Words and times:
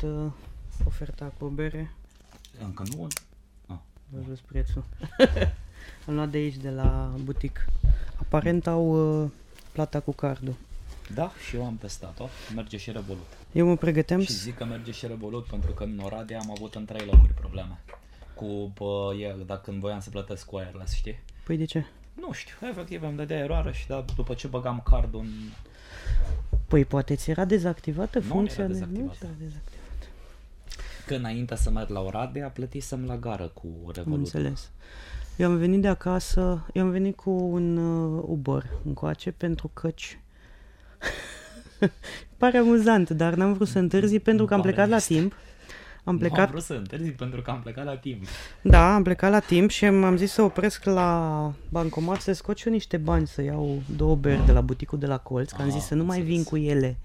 luat 0.00 0.24
uh, 0.24 0.32
oferta 0.84 1.32
cu 1.38 1.46
bere. 1.46 1.90
Încă 2.64 2.82
nu? 2.96 3.06
Vă 4.08 4.18
jos 4.28 4.38
prețul. 4.40 4.84
Am 6.06 6.14
luat 6.14 6.28
de 6.28 6.36
aici, 6.36 6.56
de 6.56 6.70
la 6.70 7.14
butic. 7.24 7.66
Aparent 8.20 8.66
au 8.66 9.22
uh, 9.22 9.30
plata 9.72 10.00
cu 10.00 10.12
cardul. 10.12 10.54
Da, 11.14 11.32
și 11.48 11.56
eu 11.56 11.64
am 11.64 11.76
testat-o. 11.76 12.28
Merge 12.54 12.76
și 12.76 12.90
Revolut. 12.90 13.26
Eu 13.52 13.66
mă 13.66 13.76
pregăteam 13.76 14.20
Și 14.20 14.30
să... 14.30 14.42
zic 14.42 14.56
că 14.56 14.64
merge 14.64 14.90
și 14.90 15.06
Revolut 15.06 15.46
pentru 15.46 15.72
că 15.72 15.84
în 15.84 16.00
Oradea 16.02 16.38
am 16.38 16.50
avut 16.50 16.74
în 16.74 16.84
trei 16.84 17.06
locuri 17.06 17.32
probleme. 17.34 17.80
Cu, 18.34 18.72
bă, 18.74 19.14
e, 19.14 19.44
dacă 19.46 19.60
când 19.64 19.80
voiam 19.80 20.00
să 20.00 20.10
plătesc 20.10 20.46
cu 20.46 20.56
wireless, 20.56 20.94
știi? 20.94 21.18
Păi 21.44 21.56
de 21.56 21.64
ce? 21.64 21.86
Nu 22.14 22.32
știu, 22.32 22.54
efectiv 22.68 23.02
îmi 23.02 23.16
dădea 23.16 23.38
eroare 23.38 23.72
și 23.72 23.86
da, 23.86 24.04
după 24.16 24.34
ce 24.34 24.46
băgam 24.46 24.80
cardul 24.84 25.20
în... 25.20 25.30
Păi 26.68 26.84
poate 26.84 27.14
ți 27.14 27.30
era 27.30 27.44
dezactivată 27.44 28.18
Nu, 28.18 28.24
nu 28.26 28.32
funcția 28.32 28.64
era 28.64 28.72
de... 28.72 28.78
dezactivată. 28.78 29.18
Nu 29.20 29.26
era 29.26 29.36
dezactivată. 29.38 29.75
Că 31.06 31.14
înainte 31.14 31.56
să 31.56 31.70
merg 31.70 31.88
la 31.90 32.00
Oradea, 32.00 32.48
plătisem 32.48 33.04
la 33.06 33.16
gară 33.16 33.50
cu 33.54 33.66
Am 33.86 33.92
Revolut. 33.94 34.18
înțeles. 34.18 34.70
Eu 35.36 35.50
am 35.50 35.56
venit 35.56 35.80
de 35.80 35.88
acasă, 35.88 36.66
eu 36.72 36.82
am 36.84 36.90
venit 36.90 37.16
cu 37.16 37.30
un 37.30 37.76
uh, 37.76 38.22
Uber 38.26 38.62
încoace 38.84 39.30
pentru 39.30 39.70
căci. 39.74 40.20
Pare 42.38 42.58
amuzant, 42.58 43.10
dar 43.10 43.34
n-am 43.34 43.52
vrut 43.52 43.68
să 43.68 43.78
întârzi 43.78 44.18
pentru 44.18 44.44
că 44.44 44.54
am 44.54 44.60
Doamne, 44.60 44.74
plecat 44.76 44.90
la 44.90 44.96
este. 44.96 45.14
timp. 45.14 45.32
Am 45.32 45.38
Nu 46.04 46.10
am 46.12 46.18
plecat, 46.18 46.50
vrut 46.50 46.62
să 46.62 46.72
întârzi 46.74 47.10
pentru 47.10 47.42
că 47.42 47.50
am 47.50 47.60
plecat 47.60 47.84
la 47.84 47.96
timp. 47.96 48.24
da, 48.62 48.94
am 48.94 49.02
plecat 49.02 49.30
la 49.30 49.38
timp 49.38 49.70
și 49.70 49.88
m-am 49.88 50.16
zis 50.16 50.32
să 50.32 50.42
opresc 50.42 50.84
la 50.84 51.52
bancomat 51.70 52.20
să 52.20 52.32
scot 52.32 52.56
și 52.58 52.66
eu 52.66 52.72
niște 52.72 52.96
bani 52.96 53.26
să 53.26 53.42
iau 53.42 53.82
două 53.96 54.14
beri 54.16 54.46
de 54.46 54.52
la 54.52 54.60
buticul 54.60 54.98
de 54.98 55.06
la 55.06 55.18
colț, 55.18 55.50
că 55.50 55.62
am 55.62 55.68
Ah, 55.68 55.72
zis 55.74 55.84
să 55.84 55.94
nu 55.94 56.04
mai 56.04 56.20
vin 56.20 56.36
înțeles. 56.36 56.48
cu 56.48 56.56
ele 56.56 56.96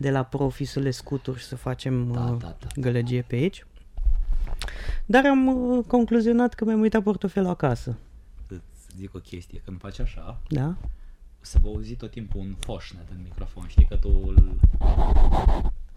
de 0.00 0.10
la 0.10 0.22
profi 0.24 0.64
să 0.64 0.80
le 0.80 0.90
scuturi 0.90 1.38
și 1.38 1.44
să 1.44 1.56
facem 1.56 2.12
Da, 2.12 2.20
uh, 2.20 2.38
da, 2.40 2.56
da. 2.60 2.66
gălăgie 2.76 3.22
pe 3.22 3.34
aici. 3.34 3.66
Dar 5.06 5.26
am 5.26 5.46
uh, 5.46 5.84
concluzionat 5.86 6.54
că 6.54 6.64
mi-am 6.64 6.80
uitat 6.80 7.02
portofelul 7.02 7.48
acasă. 7.48 7.96
Îți 8.48 8.62
zic 8.96 9.14
o 9.14 9.18
chestie, 9.18 9.60
când 9.64 9.80
faci 9.80 9.98
așa, 9.98 10.40
Da? 10.48 10.66
o 11.40 11.44
să 11.44 11.58
vă 11.62 11.68
auzi 11.68 11.94
tot 11.94 12.10
timpul 12.10 12.40
un 12.40 12.54
foșnet 12.58 13.10
în 13.10 13.16
microfon, 13.22 13.66
știi 13.68 13.84
că 13.86 13.96
tu 13.96 14.08
îl... 14.26 14.56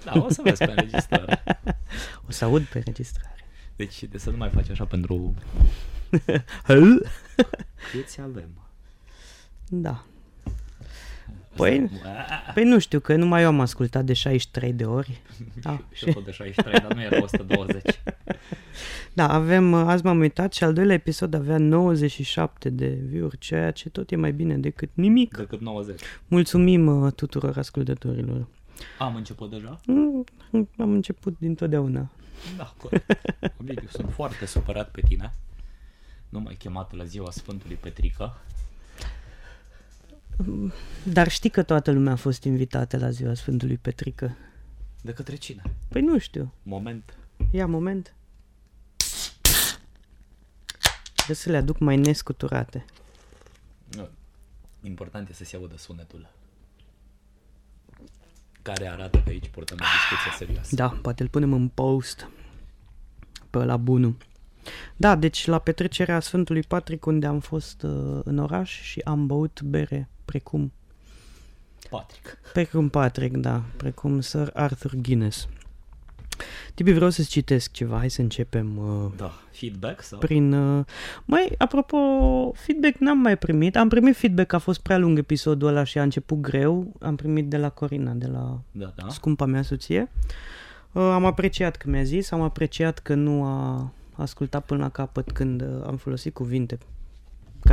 Da, 0.03 0.11
o 0.23 0.29
să 0.29 0.41
vezi 0.43 0.57
pe 0.65 0.71
înregistrare. 0.71 1.43
O 2.27 2.31
să 2.31 2.45
aud 2.45 2.63
pe 2.63 2.77
înregistrare. 2.77 3.35
Deci 3.75 4.03
de 4.03 4.17
să 4.17 4.29
nu 4.29 4.37
mai 4.37 4.49
faci 4.49 4.69
așa 4.69 4.85
pentru 4.85 5.33
Hăl? 6.67 7.05
câți 7.91 8.21
avem. 8.21 8.49
Da. 9.69 10.03
Păi, 11.55 11.89
păi 12.53 12.63
nu 12.63 12.79
știu, 12.79 12.99
că 12.99 13.15
numai 13.15 13.41
eu 13.41 13.47
am 13.47 13.59
ascultat 13.59 14.05
de 14.05 14.13
63 14.13 14.73
de 14.73 14.85
ori. 14.85 15.21
Da, 15.61 15.81
Și 15.91 16.07
eu 16.07 16.13
tot 16.13 16.25
de 16.25 16.31
63, 16.31 16.79
dar 16.79 16.93
nu 16.93 17.01
era 17.01 17.21
120. 17.23 17.81
da 19.13 19.29
avem, 19.33 19.71
uh, 19.71 19.83
azi 19.85 20.03
m-am 20.05 20.19
uitat 20.19 20.53
și 20.53 20.63
al 20.63 20.73
doilea 20.73 20.95
episod 20.95 21.33
avea 21.33 21.57
97 21.57 22.69
de 22.69 22.87
view-uri, 22.87 23.37
ceea 23.37 23.71
ce 23.71 23.89
tot 23.89 24.11
e 24.11 24.15
mai 24.15 24.31
bine 24.31 24.57
decât 24.57 24.89
nimic. 24.93 25.37
Decât 25.37 25.61
90. 25.61 26.01
Mulțumim 26.27 26.87
uh, 26.87 27.11
tuturor 27.13 27.57
ascultătorilor. 27.57 28.47
Am 28.99 29.15
început 29.15 29.49
deja? 29.49 29.79
Mm, 29.85 30.23
Am 30.77 30.91
început 30.91 31.35
dintotdeauna. 31.39 32.09
Da, 32.57 32.73
corect. 32.77 33.11
Ovidiu, 33.61 33.87
sunt 33.91 34.11
foarte 34.11 34.45
supărat 34.45 34.91
pe 34.91 35.01
tine. 35.07 35.33
Nu 36.29 36.39
m-ai 36.39 36.55
chemat 36.55 36.95
la 36.95 37.03
ziua 37.03 37.31
Sfântului 37.31 37.75
Petrică. 37.75 38.37
Dar 41.03 41.27
știi 41.27 41.49
că 41.49 41.63
toată 41.63 41.91
lumea 41.91 42.13
a 42.13 42.15
fost 42.15 42.43
invitată 42.43 42.97
la 42.97 43.09
ziua 43.09 43.33
Sfântului 43.33 43.77
Petrică. 43.77 44.37
De 45.01 45.13
către 45.13 45.35
cine? 45.35 45.61
Păi 45.89 46.01
nu 46.01 46.17
știu. 46.17 46.53
Moment. 46.63 47.17
Ia 47.51 47.67
moment. 47.67 48.15
Trebuie 51.15 51.35
să 51.35 51.49
le 51.49 51.57
aduc 51.57 51.79
mai 51.79 51.97
nescuturate. 51.97 52.85
Nu. 53.95 54.07
Important 54.81 55.29
e 55.29 55.33
să 55.33 55.43
se 55.43 55.55
audă 55.55 55.77
sunetul. 55.77 56.29
Care 58.61 58.87
arată 58.87 59.21
că 59.23 59.29
aici 59.29 59.49
purtăm 59.49 59.77
o 59.81 59.83
discuție 59.83 60.45
serioasă. 60.45 60.75
Da, 60.75 60.99
poate 61.01 61.23
îl 61.23 61.29
punem 61.29 61.53
în 61.53 61.67
post 61.67 62.27
pe 63.49 63.57
la 63.57 63.77
bunul. 63.77 64.17
Da, 64.95 65.15
deci 65.15 65.45
la 65.45 65.59
petrecerea 65.59 66.19
Sfântului 66.19 66.61
Patrick 66.61 67.05
unde 67.05 67.25
am 67.25 67.39
fost 67.39 67.83
uh, 67.83 68.19
în 68.23 68.37
oraș 68.37 68.81
și 68.81 68.99
am 68.99 69.27
băut 69.27 69.61
bere 69.61 70.09
precum 70.25 70.71
Patrick. 71.89 72.37
precum 72.53 72.89
Patrick, 72.89 73.37
da, 73.37 73.63
precum 73.77 74.21
Sir 74.21 74.49
Arthur 74.53 74.95
Guinness. 74.95 75.47
Tibi, 76.73 76.91
vreau 76.91 77.09
să-ți 77.09 77.29
citesc 77.29 77.71
ceva, 77.71 77.97
hai 77.97 78.09
să 78.09 78.21
începem 78.21 78.77
uh, 78.77 79.11
Da. 79.15 79.31
Feedback 79.51 80.01
sau? 80.01 80.19
prin... 80.19 80.53
Uh... 80.53 80.85
Mai, 81.25 81.51
apropo, 81.57 81.97
feedback 82.55 82.97
n-am 82.97 83.17
mai 83.17 83.37
primit. 83.37 83.75
Am 83.75 83.89
primit 83.89 84.15
feedback 84.15 84.47
că 84.47 84.55
a 84.55 84.59
fost 84.59 84.79
prea 84.79 84.97
lung 84.97 85.17
episodul 85.17 85.67
ăla 85.67 85.83
și 85.83 85.99
a 85.99 86.03
început 86.03 86.39
greu. 86.39 86.93
Am 86.99 87.15
primit 87.15 87.49
de 87.49 87.57
la 87.57 87.69
Corina, 87.69 88.11
de 88.11 88.27
la 88.27 88.59
Da, 88.71 88.93
da. 88.95 89.09
scumpa 89.09 89.45
mea 89.45 89.61
soție. 89.61 90.11
Uh, 90.91 91.01
am 91.01 91.25
apreciat 91.25 91.75
că 91.75 91.89
mi-a 91.89 92.03
zis, 92.03 92.31
am 92.31 92.41
apreciat 92.41 92.99
că 92.99 93.13
nu 93.13 93.43
a 93.43 93.91
ascultat 94.15 94.65
până 94.65 94.81
la 94.81 94.89
capăt 94.89 95.31
când 95.31 95.61
uh, 95.61 95.67
am 95.85 95.95
folosit 95.97 96.33
cuvinte 96.33 96.77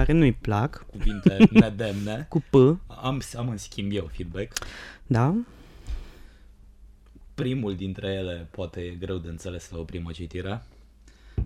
care 0.04 0.18
nu-i 0.18 0.32
plac, 0.32 0.86
Cuvinte 0.90 1.36
nedemne. 1.50 2.26
cu 2.28 2.42
P, 2.50 2.54
Am, 2.86 3.20
am 3.36 3.48
în 3.48 3.56
schimb 3.56 3.92
eu 3.92 4.10
feedback. 4.12 4.52
da? 5.06 5.34
Primul 7.34 7.76
dintre 7.76 8.06
ele 8.12 8.48
poate 8.50 8.80
e 8.80 8.90
greu 8.94 9.16
de 9.18 9.28
înțeles 9.28 9.70
la 9.70 9.78
o 9.78 9.82
primă 9.82 10.10
citire, 10.12 10.62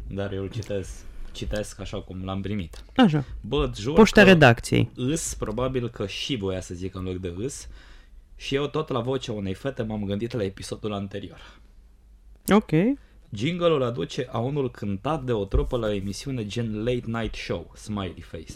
dar 0.08 0.32
eu 0.32 0.42
îl 0.42 0.48
citesc, 0.50 0.90
citesc 1.32 1.80
așa 1.80 2.00
cum 2.00 2.24
l-am 2.24 2.40
primit. 2.42 2.84
Așa. 2.96 3.24
Bă, 3.40 3.66
îți 3.70 3.80
jur 3.80 3.94
Poșta 3.94 4.22
că 4.22 4.26
redacției. 4.28 4.90
îs, 4.96 5.34
probabil 5.34 5.88
că 5.90 6.06
și 6.06 6.36
voia 6.36 6.60
să 6.60 6.74
zic 6.74 6.94
în 6.94 7.02
loc 7.02 7.16
de 7.16 7.34
îs, 7.36 7.68
și 8.36 8.54
eu 8.54 8.66
tot 8.66 8.88
la 8.88 9.00
vocea 9.00 9.32
unei 9.32 9.54
fete 9.54 9.82
m-am 9.82 10.04
gândit 10.04 10.32
la 10.32 10.42
episodul 10.44 10.92
anterior. 10.92 11.58
Ok. 12.48 12.70
Jingle-ul 13.34 13.82
aduce 13.82 14.28
a 14.30 14.38
unul 14.38 14.70
cântat 14.70 15.24
de 15.24 15.32
o 15.32 15.44
trupă 15.44 15.76
la 15.76 15.86
o 15.86 15.92
emisiune 15.92 16.46
gen 16.46 16.84
Late 16.84 17.04
Night 17.06 17.34
Show, 17.34 17.72
Smiley 17.76 18.24
Face. 18.30 18.52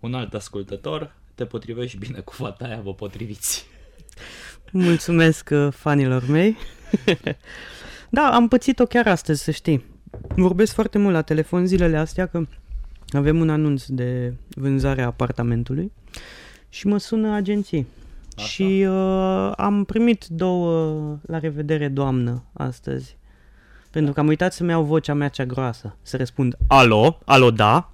Un 0.00 0.14
alt 0.14 0.34
ascultător, 0.34 1.14
te 1.34 1.44
potrivești 1.44 1.98
bine 1.98 2.20
cu 2.20 2.32
fata 2.32 2.64
aia, 2.64 2.80
vă 2.80 2.94
potriviți. 2.94 3.66
Mulțumesc 4.72 5.48
uh, 5.52 5.68
fanilor 5.72 6.28
mei. 6.28 6.56
da, 8.10 8.30
am 8.34 8.48
pățit-o 8.48 8.84
chiar 8.84 9.06
astăzi, 9.06 9.42
să 9.42 9.50
știi. 9.50 9.84
Vorbesc 10.36 10.74
foarte 10.74 10.98
mult 10.98 11.14
la 11.14 11.22
telefon 11.22 11.66
zilele 11.66 11.96
astea 11.96 12.26
că 12.26 12.46
avem 13.08 13.40
un 13.40 13.50
anunț 13.50 13.84
de 13.86 14.34
vânzare 14.48 15.02
a 15.02 15.06
apartamentului 15.06 15.92
și 16.68 16.86
mă 16.86 16.98
sună 16.98 17.34
agenții. 17.34 17.86
Așa. 18.36 18.46
Și 18.46 18.84
uh, 18.88 19.52
am 19.56 19.84
primit 19.84 20.26
două 20.26 21.18
la 21.26 21.38
revedere 21.38 21.88
doamnă 21.88 22.44
astăzi. 22.52 23.17
Pentru 23.90 24.12
că 24.12 24.20
am 24.20 24.26
uitat 24.26 24.52
să-mi 24.52 24.70
iau 24.70 24.84
vocea 24.84 25.14
mea 25.14 25.28
cea 25.28 25.44
groasă. 25.44 25.96
Să 26.02 26.16
răspund, 26.16 26.56
alo, 26.66 27.18
alo, 27.24 27.50
da? 27.50 27.90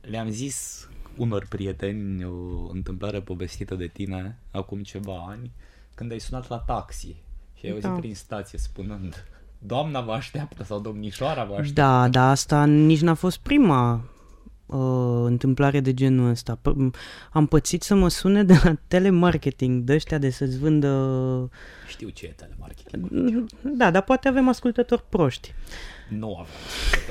Le-am 0.00 0.28
zis 0.28 0.88
unor 1.16 1.46
prieteni 1.48 2.24
o 2.24 2.70
întâmplare 2.72 3.20
povestită 3.20 3.74
de 3.74 3.86
tine 3.86 4.38
acum 4.50 4.82
ceva 4.82 5.24
ani, 5.28 5.50
când 5.94 6.10
ai 6.12 6.18
sunat 6.18 6.48
la 6.48 6.56
taxi 6.58 7.16
și 7.54 7.66
ai 7.66 7.70
auzit 7.70 7.88
Da. 7.88 7.94
prin 7.94 8.14
stație 8.14 8.58
spunând 8.58 9.24
Doamna 9.58 10.00
vă 10.00 10.12
așteaptă 10.12 10.62
sau 10.62 10.80
domnișoara 10.80 11.44
vă 11.44 11.54
așteaptă. 11.54 11.80
Da, 11.80 12.08
dar 12.08 12.30
asta 12.30 12.64
nici 12.64 13.00
n-a 13.00 13.14
fost 13.14 13.38
prima 13.38 14.04
uh, 14.66 14.78
întâmplare 15.24 15.80
de 15.80 15.94
genul 15.94 16.30
ăsta. 16.30 16.58
P- 16.60 16.90
am 17.32 17.46
pățit 17.46 17.82
să 17.82 17.94
mă 17.94 18.08
sune 18.08 18.44
de 18.44 18.60
la 18.62 18.74
telemarketing, 18.88 19.82
de 19.82 19.94
ăștia 19.94 20.18
de 20.18 20.30
să-ți 20.30 20.58
vândă... 20.58 20.88
Știu 21.88 22.08
ce 22.08 22.26
e 22.26 22.34
telemarketing. 22.36 23.44
Da, 23.62 23.90
dar 23.90 24.02
poate 24.02 24.28
avem 24.28 24.48
ascultători 24.48 25.02
proști. 25.08 25.54
Nu 26.08 26.36
avem 26.36 26.52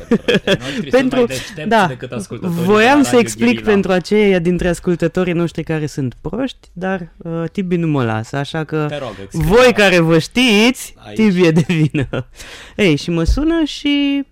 ascultători. 0.01 0.57
Noștri 0.59 0.79
sunt 0.79 0.89
pentru, 0.89 1.17
mai 1.17 1.25
deștepți 1.27 1.69
da, 1.69 1.87
decât 1.87 2.11
ascultătorii 2.11 2.57
de 2.57 2.63
voiam 2.63 2.97
la 2.97 3.03
să 3.03 3.09
Radio 3.09 3.19
explic 3.19 3.47
Guerilla. 3.47 3.71
pentru 3.71 3.91
aceia 3.91 4.39
dintre 4.39 4.67
ascultătorii 4.67 5.33
noștri 5.33 5.63
care 5.63 5.85
sunt 5.85 6.15
proști, 6.21 6.69
dar 6.73 7.11
uh, 7.17 7.43
Tibi 7.51 7.75
nu 7.75 7.87
mă 7.87 8.03
lasă, 8.03 8.35
așa 8.35 8.63
că 8.63 8.85
Te 8.89 8.97
rog, 8.97 9.09
explică. 9.23 9.47
voi 9.47 9.73
care 9.73 9.99
vă 9.99 10.19
știți, 10.19 10.95
Aici. 10.97 11.17
Tibi 11.17 11.45
e 11.45 11.51
de 11.51 11.65
vină. 11.67 12.27
Ei, 12.75 12.95
și 12.95 13.09
mă 13.09 13.23
sună 13.23 13.63
și 13.63 14.19
uh, 14.19 14.25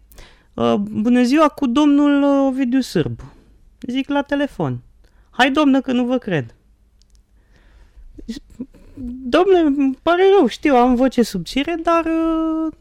bună 0.77 1.23
ziua 1.23 1.47
cu 1.47 1.67
domnul 1.67 2.23
uh, 2.23 2.47
Ovidiu 2.47 2.81
Sârbu. 2.81 3.33
Zic 3.87 4.09
la 4.09 4.21
telefon. 4.21 4.79
Hai 5.29 5.51
domnă 5.51 5.81
că 5.81 5.91
nu 5.91 6.05
vă 6.05 6.17
cred. 6.17 6.55
Zic, 8.25 8.43
Domnule, 9.23 9.59
îmi 9.59 9.97
pare 10.01 10.23
rău, 10.37 10.47
știu, 10.47 10.75
am 10.75 10.95
voce 10.95 11.23
subțire, 11.23 11.75
dar 11.83 12.05
uh, 12.05 12.73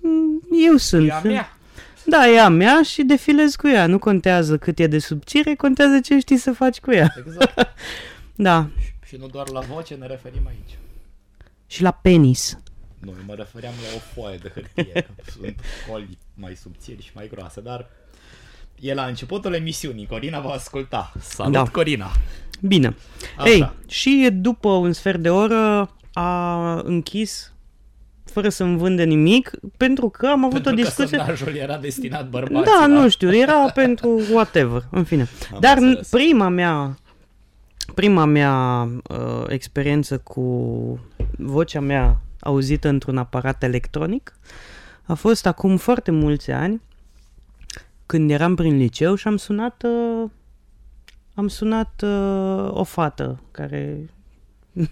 eu 0.67 0.77
sunt. 0.77 1.09
E 1.09 1.13
a 1.13 1.21
mea. 1.21 1.57
Da, 2.05 2.29
e 2.29 2.41
a 2.41 2.49
mea 2.49 2.83
și 2.83 3.03
defilez 3.03 3.55
cu 3.55 3.69
ea. 3.69 3.87
Nu 3.87 3.99
contează 3.99 4.59
cât 4.59 4.79
e 4.79 4.87
de 4.87 4.99
subțire, 4.99 5.55
contează 5.55 6.01
ce 6.01 6.19
știi 6.19 6.37
să 6.37 6.53
faci 6.53 6.81
cu 6.81 6.93
ea. 6.93 7.15
Exact. 7.19 7.69
Da. 8.35 8.69
Și 9.07 9.17
nu 9.17 9.27
doar 9.27 9.49
la 9.49 9.61
voce 9.61 9.95
ne 9.95 10.07
referim 10.07 10.47
aici. 10.47 10.79
Și 11.67 11.83
la 11.83 11.91
penis. 11.91 12.59
Nu, 12.99 13.13
mă 13.27 13.35
refeream 13.35 13.73
la 13.83 13.97
o 13.97 13.99
foaie 13.99 14.37
de 14.37 14.51
hârtie, 14.55 14.93
că 14.93 15.23
sunt 15.31 15.61
coli 15.89 16.19
mai 16.41 16.55
subțiri 16.55 17.03
și 17.03 17.11
mai 17.15 17.29
groase, 17.33 17.61
dar 17.61 17.87
e 18.81 18.95
la 18.95 19.05
începutul 19.05 19.55
emisiunii, 19.55 20.07
Corina 20.07 20.41
va 20.41 20.51
asculta. 20.51 21.13
Salut, 21.21 21.53
Da. 21.53 21.63
Corina! 21.63 22.11
Bine. 22.61 22.97
Așa. 23.39 23.49
Ei, 23.51 23.71
și 23.89 24.29
după 24.33 24.69
un 24.69 24.93
sfert 24.93 25.19
de 25.19 25.31
oră 25.31 25.91
a 26.13 26.75
închis 26.85 27.53
fără 28.25 28.49
să-mi 28.49 28.79
vândă 28.79 29.05
nimic, 29.05 29.51
pentru 29.77 30.09
că 30.09 30.27
am 30.27 30.45
avut 30.45 30.53
Pentru 30.63 30.73
o 30.73 30.75
că 30.75 30.81
discuție... 30.83 31.17
sondajul 31.19 31.55
era 31.55 31.79
destinat 31.79 32.29
bărbaților. 32.29 32.65
Da, 32.81 32.87
nu 32.87 33.09
știu, 33.09 33.35
era 33.35 33.71
pentru 33.71 34.21
whatever, 34.33 34.83
în 34.91 35.05
fine. 35.05 35.29
Am 35.53 35.61
Dar 35.61 35.77
înțeles. 35.77 36.09
prima 36.09 36.49
mea 36.49 36.99
prima 37.95 38.25
mea 38.25 38.89
uh, 39.09 39.45
experiență 39.49 40.19
cu 40.19 40.41
vocea 41.39 41.81
mea 41.81 42.21
auzită 42.41 42.89
într-un 42.89 43.17
aparat 43.19 43.63
electronic 43.63 44.33
a 45.11 45.15
fost 45.15 45.47
acum 45.47 45.77
foarte 45.77 46.11
mulți 46.11 46.51
ani 46.51 46.81
când 48.07 48.31
eram 48.31 48.55
prin 48.55 48.77
liceu 48.77 49.15
și 49.15 49.27
am 49.27 49.37
sunat 49.37 49.83
uh, 49.83 50.31
am 51.35 51.49
sunat 51.49 52.03
uh, 52.05 52.71
o 52.71 52.85
fată 52.85 53.41
care 53.51 54.11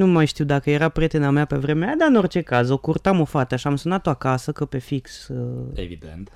nu 0.00 0.06
mai 0.06 0.26
știu 0.26 0.44
dacă 0.44 0.70
era 0.70 0.88
prietena 0.88 1.30
mea 1.30 1.44
pe 1.44 1.56
vremea 1.56 1.86
aia, 1.86 1.96
dar 1.96 2.08
în 2.08 2.16
orice 2.16 2.40
caz, 2.40 2.70
o 2.70 2.76
curtam 2.76 3.20
o 3.20 3.24
fată 3.24 3.56
și 3.56 3.66
am 3.66 3.76
sunat-o 3.76 4.10
acasă, 4.10 4.52
că 4.52 4.64
pe 4.64 4.78
fix 4.78 5.28
uh, 5.28 5.66
Evident. 5.74 6.30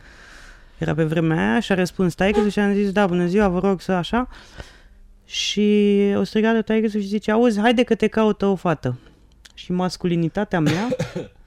era 0.78 0.94
pe 0.94 1.04
vremea 1.04 1.50
aia 1.50 1.60
și 1.60 1.72
a 1.72 1.74
răspuns 1.74 2.14
taică 2.14 2.48
și 2.48 2.58
am 2.58 2.72
zis, 2.72 2.92
da, 2.92 3.06
bună 3.06 3.26
ziua, 3.26 3.48
vă 3.48 3.58
rog 3.58 3.80
să 3.80 3.92
așa. 3.92 4.28
Și 5.24 5.98
o 6.16 6.22
strigat 6.22 6.54
de 6.54 6.62
taică 6.62 6.86
și 6.86 6.98
zice, 6.98 7.30
auzi, 7.30 7.60
haide 7.60 7.82
că 7.82 7.94
te 7.94 8.06
caută 8.06 8.46
o 8.46 8.54
fată. 8.54 8.98
Și 9.54 9.72
masculinitatea 9.72 10.60
mea 10.60 10.88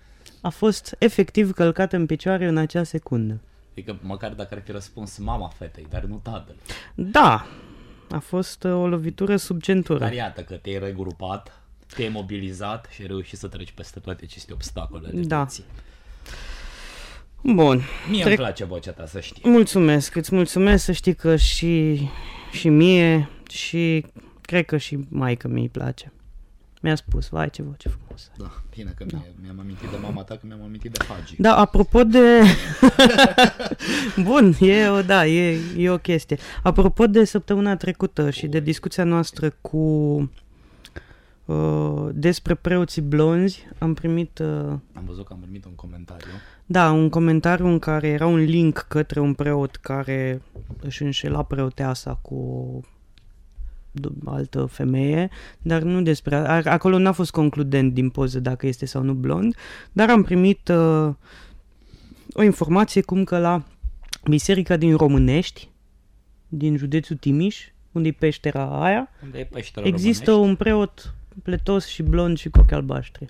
a 0.47 0.49
fost 0.49 0.95
efectiv 0.99 1.51
călcată 1.53 1.95
în 1.95 2.05
picioare 2.05 2.45
în 2.47 2.57
acea 2.57 2.83
secundă. 2.83 3.39
Adică 3.71 3.97
măcar 4.01 4.31
dacă 4.33 4.55
ar 4.55 4.61
fi 4.65 4.71
răspuns 4.71 5.17
mama 5.17 5.47
fetei, 5.47 5.85
dar 5.89 6.03
nu 6.03 6.19
tatăl. 6.23 6.55
Da, 6.95 7.47
a 8.09 8.19
fost 8.19 8.63
uh, 8.63 8.71
o 8.71 8.88
lovitură 8.88 9.35
sub 9.35 9.61
centură. 9.61 9.99
Dar 9.99 10.13
iată 10.13 10.41
că 10.41 10.53
te-ai 10.55 10.79
regrupat, 10.79 11.61
te-ai 11.95 12.09
mobilizat 12.09 12.88
și 12.91 13.01
ai 13.01 13.07
reușit 13.07 13.38
să 13.38 13.47
treci 13.47 13.71
peste 13.71 13.99
toate 13.99 14.23
aceste 14.25 14.53
obstacole. 14.53 15.09
de 15.13 15.21
Da. 15.21 15.38
vieții. 15.38 15.63
Bun, 17.41 17.81
Mie 18.09 18.21
Trec- 18.23 18.25
îmi 18.27 18.35
place 18.35 18.63
vocea 18.65 18.91
ta, 18.91 19.05
să 19.05 19.19
știi. 19.19 19.49
mulțumesc, 19.49 20.15
îți 20.15 20.35
mulțumesc 20.35 20.83
să 20.83 20.91
știi 20.91 21.15
că 21.15 21.35
și, 21.35 22.01
și 22.51 22.69
mie 22.69 23.29
și 23.49 24.05
cred 24.41 24.65
că 24.65 24.77
și 24.77 24.99
maică 25.09 25.47
mi-i 25.47 25.69
place. 25.69 26.11
Mi-a 26.87 26.95
spus, 26.95 27.27
vai 27.29 27.49
ce 27.49 27.61
voce 27.61 27.89
frumoasă. 27.89 28.29
Da, 28.37 28.51
bine 28.75 28.93
că 28.97 29.03
mi- 29.11 29.25
mi-am 29.41 29.59
amintit 29.59 29.89
de 29.89 29.97
mama 30.01 30.21
ta, 30.23 30.33
că 30.33 30.41
mi-am 30.45 30.61
amintit 30.63 30.91
de 30.91 31.05
Hagi. 31.09 31.35
Da, 31.37 31.55
apropo 31.57 32.03
de... 32.03 32.41
Bun, 34.23 34.53
e, 34.59 34.87
o, 34.87 35.01
da, 35.01 35.25
e, 35.27 35.57
e 35.77 35.89
o 35.89 35.97
chestie. 35.97 36.37
Apropo 36.63 37.07
de 37.07 37.23
săptămâna 37.23 37.75
trecută 37.75 38.29
și 38.29 38.47
de 38.47 38.59
discuția 38.59 39.03
noastră 39.03 39.49
cu 39.61 39.77
uh, 41.45 42.07
despre 42.13 42.55
preoții 42.55 43.01
blonzi, 43.01 43.67
am 43.77 43.93
primit, 43.93 44.39
uh, 44.39 44.47
Am 44.93 45.03
văzut 45.05 45.25
că 45.25 45.33
am 45.33 45.39
primit 45.39 45.65
un 45.65 45.75
comentariu. 45.75 46.27
da, 46.65 46.91
un 46.91 47.09
comentariu 47.09 47.67
în 47.67 47.79
care 47.79 48.07
era 48.07 48.25
un 48.25 48.39
link 48.39 48.85
către 48.87 49.19
un 49.19 49.33
preot 49.33 49.75
care 49.75 50.41
își 50.81 51.03
înșela 51.03 51.43
preoteasa 51.43 52.19
cu 52.21 52.35
o 52.35 52.79
d- 52.79 52.96
altă 54.25 54.65
femeie, 54.65 55.29
dar 55.61 55.81
nu 55.81 56.01
despre... 56.01 56.35
a- 56.35 56.61
Acolo 56.71 56.97
n-a 56.97 57.11
fost 57.11 57.31
concludent 57.31 57.94
din 57.94 58.09
poză 58.09 58.39
dacă 58.39 58.67
este 58.67 58.85
sau 58.85 59.01
nu 59.03 59.13
blond, 59.13 59.55
dar 59.91 60.09
am 60.09 60.23
primit 60.23 60.67
uh, 60.69 61.13
o 62.33 62.44
informație 62.44 63.01
cum 63.01 63.23
că 63.23 63.38
la 63.39 63.63
biserica 64.29 64.77
din 64.77 64.95
Românești, 64.95 65.69
din 66.47 66.77
județul 66.77 67.15
Timiș, 67.15 67.65
unde 67.91 68.07
e 68.07 68.11
peștera 68.11 68.81
aia, 68.83 69.09
Unde 69.23 69.38
e 69.39 69.44
peștera 69.44 69.88
există 69.88 70.31
românești? 70.31 70.49
un 70.49 70.55
preot 70.55 71.13
pletos 71.44 71.85
și 71.88 72.03
blond 72.03 72.38
și 72.38 72.49
cu 72.49 72.59
ochi 72.59 72.71
albaștri. 72.71 73.25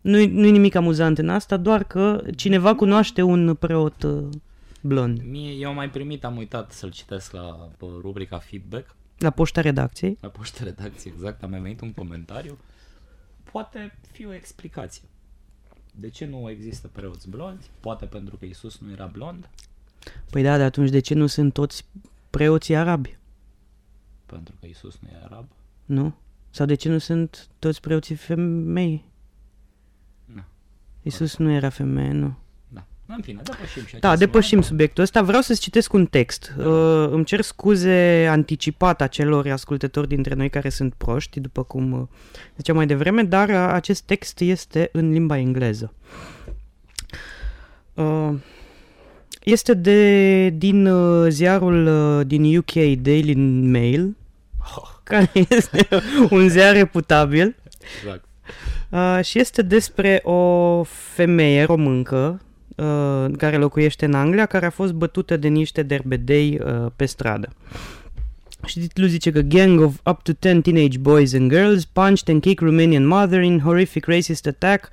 Nu-i, 0.00 0.26
nu-i 0.26 0.50
nimic 0.50 0.74
amuzant 0.74 1.18
în 1.18 1.28
asta, 1.28 1.56
doar 1.56 1.84
că 1.84 2.22
cineva 2.36 2.74
cunoaște 2.74 3.22
un 3.22 3.54
preot 3.54 4.02
uh, 4.02 4.22
blond. 4.80 5.20
Mie, 5.30 5.50
eu 5.52 5.68
am 5.68 5.74
mai 5.74 5.90
primit, 5.90 6.24
am 6.24 6.36
uitat 6.36 6.72
să-l 6.72 6.90
citesc 6.90 7.32
la 7.32 7.68
bă, 7.78 7.86
rubrica 8.00 8.38
feedback, 8.38 8.96
La 9.20 9.30
poșta 9.30 9.60
redacției. 9.60 10.18
la 10.20 10.28
poștă 10.28 10.64
redacție 10.64 11.12
exact, 11.14 11.42
am 11.42 11.50
mai 11.50 11.60
venit 11.60 11.80
un 11.80 11.92
comentariu. 11.92 12.58
Poate 13.52 13.98
fi 14.12 14.26
o 14.26 14.32
explicație. 14.32 15.02
De 15.94 16.08
ce 16.08 16.26
nu 16.26 16.50
există 16.50 16.88
preoți 16.88 17.28
blonzi? 17.28 17.70
Poate 17.80 18.06
pentru 18.06 18.36
că 18.36 18.44
Isus 18.44 18.78
nu 18.78 18.90
era 18.90 19.06
blond? 19.06 19.48
Păi 20.30 20.42
da, 20.42 20.56
de 20.56 20.62
atunci 20.62 20.90
de 20.90 21.00
ce 21.00 21.14
nu 21.14 21.26
sunt 21.26 21.52
toți 21.52 21.84
preoții 22.30 22.76
arabi? 22.76 23.18
Pentru 24.26 24.54
că 24.60 24.66
Isus 24.66 24.98
nu 25.00 25.08
e 25.08 25.20
arab? 25.24 25.46
Nu? 25.84 26.14
Sau 26.50 26.66
de 26.66 26.74
ce 26.74 26.88
nu 26.88 26.98
sunt 26.98 27.48
toți 27.58 27.80
preoții 27.80 28.14
femei? 28.14 29.04
Nu. 30.24 30.42
Isus 31.02 31.36
nu 31.36 31.50
era 31.50 31.68
femeie, 31.68 32.12
nu. 32.12 32.36
Da. 33.10 33.16
În 33.16 33.22
fine, 33.22 33.40
depășim 33.44 33.84
și 33.86 33.96
Da, 34.00 34.08
acest 34.08 34.20
depășim 34.24 34.48
moment. 34.50 34.64
subiectul 34.70 35.02
ăsta. 35.02 35.22
Vreau 35.22 35.42
să-ți 35.42 35.60
citesc 35.60 35.92
un 35.92 36.06
text. 36.06 36.54
Da. 36.56 36.68
Uh, 36.68 37.08
îmi 37.10 37.24
cer 37.24 37.40
scuze 37.40 38.26
anticipat 38.30 39.00
acelor 39.00 39.46
ascultători 39.50 40.08
dintre 40.08 40.34
noi 40.34 40.50
care 40.50 40.68
sunt 40.68 40.94
proști, 40.94 41.40
după 41.40 41.62
cum 41.62 41.92
uh, 41.92 42.00
ziceam 42.56 42.76
mai 42.76 42.86
devreme, 42.86 43.22
dar 43.22 43.48
uh, 43.48 43.68
acest 43.72 44.02
text 44.02 44.40
este 44.40 44.88
în 44.92 45.10
limba 45.10 45.38
engleză. 45.38 45.92
Uh, 47.94 48.30
este 49.42 49.74
de, 49.74 50.48
din 50.48 50.86
uh, 50.86 51.26
ziarul 51.30 51.86
uh, 51.86 52.26
din 52.26 52.56
UK 52.58 52.72
Daily 53.02 53.34
Mail, 53.70 54.16
Oh, 54.76 54.88
care 55.02 55.30
este 55.48 55.88
un 56.30 56.48
ziar 56.48 56.74
reputabil. 56.74 57.56
exact. 58.02 58.24
Uh, 58.90 59.24
și 59.24 59.38
este 59.38 59.62
despre 59.62 60.20
o 60.24 60.82
femeie 61.14 61.64
româncă 61.64 62.40
uh, 62.42 62.48
care 63.36 63.56
locuiește 63.56 64.04
în 64.04 64.14
Anglia, 64.14 64.46
care 64.46 64.66
a 64.66 64.70
fost 64.70 64.92
bătută 64.92 65.36
de 65.36 65.48
niște 65.48 65.82
derbedei 65.82 66.60
uh, 66.64 66.86
pe 66.96 67.04
stradă. 67.04 67.48
Și 68.66 68.78
titlul 68.78 69.08
zice 69.08 69.30
că 69.30 69.40
gang 69.40 69.80
of 69.80 69.94
up 70.04 70.22
to 70.22 70.32
10 70.40 70.60
teenage 70.60 70.98
boys 70.98 71.34
and 71.34 71.50
girls 71.50 71.84
punched 71.84 72.28
and 72.28 72.40
kicked 72.40 72.68
Romanian 72.68 73.06
mother 73.06 73.42
in 73.42 73.60
horrific 73.60 74.06
racist 74.06 74.46
attack 74.46 74.88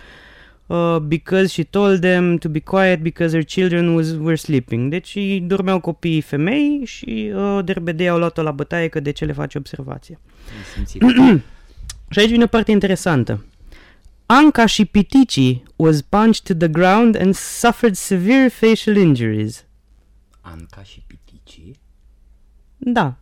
uh, 0.66 0.98
because 1.00 1.48
she 1.48 1.64
told 1.64 2.00
them 2.00 2.38
to 2.38 2.50
be 2.50 2.60
quiet 2.60 3.02
because 3.02 3.36
her 3.36 3.46
children 3.46 3.96
was, 3.96 4.12
were 4.20 4.36
sleeping. 4.36 4.90
Deci 4.90 5.16
îi 5.16 5.40
dormeau 5.40 5.80
copiii 5.80 6.22
femei 6.22 6.82
și 6.86 7.32
uh, 7.36 7.60
derbedei 7.64 8.10
au 8.10 8.18
luat-o 8.18 8.42
la 8.42 8.52
bătaie 8.52 8.88
că 8.88 9.00
de 9.00 9.12
ce 9.12 9.26
le 9.26 9.34
face 9.34 9.58
observație. 9.58 10.20
Am 10.58 10.86
simțit. 10.86 11.02
Și 12.10 12.20
aici 12.20 12.30
vine 12.30 12.44
o 12.44 12.48
parte 12.48 12.72
interesantă. 12.72 13.46
Anca 14.30 14.66
și 14.66 14.86
Pitici 14.86 15.62
was 15.76 16.02
punched 16.02 16.44
to 16.44 16.54
the 16.54 16.68
ground 16.68 17.16
and 17.16 17.36
suffered 17.36 17.96
severe 17.96 18.48
facial 18.48 18.96
injuries. 18.96 19.66
Anca 20.42 20.84
și 20.84 21.04
Pitici? 21.08 21.76
Da. 22.78 23.16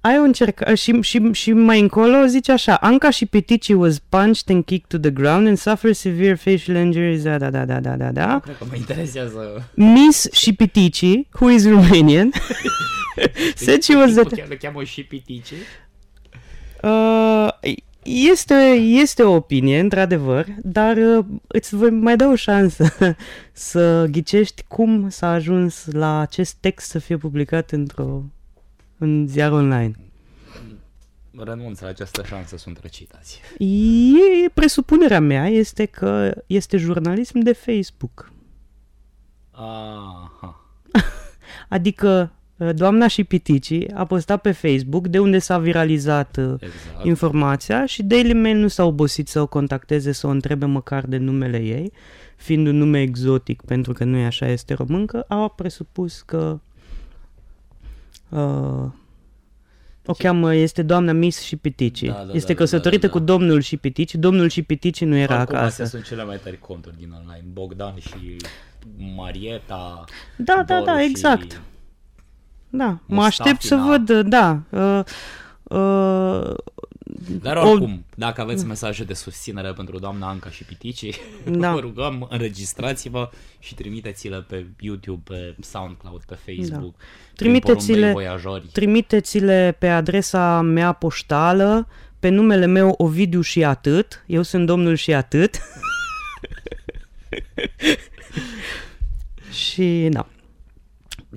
Ai 0.00 0.18
o 0.18 0.22
încercare 0.22 0.74
și, 0.74 1.00
și, 1.00 1.32
și 1.32 1.52
mai 1.52 1.80
încolo 1.80 2.26
zice 2.26 2.52
așa 2.52 2.74
Anca 2.76 3.10
și 3.10 3.26
Pitici 3.26 3.68
was 3.68 3.98
punched 3.98 4.50
and 4.50 4.64
kicked 4.64 4.88
to 4.88 4.98
the 4.98 5.10
ground 5.10 5.46
and 5.46 5.58
suffered 5.58 5.94
severe 5.94 6.34
facial 6.34 6.76
injuries 6.76 7.22
da, 7.22 7.38
da, 7.38 7.50
da, 7.50 7.64
da, 7.64 7.80
da, 7.80 7.96
da, 7.96 8.12
da. 8.12 8.38
Cred 8.38 8.56
că 8.56 8.64
mă 8.68 8.76
interesează. 8.76 9.68
Miss 9.74 10.32
și 10.32 10.52
Pitici, 10.52 11.26
who 11.32 11.50
is 11.50 11.66
Romanian, 11.66 12.30
said 13.54 13.82
she 13.82 13.96
was 13.96 14.08
Tipul 14.08 14.26
at, 14.26 14.38
Chiar 14.38 14.48
le 14.48 14.56
cheamă 14.56 14.84
și 14.84 15.02
Pitici? 15.02 15.52
Uh, 16.82 17.48
este, 18.04 18.54
este 18.78 19.22
o 19.22 19.34
opinie, 19.34 19.80
într-adevăr, 19.80 20.46
dar 20.62 20.96
uh, 20.96 21.24
îți 21.46 21.76
voi 21.76 21.90
mai 21.90 22.16
da 22.16 22.28
o 22.28 22.34
șansă 22.34 22.84
să 23.52 24.06
ghicești 24.10 24.64
cum 24.68 25.08
s-a 25.08 25.30
ajuns 25.30 25.86
la 25.92 26.20
acest 26.20 26.56
text 26.60 26.90
să 26.90 26.98
fie 26.98 27.16
publicat 27.16 27.70
într-o 27.70 28.22
în 28.98 29.26
ziar 29.28 29.52
online. 29.52 29.92
Renunț 31.36 31.80
la 31.80 31.88
această 31.88 32.22
șansă, 32.24 32.56
sunt 32.56 32.78
răcitați. 32.82 33.40
E, 33.58 34.48
presupunerea 34.54 35.20
mea 35.20 35.46
este 35.46 35.84
că 35.84 36.42
este 36.46 36.76
jurnalism 36.76 37.38
de 37.38 37.52
Facebook. 37.52 38.32
Aha. 39.50 40.60
Adică 41.68 42.32
uh, 42.32 42.43
doamna 42.74 43.06
și 43.06 43.24
Pitici 43.24 43.72
a 43.94 44.04
postat 44.04 44.40
pe 44.40 44.52
Facebook 44.52 45.06
de 45.08 45.18
unde 45.18 45.38
s-a 45.38 45.58
viralizat 45.58 46.36
uh, 46.36 46.54
Exact. 46.60 47.04
informația 47.04 47.86
și 47.86 48.02
Daily 48.02 48.32
Mail 48.32 48.56
nu 48.56 48.68
s-a 48.68 48.84
obosit 48.84 49.28
să 49.28 49.40
o 49.40 49.46
contacteze, 49.46 50.12
să 50.12 50.26
o 50.26 50.30
întrebe 50.30 50.64
măcar 50.66 51.04
de 51.06 51.16
numele 51.16 51.58
ei, 51.58 51.92
fiind 52.36 52.66
un 52.66 52.76
nume 52.76 53.00
exotic 53.00 53.62
pentru 53.62 53.92
că 53.92 54.04
nu 54.04 54.16
e 54.16 54.24
așa, 54.24 54.46
este 54.46 54.74
româncă, 54.74 55.24
au 55.28 55.48
presupus 55.48 56.20
că 56.22 56.60
uh, 58.28 58.84
O 60.06 60.12
cheamă, 60.12 60.54
este 60.54 60.82
doamna 60.82 61.12
Miss 61.12 61.40
și 61.40 61.56
Pitici. 61.56 62.02
Da, 62.02 62.24
da, 62.26 62.32
este 62.32 62.52
da, 62.52 62.58
căsătorită 62.58 63.06
da, 63.06 63.12
da, 63.12 63.18
da. 63.18 63.18
cu 63.18 63.24
domnul 63.32 63.60
și 63.60 63.76
Pitici. 63.76 64.14
Domnul 64.14 64.48
și 64.48 64.62
Pitici 64.62 65.00
nu 65.04 65.16
era 65.16 65.36
Oricum, 65.36 65.54
astea 65.56 65.66
acasă. 65.66 65.84
sunt 65.84 66.04
cele 66.04 66.24
mai 66.24 66.40
tari 66.42 66.58
conturi 66.58 66.96
din 66.98 67.14
online. 67.20 67.44
Bogdan 67.52 67.94
și 67.98 68.36
Marieta. 69.16 70.04
Da, 70.36 70.62
da, 70.66 70.74
Doru 70.74 70.84
da, 70.84 70.98
și- 70.98 71.04
exact. 71.04 71.60
Da, 72.76 72.84
mă 72.84 72.98
Mustafi, 73.06 73.40
aștept 73.40 73.62
să 73.62 73.74
da. 73.74 73.82
văd, 73.82 74.20
da. 74.28 74.60
Uh, 74.70 75.00
uh, 75.62 76.54
Dar 77.42 77.56
O- 77.56 77.68
oricum, 77.70 78.04
dacă 78.14 78.40
aveți 78.40 78.66
mesaje 78.66 79.04
de 79.04 79.14
susținere 79.14 79.72
pentru 79.72 79.98
doamna 79.98 80.28
Anca 80.28 80.50
și 80.50 80.64
Pitici, 80.64 81.10
Da. 81.50 81.72
vă 81.72 81.78
rugăm, 81.80 82.26
înregistrați-vă 82.30 83.30
și 83.58 83.74
trimiteți-le 83.74 84.44
pe 84.48 84.66
YouTube, 84.80 85.22
pe 85.34 85.54
SoundCloud, 85.62 86.22
pe 86.24 86.34
Facebook. 86.44 86.94
prin 86.96 87.34
Trimiteți-le- 87.34 87.94
porumbei 87.96 88.12
Voiajori. 88.12 88.66
trimiteți-le 88.72 89.76
pe 89.78 89.88
adresa 89.88 90.60
mea 90.60 90.92
poștală, 90.92 91.88
pe 92.18 92.28
numele 92.28 92.66
meu 92.66 92.94
Ovidiu 92.98 93.40
și 93.40 93.64
atât. 93.64 94.24
Eu 94.26 94.42
sunt 94.42 94.66
domnul 94.66 94.94
și 94.94 95.12
atât. 95.14 95.60
și 99.64 100.08
da. 100.10 100.26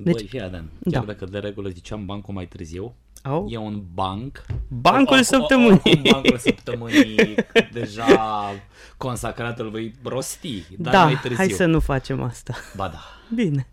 Deci, 0.03 0.13
Deci- 0.13 0.21
Băi, 0.21 0.27
fii 0.27 0.41
atent. 0.41 0.69
Chiar 0.91 1.05
Da. 1.05 1.13
dacă 1.13 1.25
de 1.25 1.39
regulă 1.39 1.69
ziceam 1.69 2.05
bancul 2.05 2.33
mai 2.33 2.47
târziu, 2.47 2.95
Au? 3.23 3.47
e 3.49 3.57
un 3.57 3.83
banc. 3.93 4.45
Bancul 4.67 5.13
O- 5.13 5.17
o- 5.17 5.19
o- 5.19 5.23
săptămânii. 5.23 5.81
oricum 5.85 6.11
bancul 6.11 6.37
săptămânii 6.37 7.35
deja 7.71 8.51
consacrat 8.97 9.59
îl 9.59 9.69
voi 9.69 9.93
rosti, 10.03 10.63
dar 10.77 10.93
da, 10.93 11.03
mai 11.03 11.13
târziu. 11.15 11.35
hai 11.37 11.49
să 11.49 11.65
nu 11.65 11.79
facem 11.79 12.21
asta. 12.21 12.53
Ba 12.75 12.87
da. 12.87 12.99
Bine. 13.35 13.67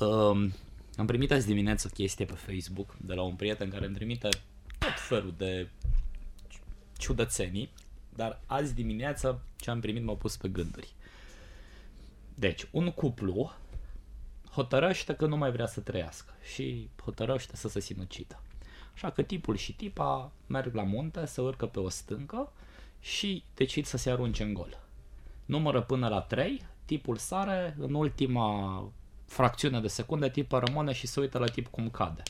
Um, 0.00 0.52
am 0.96 1.06
primit 1.06 1.32
azi 1.32 1.46
dimineață 1.46 1.88
o 1.90 1.94
chestie 1.94 2.24
pe 2.24 2.32
Facebook 2.32 2.96
de 3.00 3.14
la 3.14 3.22
un 3.22 3.34
prieten 3.34 3.70
care 3.70 3.86
îmi 3.86 3.94
trimite 3.94 4.28
tot 4.78 4.94
felul 5.08 5.34
de 5.38 5.68
ciudățenii, 6.98 7.70
dar 8.14 8.40
azi 8.46 8.74
dimineață 8.74 9.40
ce 9.60 9.70
am 9.70 9.80
primit 9.80 10.04
m-a 10.04 10.12
pus 10.14 10.36
pe 10.36 10.48
gânduri. 10.48 10.88
Deci, 12.34 12.66
un 12.70 12.90
cuplu 12.90 13.52
hotărăște 14.58 15.14
că 15.14 15.26
nu 15.26 15.36
mai 15.36 15.50
vrea 15.50 15.66
să 15.66 15.80
trăiască 15.80 16.32
și 16.52 16.88
hotărăște 17.02 17.56
să 17.56 17.68
se 17.68 17.80
sinucidă. 17.80 18.42
Așa 18.94 19.10
că 19.10 19.22
tipul 19.22 19.56
și 19.56 19.72
tipa 19.72 20.32
merg 20.46 20.74
la 20.74 20.82
munte, 20.82 21.24
se 21.24 21.40
urcă 21.40 21.66
pe 21.66 21.80
o 21.80 21.88
stâncă 21.88 22.52
și 23.00 23.42
decid 23.54 23.84
să 23.84 23.96
se 23.96 24.10
arunce 24.10 24.42
în 24.42 24.54
gol. 24.54 24.78
Numără 25.44 25.82
până 25.82 26.08
la 26.08 26.20
3, 26.20 26.66
tipul 26.84 27.16
sare, 27.16 27.76
în 27.78 27.94
ultima 27.94 28.82
fracțiune 29.26 29.80
de 29.80 29.88
secunde, 29.88 30.30
tipul 30.30 30.58
rămâne 30.58 30.92
și 30.92 31.06
se 31.06 31.20
uită 31.20 31.38
la 31.38 31.46
tip 31.46 31.66
cum 31.66 31.90
cade. 31.90 32.22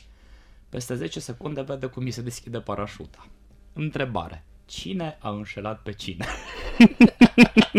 Peste 0.69 0.95
10 0.95 1.19
secunde 1.19 1.61
vede 1.61 1.85
cum 1.85 2.03
îi 2.03 2.11
se 2.11 2.21
deschide 2.21 2.59
parașuta. 2.59 3.27
Întrebare. 3.73 4.43
Cine 4.65 5.17
a 5.21 5.29
înșelat 5.29 5.81
pe 5.81 5.91
cine? 5.91 6.25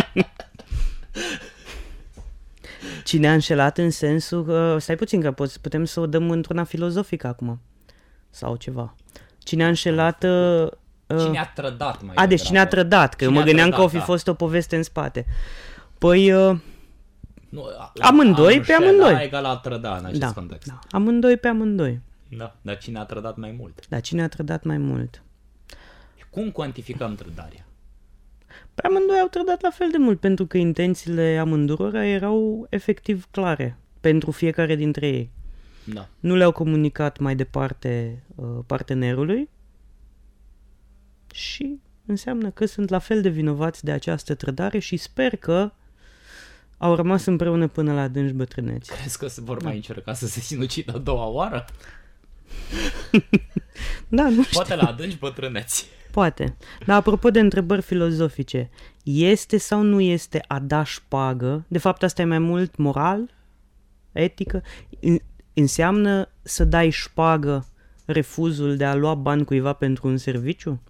Cine 3.10 3.28
a 3.28 3.32
înșelat 3.32 3.78
în 3.78 3.90
sensul 3.90 4.44
că... 4.44 4.76
Stai 4.78 4.96
puțin 4.96 5.20
că 5.20 5.32
poți, 5.32 5.60
putem 5.60 5.84
să 5.84 6.00
o 6.00 6.06
dăm 6.06 6.30
într-una 6.30 6.64
filozofică 6.64 7.26
acum. 7.26 7.60
Sau 8.30 8.56
ceva. 8.56 8.94
Cine 9.38 9.64
a 9.64 9.68
înșelat... 9.68 10.24
Uh, 10.24 10.66
uh, 11.06 11.24
Cine 11.24 11.38
a 11.38 11.46
trădat 11.46 12.02
mai 12.02 12.14
a, 12.14 12.26
deci 12.26 12.42
cine 12.42 12.58
a 12.58 12.64
degrabă? 12.64 12.88
trădat, 12.88 13.14
că 13.14 13.24
eu 13.24 13.30
Cine 13.30 13.42
mă 13.42 13.44
a 13.44 13.48
gândeam 13.48 13.70
că 13.70 13.74
o 13.74 13.86
trădat, 13.86 13.92
fi 13.92 13.98
da. 13.98 14.04
fost 14.12 14.28
o 14.28 14.34
poveste 14.34 14.76
în 14.76 14.82
spate. 14.82 15.26
Păi, 15.98 16.32
uh, 16.32 16.58
Nu, 17.48 17.64
a, 17.78 17.92
Amândoi 18.00 18.58
a 18.58 18.62
pe 18.66 18.72
înșela 18.72 18.86
amândoi. 18.88 19.24
egal 19.24 19.44
a 19.44 19.56
trăda 19.56 19.96
în 19.96 20.04
acest 20.04 20.20
da, 20.20 20.32
context. 20.32 20.68
da, 20.68 20.78
amândoi 20.90 21.36
pe 21.36 21.48
amândoi. 21.48 22.00
da. 22.28 22.56
Dar 22.62 22.78
cine 22.78 22.98
a 22.98 23.04
trădat 23.04 23.36
mai 23.36 23.54
mult? 23.58 23.88
Dar 23.88 24.00
cine 24.00 24.22
a 24.22 24.28
trădat 24.28 24.62
mai 24.64 24.78
mult? 24.78 25.22
Și 26.16 26.24
cum 26.30 26.50
cuantificăm 26.50 27.14
trădarea? 27.14 27.64
Pe 28.74 28.86
amândoi 28.86 29.18
au 29.18 29.28
trădat 29.28 29.62
la 29.62 29.70
fel 29.70 29.90
de 29.90 29.96
mult, 29.98 30.20
pentru 30.20 30.46
că 30.46 30.56
intențiile 30.56 31.38
amândurora 31.38 32.04
erau 32.04 32.66
efectiv 32.70 33.26
clare 33.30 33.78
pentru 34.00 34.30
fiecare 34.30 34.74
dintre 34.74 35.06
ei. 35.06 35.30
Da. 35.84 36.08
Nu 36.20 36.34
le-au 36.34 36.52
comunicat 36.52 37.18
mai 37.18 37.36
departe 37.36 38.22
uh, 38.34 38.46
partenerului 38.66 39.48
și 41.32 41.80
înseamnă 42.06 42.50
că 42.50 42.66
sunt 42.66 42.88
la 42.88 42.98
fel 42.98 43.20
de 43.20 43.28
vinovați 43.28 43.84
de 43.84 43.90
această 43.90 44.34
trădare 44.34 44.78
și 44.78 44.96
sper 44.96 45.36
că 45.36 45.72
au 46.78 46.94
rămas 46.94 47.24
împreună 47.24 47.68
până 47.68 47.92
la 47.92 48.00
adânci 48.00 48.32
bătrâneți. 48.34 48.92
Crezi 48.92 49.18
că 49.18 49.26
se 49.26 49.40
vor 49.40 49.62
mai 49.62 49.74
încerca 49.74 50.12
să 50.12 50.26
se 50.26 50.40
sinucidă 50.40 50.92
a 50.94 50.98
doua 50.98 51.26
oară? 51.26 51.64
Da, 54.08 54.28
nu 54.28 54.42
știu. 54.42 54.52
Poate 54.52 54.74
la 54.74 54.88
adânci 54.88 55.18
bătrâneți. 55.18 55.86
Poate. 56.10 56.56
Dar 56.86 56.96
apropo 56.96 57.30
de 57.30 57.40
întrebări 57.40 57.82
filozofice, 57.82 58.70
este 59.02 59.56
sau 59.58 59.82
nu 59.82 60.00
este 60.00 60.44
a 60.48 60.58
da 60.58 60.82
șpagă? 60.84 61.64
De 61.68 61.78
fapt, 61.78 62.02
asta 62.02 62.22
e 62.22 62.24
mai 62.24 62.38
mult 62.38 62.76
moral, 62.76 63.30
etică. 64.12 64.62
În- 65.00 65.18
Înseamnă 65.54 66.28
să 66.42 66.64
dai 66.64 66.90
șpagă 66.90 67.66
refuzul 68.06 68.76
de 68.76 68.84
a 68.84 68.94
lua 68.94 69.14
bani 69.14 69.44
cuiva 69.44 69.72
pentru 69.72 70.08
un 70.08 70.16
serviciu? 70.16 70.80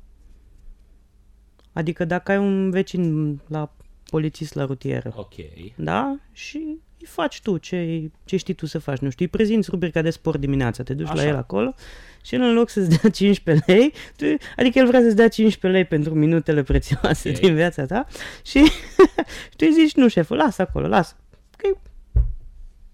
Adică 1.73 2.05
dacă 2.05 2.31
ai 2.33 2.39
un 2.39 2.71
vecin 2.71 3.41
la 3.47 3.73
polițist 4.11 4.55
la 4.55 4.65
rutieră, 4.65 5.13
Ok. 5.17 5.35
da? 5.77 6.17
Și 6.33 6.57
îi 7.01 7.07
faci 7.07 7.41
tu 7.41 7.57
ce, 7.59 8.11
ce 8.25 8.37
știi 8.37 8.55
tu 8.55 8.67
să 8.67 8.79
faci. 8.79 8.99
Nu 8.99 9.11
știu, 9.11 9.25
îi 9.25 9.31
prezinți 9.31 9.71
rubrica 9.71 10.03
de 10.03 10.11
sport 10.11 10.41
dimineața, 10.41 10.83
te 10.83 10.95
duci 10.95 11.07
Așa. 11.09 11.15
la 11.15 11.27
el 11.27 11.37
acolo 11.37 11.75
și 12.23 12.35
el 12.35 12.41
în 12.41 12.53
loc 12.55 12.69
să-ți 12.69 13.01
dea 13.01 13.11
15 13.11 13.65
lei, 13.73 13.93
tu, 14.17 14.25
adică 14.57 14.79
el 14.79 14.87
vrea 14.87 15.01
să-ți 15.01 15.17
dea 15.17 15.29
15 15.29 15.81
lei 15.81 15.89
pentru 15.89 16.15
minutele 16.15 16.63
prețioase 16.63 17.29
Ok. 17.29 17.39
din 17.39 17.55
viața 17.55 17.87
ta 17.87 18.07
și, 18.45 18.65
și 18.65 18.73
tu 19.57 19.65
îi 19.69 19.73
zici, 19.73 19.95
nu 19.95 20.09
șeful, 20.09 20.37
lasă 20.37 20.63
acolo, 20.63 20.87
lasă. 20.87 21.17
Că 21.57 21.69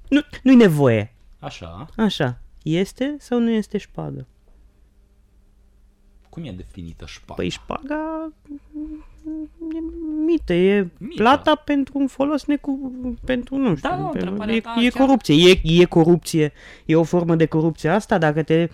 nu, 0.09 0.21
nu-i 0.43 0.55
nevoie. 0.55 1.15
Așa. 1.39 1.87
Așa, 1.97 2.39
este 2.63 3.17
sau 3.19 3.39
nu 3.39 3.51
este 3.51 3.79
șpagă? 3.79 4.27
Cum 6.29 6.45
e 6.45 6.51
definită 6.51 7.05
șpaga? 7.07 7.35
Păi 7.35 7.49
șpaga 7.49 8.33
e 9.75 9.79
mită, 10.27 10.53
e 10.53 10.89
Mită. 10.99 11.15
plata 11.23 11.55
pentru 11.55 11.99
un 11.99 12.07
folos 12.07 12.45
necu... 12.45 12.93
pentru, 13.25 13.57
nu 13.57 13.77
știu, 13.77 13.89
Da, 13.89 13.97
nu, 13.97 14.03
pentru, 14.09 14.19
întrebarea 14.21 14.55
e, 14.55 14.61
ta 14.61 14.75
e 14.81 14.89
chiar- 14.89 15.07
corupție, 15.07 15.51
e, 15.51 15.61
e 15.81 15.85
corupție, 15.85 16.53
e 16.85 16.97
o 16.97 17.03
formă 17.03 17.35
de 17.37 17.47
corupție 17.47 17.89
asta, 17.89 18.19
dacă 18.19 18.43
te... 18.43 18.69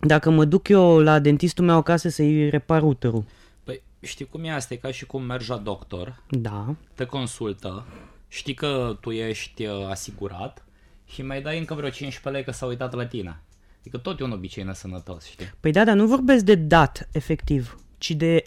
Dacă 0.00 0.30
mă 0.30 0.44
duc 0.44 0.68
eu 0.68 0.98
la 0.98 1.18
dentistul 1.18 1.64
meu 1.64 1.76
acasă 1.76 2.08
să-i 2.08 2.48
repar 2.48 2.82
uterul, 2.82 3.24
Păi 3.64 3.82
știi 4.00 4.26
cum 4.26 4.44
e 4.44 4.50
asta? 4.50 4.74
E 4.74 4.76
ca 4.76 4.90
și 4.90 5.06
cum 5.06 5.22
mergi 5.22 5.50
la 5.50 5.56
doctor, 5.56 6.22
da, 6.30 6.74
te 6.94 7.04
consultă, 7.04 7.86
știi 8.28 8.54
că 8.54 8.96
tu 9.00 9.10
ești 9.10 9.66
uh, 9.66 9.86
asigurat 9.88 10.64
și 11.06 11.22
mai 11.22 11.42
dai 11.42 11.58
încă 11.58 11.74
vreo 11.74 11.88
15 11.88 12.28
lei 12.30 12.44
că 12.44 12.50
s-a 12.50 12.66
uitat 12.66 12.94
la 12.94 13.06
tine. 13.06 13.42
Adică 13.80 13.96
tot 13.96 14.20
e 14.20 14.24
un 14.24 14.32
obicei 14.32 14.64
nesănătos, 14.64 15.24
știi? 15.24 15.52
Păi 15.60 15.72
da, 15.72 15.84
dar 15.84 15.96
nu 15.96 16.06
vorbesc 16.06 16.44
de 16.44 16.54
dat, 16.54 17.08
efectiv, 17.12 17.78
ci 17.98 18.10
de 18.10 18.44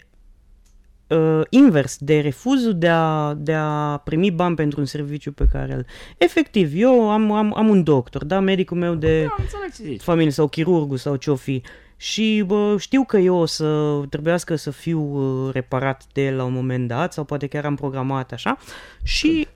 uh, 1.16 1.40
invers, 1.48 1.96
de 1.98 2.20
refuzul 2.20 2.78
de 2.78 2.88
a, 2.88 3.34
de 3.34 3.52
a 3.52 3.96
primi 3.96 4.30
bani 4.30 4.54
pentru 4.54 4.80
un 4.80 4.86
serviciu 4.86 5.32
pe 5.32 5.46
care 5.52 5.72
îl... 5.74 5.86
Efectiv, 6.18 6.72
eu 6.74 7.10
am, 7.10 7.32
am, 7.32 7.56
am 7.56 7.68
un 7.68 7.82
doctor, 7.82 8.24
da, 8.24 8.40
medicul 8.40 8.76
meu 8.76 8.94
de 8.94 9.22
Da, 9.22 9.34
înțeleg 9.38 9.72
ce 9.74 9.82
zici. 9.82 10.02
familie 10.02 10.30
sau 10.30 10.48
chirurgul 10.48 10.96
sau 10.96 11.16
ce-o 11.16 11.34
fi 11.34 11.62
și 11.96 12.42
bă, 12.46 12.76
știu 12.78 13.04
că 13.04 13.16
eu 13.16 13.36
o 13.36 13.46
să 13.46 14.00
trebuiască 14.08 14.56
să 14.56 14.70
fiu 14.70 15.00
uh, 15.00 15.52
reparat 15.52 16.02
de 16.12 16.26
el 16.26 16.36
la 16.36 16.44
un 16.44 16.52
moment 16.52 16.88
dat 16.88 17.12
sau 17.12 17.24
poate 17.24 17.46
chiar 17.46 17.64
am 17.64 17.74
programat 17.74 18.32
așa 18.32 18.58
și 19.02 19.48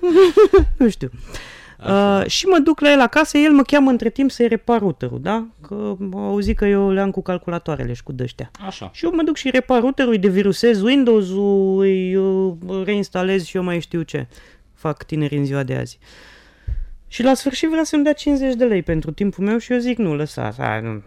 nu 0.78 0.88
știu. 0.88 1.10
Uh, 1.12 1.51
și 2.26 2.46
mă 2.46 2.58
duc 2.58 2.80
la 2.80 2.92
el 2.92 3.00
acasă, 3.00 3.38
el 3.38 3.52
mă 3.52 3.62
cheamă 3.62 3.90
între 3.90 4.10
timp 4.10 4.30
să-i 4.30 4.48
repar 4.48 4.78
routerul, 4.78 5.20
da? 5.20 5.46
Că 5.60 5.96
au 6.12 6.26
auzit 6.28 6.56
că 6.56 6.66
eu 6.66 6.90
le-am 6.90 7.10
cu 7.10 7.22
calculatoarele 7.22 7.92
și 7.92 8.02
cu 8.02 8.12
dăștea. 8.12 8.50
Așa. 8.66 8.90
Și 8.92 9.04
eu 9.04 9.14
mă 9.14 9.22
duc 9.22 9.36
și 9.36 9.50
repar 9.50 9.80
routerul, 9.80 10.12
îi 10.12 10.18
devirusez 10.18 10.80
Windows-ul, 10.80 11.80
îi 11.80 12.16
uh, 12.16 12.54
reinstalez 12.84 13.44
și 13.44 13.56
eu 13.56 13.62
mai 13.62 13.80
știu 13.80 14.02
ce. 14.02 14.26
Fac 14.74 15.02
tineri 15.02 15.36
în 15.36 15.44
ziua 15.44 15.62
de 15.62 15.74
azi. 15.74 15.98
Și 17.08 17.22
la 17.22 17.34
sfârșit 17.34 17.68
vrea 17.68 17.84
să-mi 17.84 18.04
dea 18.04 18.12
50 18.12 18.54
de 18.54 18.64
lei 18.64 18.82
pentru 18.82 19.10
timpul 19.10 19.44
meu 19.44 19.58
și 19.58 19.72
eu 19.72 19.78
zic 19.78 19.98
nu, 19.98 20.14
lăsați, 20.14 20.60
hai, 20.60 20.82
nu. 20.82 21.02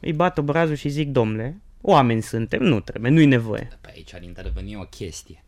Îi 0.00 0.12
bat 0.12 0.38
obrazul 0.38 0.74
și 0.74 0.88
zic, 0.88 1.08
domnule, 1.08 1.60
oameni 1.80 2.22
suntem, 2.22 2.62
nu 2.62 2.80
trebuie, 2.80 3.10
nu-i 3.10 3.26
nevoie. 3.26 3.68
Pe 3.80 3.90
aici 3.94 4.14
ar 4.14 4.22
interveni 4.22 4.76
o 4.76 4.84
chestie. 4.84 5.44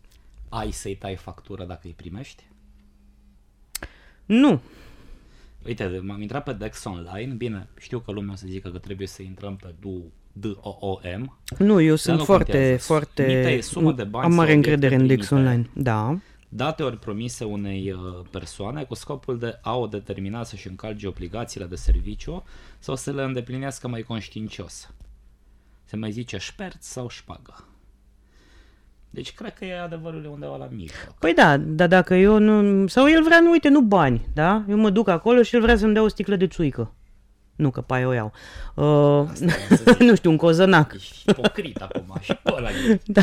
Ai 0.49 0.71
să-i 0.71 0.97
tai 0.97 1.17
factură 1.17 1.64
dacă 1.64 1.81
îi 1.85 1.95
primești? 1.97 2.43
Nu, 4.26 4.61
Uite, 5.67 6.00
m-am 6.02 6.21
intrat 6.21 6.43
pe 6.45 6.52
Dex 6.52 6.85
Online, 6.85 7.33
bine, 7.35 7.69
știu 7.79 7.99
că 7.99 8.12
lumea 8.12 8.33
o 8.33 8.37
să 8.37 8.45
zică 8.49 8.69
că 8.69 8.79
trebuie 8.79 9.07
să 9.07 9.23
intrăm 9.23 9.57
pe 9.57 9.75
DU, 9.81 10.12
D-O-O-M, 10.33 11.38
nu, 11.59 11.81
eu 11.81 11.97
sunt 11.97 12.19
nu 12.19 12.25
foarte, 12.25 12.52
contează. 12.52 12.83
foarte... 12.83 13.23
Mita 13.23 13.50
e 13.50 13.61
sumă 13.61 13.93
de 13.93 14.05
bani 14.05 14.25
Am 14.25 14.31
sau 14.31 14.41
mare 14.41 14.52
obiecte 14.52 14.71
încredere 14.71 15.02
în 15.02 15.07
Dex 15.07 15.26
primite. 15.26 15.49
Online, 15.49 15.71
da. 15.75 16.19
date 16.49 16.83
ori 16.83 16.99
promise 16.99 17.45
unei 17.45 17.93
uh, 17.93 18.00
persoane 18.31 18.85
cu 18.85 18.95
scopul 18.95 19.38
de 19.38 19.59
a 19.62 19.76
o 19.76 19.87
determina 19.87 20.45
să-și 20.45 20.69
încalce 20.69 21.07
obligațiile 21.07 21.67
de 21.67 21.76
serviciu 21.76 22.45
sau 22.79 22.97
să 22.97 23.12
le 23.12 23.23
îndeplinească 23.23 23.88
mai 23.88 24.02
conștiincios. 24.02 24.95
Se 25.85 25.97
mai 25.97 26.11
zice 26.11 26.37
șperț 26.37 26.87
sau 26.87 27.09
șpagă. 27.09 27.67
Deci 29.14 29.35
cred 29.35 29.54
că 29.54 29.64
e 29.64 29.81
adevărul 29.81 30.25
e 30.25 30.28
undeva 30.28 30.57
la 30.57 30.69
mijloc. 30.71 31.14
Păi 31.19 31.35
da, 31.35 31.57
dar 31.57 31.88
dacă 31.88 32.14
eu 32.14 32.38
nu... 32.38 32.87
Sau 32.87 33.09
el 33.09 33.23
vrea, 33.23 33.40
nu, 33.40 33.50
uite, 33.50 33.69
nu 33.69 33.81
bani, 33.81 34.26
da? 34.35 34.64
Eu 34.69 34.76
mă 34.76 34.90
duc 34.90 35.09
acolo 35.09 35.42
și 35.42 35.54
el 35.54 35.61
vrea 35.61 35.76
să-mi 35.76 35.92
dea 35.92 36.02
o 36.02 36.09
sticlă 36.09 36.37
de 36.37 36.47
țuică. 36.47 36.95
Nu, 37.57 37.71
că 37.71 37.81
pe 37.81 37.95
aia 37.95 38.07
o 38.09 38.12
iau. 38.12 38.33
Uh, 38.75 39.28
Asta 39.31 39.45
vreau 39.47 39.69
să 39.69 39.92
zic. 39.99 40.00
nu 40.00 40.14
știu, 40.14 40.31
un 40.31 40.37
cozănac. 40.37 40.92
Ești 40.95 41.31
ipocrit 41.31 41.76
acum 41.83 42.16
și 42.21 42.35
pe 42.35 42.52
ăla 42.57 42.69
e. 42.71 43.00
Da. 43.07 43.23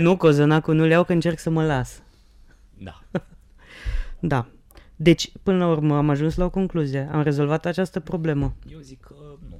nu, 0.00 0.16
cozănacul 0.16 0.74
nu 0.74 0.84
le 0.84 0.90
iau 0.92 1.04
că 1.04 1.12
încerc 1.12 1.38
să 1.38 1.50
mă 1.50 1.64
las. 1.64 2.02
Da. 2.78 3.00
Da. 4.20 4.46
Deci, 4.96 5.32
până 5.42 5.58
la 5.58 5.66
urmă, 5.68 5.96
am 5.96 6.10
ajuns 6.10 6.36
la 6.36 6.44
o 6.44 6.50
concluzie. 6.50 7.08
Am 7.12 7.22
rezolvat 7.22 7.66
această 7.66 8.00
problemă. 8.00 8.54
Eu 8.72 8.78
zic 8.78 9.00
că 9.00 9.14
nu. 9.50 9.59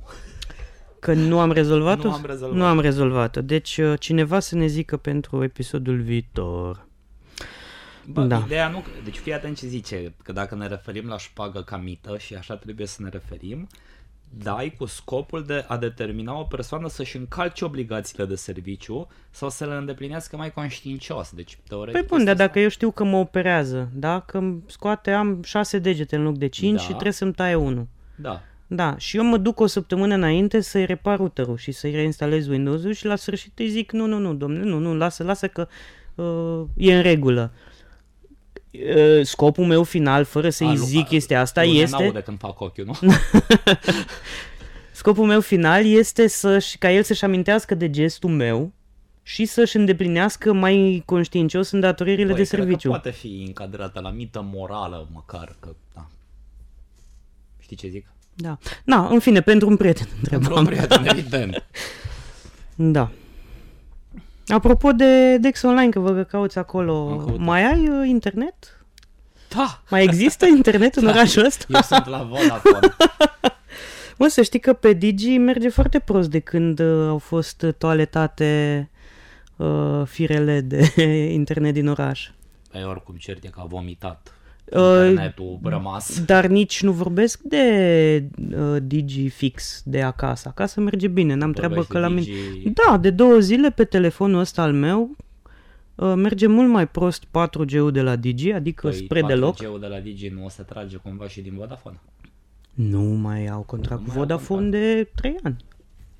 Că 1.00 1.12
nu 1.12 1.40
am 1.40 1.52
rezolvat-o? 1.52 2.08
Nu 2.08 2.14
am 2.14 2.24
rezolvat. 2.26 2.56
Nu 2.58 2.64
am 2.64 2.80
rezolvat-o. 2.80 3.40
Deci, 3.40 3.78
uh, 3.78 4.00
cineva 4.00 4.40
să 4.40 4.54
ne 4.54 4.66
zică 4.66 4.96
pentru 4.96 5.42
episodul 5.42 6.00
viitor. 6.00 6.86
Bă, 8.06 8.20
Da. 8.22 8.36
da. 8.38 8.42
ideea 8.46 8.68
nu... 8.68 8.84
Deci 9.04 9.16
fii 9.18 9.34
atent 9.34 9.56
ce 9.56 9.66
zice, 9.66 10.14
că 10.22 10.32
dacă 10.32 10.54
ne 10.54 10.66
referim 10.66 11.08
la 11.08 11.18
șpagă 11.18 11.62
ca 11.62 11.76
mită 11.76 12.18
și 12.18 12.34
așa 12.34 12.56
trebuie 12.56 12.86
să 12.86 13.02
ne 13.02 13.08
referim, 13.08 13.68
dai 14.38 14.74
cu 14.78 14.84
scopul 14.86 15.44
de 15.44 15.64
a 15.68 15.76
determina 15.76 16.38
o 16.38 16.42
persoană 16.42 16.88
să-și 16.88 17.16
încalce 17.16 17.64
obligațiile 17.64 18.24
de 18.24 18.34
serviciu 18.34 19.08
sau 19.30 19.50
să 19.50 19.66
le 19.66 19.74
îndeplinească 19.74 20.36
mai 20.36 20.52
conștiincios. 20.52 21.30
Deci, 21.30 21.58
teoretic... 21.68 22.00
Păi 22.00 22.08
bun, 22.08 22.24
dar 22.24 22.34
este 22.34 22.46
dacă 22.46 22.58
eu 22.58 22.68
știu 22.68 22.90
că 22.90 23.04
mă 23.04 23.16
operează, 23.16 23.88
da? 23.92 24.20
Că 24.20 24.38
îmi 24.38 24.62
scoate, 24.66 25.12
am 25.12 25.42
șase 25.42 25.78
degete 25.78 26.16
în 26.16 26.22
loc 26.22 26.36
de 26.36 26.46
cinci 26.46 26.76
Da. 26.78 26.82
și 26.82 26.88
trebuie 26.88 27.12
să-mi 27.12 27.32
taie 27.32 27.54
unul. 27.54 27.86
Da. 28.16 28.42
Da, 28.72 28.96
și 28.98 29.16
eu 29.16 29.24
mă 29.24 29.36
duc 29.36 29.60
o 29.60 29.66
săptămână 29.66 30.14
înainte 30.14 30.60
să-i 30.60 30.84
repar 30.84 31.16
routerul 31.16 31.56
și 31.56 31.72
să-i 31.72 31.90
reinstalez 31.90 32.46
Windows-ul 32.46 32.92
și 32.92 33.06
la 33.06 33.16
sfârșit 33.16 33.58
îi 33.58 33.68
zic 33.68 33.92
nu, 33.92 34.06
nu, 34.06 34.18
nu, 34.18 34.34
domnule, 34.34 34.64
nu, 34.64 34.78
nu, 34.78 34.94
lasă, 34.94 35.22
lasă 35.22 35.48
că 35.48 35.68
uh, 36.14 36.62
e 36.76 36.94
în 36.96 37.02
regulă. 37.02 37.52
Uh, 38.70 39.20
scopul 39.26 39.64
meu 39.64 39.82
final, 39.82 40.24
fără 40.24 40.50
să-i 40.50 40.66
A, 40.66 40.70
lu- 40.72 40.84
zic 40.84 41.06
a- 41.12 41.14
este 41.14 41.34
asta, 41.34 41.64
lumea 41.64 41.82
este... 41.82 41.96
n-aude 42.02 42.20
când 42.20 42.38
fac 42.38 42.60
ochiul, 42.60 42.84
nu? 42.84 42.94
Scopul 44.92 45.26
meu 45.26 45.40
final 45.40 45.84
este 45.86 46.26
să 46.28 46.64
ca 46.78 46.90
el 46.92 47.02
să-și 47.02 47.24
amintească 47.24 47.74
de 47.74 47.90
gestul 47.90 48.30
meu 48.30 48.72
și 49.22 49.44
să-și 49.44 49.76
îndeplinească 49.76 50.52
mai 50.52 51.02
conștiincios 51.06 51.70
îndatoririle 51.70 52.32
Păi, 52.32 52.42
de 52.42 52.48
cred 52.48 52.58
că 52.58 52.64
serviciu. 52.64 52.88
poate 52.88 53.10
fi 53.10 53.44
încadrată 53.46 54.00
la 54.00 54.10
mită 54.10 54.48
morală, 54.52 55.08
măcar 55.12 55.56
că... 55.60 55.74
Da. 55.94 56.06
Știi 57.58 57.76
ce 57.76 57.88
zic? 57.88 58.06
Da. 58.40 58.58
Na, 58.84 59.08
în 59.08 59.18
fine, 59.18 59.40
pentru 59.40 59.68
un 59.68 59.76
prieten 59.76 60.06
Pentru 60.30 60.36
întrebam. 60.38 60.58
un 60.58 60.66
prieten, 60.66 61.06
evident. 61.06 61.64
Da. 62.74 63.10
Apropo 64.46 64.92
de 64.92 65.36
Dex 65.38 65.62
Online, 65.62 65.88
că 65.90 65.98
vă 65.98 66.22
cauți 66.22 66.56
Am 66.58 66.62
acolo, 66.68 67.16
căutat. 67.16 67.36
mai 67.36 67.64
ai 67.72 67.88
uh, 67.88 68.08
internet? 68.08 68.84
Da, 69.56 69.82
Mai 69.90 70.02
există 70.02 70.46
internet 70.56 70.94
în 70.94 71.04
Da. 71.04 71.10
orașul 71.10 71.44
ăsta? 71.44 71.64
eu 71.68 71.80
sunt 71.80 72.06
la 72.06 72.22
Vodafone. 72.30 72.94
Mă, 74.18 74.26
să 74.26 74.42
știi 74.42 74.58
că 74.60 74.72
pe 74.72 74.92
Digi 74.92 75.36
merge 75.38 75.68
foarte 75.68 75.98
prost 75.98 76.30
de 76.30 76.38
când 76.38 76.78
uh, 76.78 77.08
au 77.08 77.18
fost 77.18 77.66
toaletate 77.78 78.90
uh, 79.56 80.02
firele 80.06 80.60
de 80.60 80.92
internet 81.32 81.72
din 81.72 81.88
oraș. 81.88 82.28
Păi 82.70 82.84
oricum 82.84 83.14
cert 83.18 83.44
e 83.44 83.48
că 83.48 83.60
a 83.62 83.66
vomitat 83.66 84.32
Uh, 84.72 85.06
internetul 85.08 85.58
rămas. 85.62 86.24
Dar 86.24 86.46
nici 86.46 86.82
nu 86.82 86.92
vorbesc 86.92 87.40
de 87.40 87.64
uh, 88.56 88.76
Digi 88.82 89.28
fix 89.28 89.82
de 89.84 90.02
acasă. 90.02 90.48
Acasă 90.48 90.80
merge 90.80 91.08
bine, 91.08 91.34
n-am 91.34 91.52
treabă 91.52 91.74
Vorbești 91.74 91.92
că 91.92 91.98
de 92.00 92.04
la 92.06 92.12
mine... 92.12 92.26
Digi- 92.60 92.72
Da, 92.86 92.98
de 92.98 93.10
două 93.10 93.38
zile 93.38 93.70
pe 93.70 93.84
telefonul 93.84 94.40
ăsta 94.40 94.62
al 94.62 94.72
meu 94.72 95.16
uh, 95.94 96.12
merge 96.16 96.46
mult 96.46 96.68
mai 96.68 96.88
prost 96.88 97.24
4G-ul 97.24 97.90
de 97.92 98.02
la 98.02 98.16
Digi, 98.16 98.52
adică 98.52 98.88
Păi, 98.88 98.96
spre 98.96 99.22
deloc. 99.22 99.54
4G-ul 99.56 99.80
de 99.80 99.86
la 99.86 99.98
Digi 99.98 100.28
nu 100.28 100.44
o 100.44 100.48
să 100.48 100.62
trage 100.62 100.96
cumva 100.96 101.28
și 101.28 101.40
din 101.40 101.54
Vodafone? 101.56 102.00
Nu 102.74 103.02
mai 103.02 103.46
au 103.46 103.60
contract 103.60 104.00
Nu 104.00 104.06
cu 104.06 104.12
mai 104.12 104.16
au 104.20 104.26
Vodafone 104.26 104.68
de 104.68 105.08
3 105.14 105.36
ani. 105.42 105.56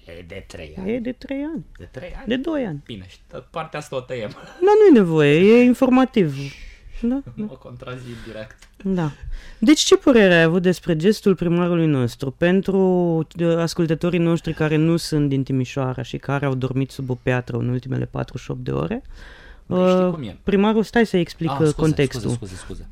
E 0.06 0.24
de 0.28 0.44
3 0.46 0.74
ani. 0.78 0.92
E 0.92 0.98
de 0.98 1.12
3 1.12 1.36
ani. 1.54 1.64
De 1.78 1.88
3 1.90 2.08
ani? 2.16 2.26
De 2.26 2.36
2 2.36 2.64
ani. 2.64 2.80
Bine, 2.86 3.04
și 3.08 3.16
t- 3.18 3.50
partea 3.50 3.78
asta 3.78 3.96
o 3.96 4.00
tăiem. 4.00 4.30
Dar 4.32 4.74
nu-i 4.84 4.98
nevoie, 4.98 5.34
e 5.58 5.62
informativ. 5.64 6.36
Da, 7.02 7.22
Nu 7.34 7.44
mă 7.44 7.56
contrazic 7.58 8.24
direct. 8.24 8.56
da. 8.84 9.10
Deci 9.58 9.80
ce 9.80 9.96
părere 9.96 10.34
ai 10.34 10.42
avut 10.42 10.62
despre 10.62 10.96
gestul 10.96 11.34
primarului 11.34 11.86
nostru 11.86 12.30
pentru 12.30 12.78
uh, 13.40 13.56
ascultătorii 13.56 14.18
noștri 14.18 14.52
care 14.52 14.76
nu 14.76 14.96
sunt 14.96 15.28
din 15.28 15.42
Timișoara 15.42 16.02
și 16.02 16.16
care 16.16 16.46
au 16.46 16.54
dormit 16.54 16.90
sub 16.90 17.10
o 17.10 17.14
piatră 17.22 17.56
în 17.56 17.68
ultimele 17.68 18.04
48 18.04 18.60
de 18.60 18.70
ore? 18.70 19.02
Băi, 19.66 19.90
știi 19.90 20.04
Uh, 20.04 20.12
cum 20.12 20.22
e? 20.22 20.38
Primarul, 20.42 20.82
stai 20.82 21.06
să 21.06 21.16
explic 21.16 21.50
Ah, 21.50 21.56
uh, 21.58 21.66
scuze, 21.66 21.80
contextul. 21.80 22.30
Scuze, 22.30 22.36
scuze, 22.54 22.54
scuze. 22.56 22.88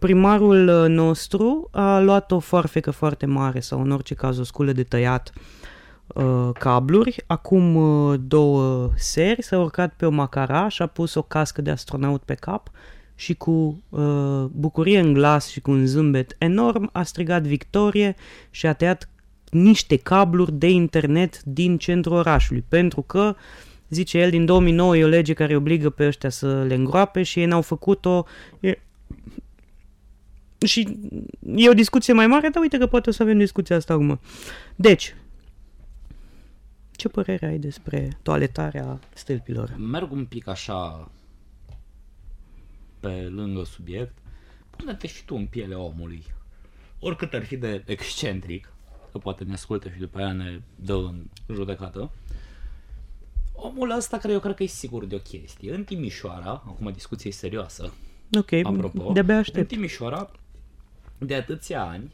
Primarul 0.00 0.68
uh, 0.68 0.88
nostru 0.88 1.68
a 1.72 1.98
luat 2.00 2.30
o 2.30 2.38
foarfecă 2.38 2.90
foarte 2.90 3.26
mare 3.26 3.60
sau 3.60 3.80
în 3.82 3.90
orice 3.90 4.14
caz 4.14 4.38
o 4.38 4.42
sculă 4.44 4.72
de 4.72 4.82
tăiat 4.82 5.32
uh, 6.06 6.48
cabluri. 6.58 7.24
Acum 7.26 7.74
uh, 7.74 8.18
două 8.22 8.90
seri 8.96 9.42
s-a 9.42 9.58
urcat 9.58 9.94
pe 9.96 10.06
o 10.06 10.10
macaraș 10.10 10.74
și 10.74 10.82
a 10.82 10.86
pus 10.86 11.14
o 11.14 11.22
cască 11.22 11.62
de 11.62 11.70
astronaut 11.70 12.22
pe 12.22 12.34
cap 12.34 12.70
și 13.16 13.34
cu 13.34 13.82
uh, 13.88 14.44
bucurie 14.50 14.98
în 14.98 15.12
glas 15.12 15.48
și 15.48 15.60
cu 15.60 15.70
un 15.70 15.86
zâmbet 15.86 16.36
enorm 16.38 16.88
a 16.92 17.02
strigat 17.02 17.42
victorie 17.42 18.16
și 18.50 18.66
a 18.66 18.72
tăiat 18.72 19.08
niște 19.50 19.96
cabluri 19.96 20.52
de 20.52 20.68
internet 20.68 21.42
din 21.42 21.78
centrul 21.78 22.16
orașului, 22.16 22.64
pentru 22.68 23.02
că, 23.02 23.36
zice 23.88 24.18
el, 24.18 24.30
din 24.30 24.44
2009 24.44 24.96
e 24.96 25.04
o 25.04 25.08
lege 25.08 25.32
care 25.32 25.56
obligă 25.56 25.90
pe 25.90 26.06
ăștia 26.06 26.28
să 26.28 26.62
le 26.62 26.74
îngroape 26.74 27.22
și 27.22 27.38
ei 27.38 27.46
n-au 27.46 27.62
făcut-o. 27.62 28.24
E... 28.60 28.78
Și 30.66 30.98
e 31.54 31.68
o 31.68 31.74
discuție 31.74 32.12
mai 32.12 32.26
mare, 32.26 32.48
dar 32.48 32.62
uite 32.62 32.78
că 32.78 32.86
poate 32.86 33.08
o 33.08 33.12
să 33.12 33.22
avem 33.22 33.38
discuția 33.38 33.76
asta 33.76 33.92
acum. 33.92 34.20
Deci, 34.76 35.14
ce 36.90 37.08
părere 37.08 37.46
ai 37.46 37.58
despre 37.58 38.18
toaletarea 38.22 38.98
stâlpilor? 39.14 39.74
Merg 39.78 40.12
un 40.12 40.24
pic 40.24 40.48
așa 40.48 41.10
pe 43.06 43.28
lângă 43.28 43.64
subiect. 43.64 44.12
Pune-te 44.70 45.06
și 45.06 45.24
tu 45.24 45.34
în 45.34 45.46
pielea 45.46 45.78
omului. 45.78 46.24
Oricât 47.00 47.32
ar 47.32 47.44
fi 47.44 47.56
de 47.56 47.82
excentric, 47.86 48.72
că 49.12 49.18
poate 49.18 49.44
ne 49.44 49.52
ascultă 49.52 49.88
și 49.88 49.98
după 49.98 50.18
aia 50.18 50.32
ne 50.32 50.60
dă 50.74 50.94
în 50.94 51.24
judecată. 51.54 52.10
Omul 53.52 53.90
ăsta 53.90 54.18
care 54.18 54.32
eu 54.32 54.40
cred 54.40 54.54
că 54.54 54.62
e 54.62 54.66
sigur 54.66 55.04
de 55.04 55.14
o 55.14 55.18
chestie. 55.18 55.74
În 55.74 55.84
Timișoara, 55.84 56.50
acum 56.50 56.92
discuție 56.92 57.32
serioasă, 57.32 57.92
Ok, 58.38 58.52
apropo, 58.52 59.12
de-abia 59.12 59.34
în 59.34 59.40
aștept. 59.40 59.68
Timișoara, 59.68 60.30
de 61.18 61.34
atâția 61.34 61.84
ani, 61.84 62.12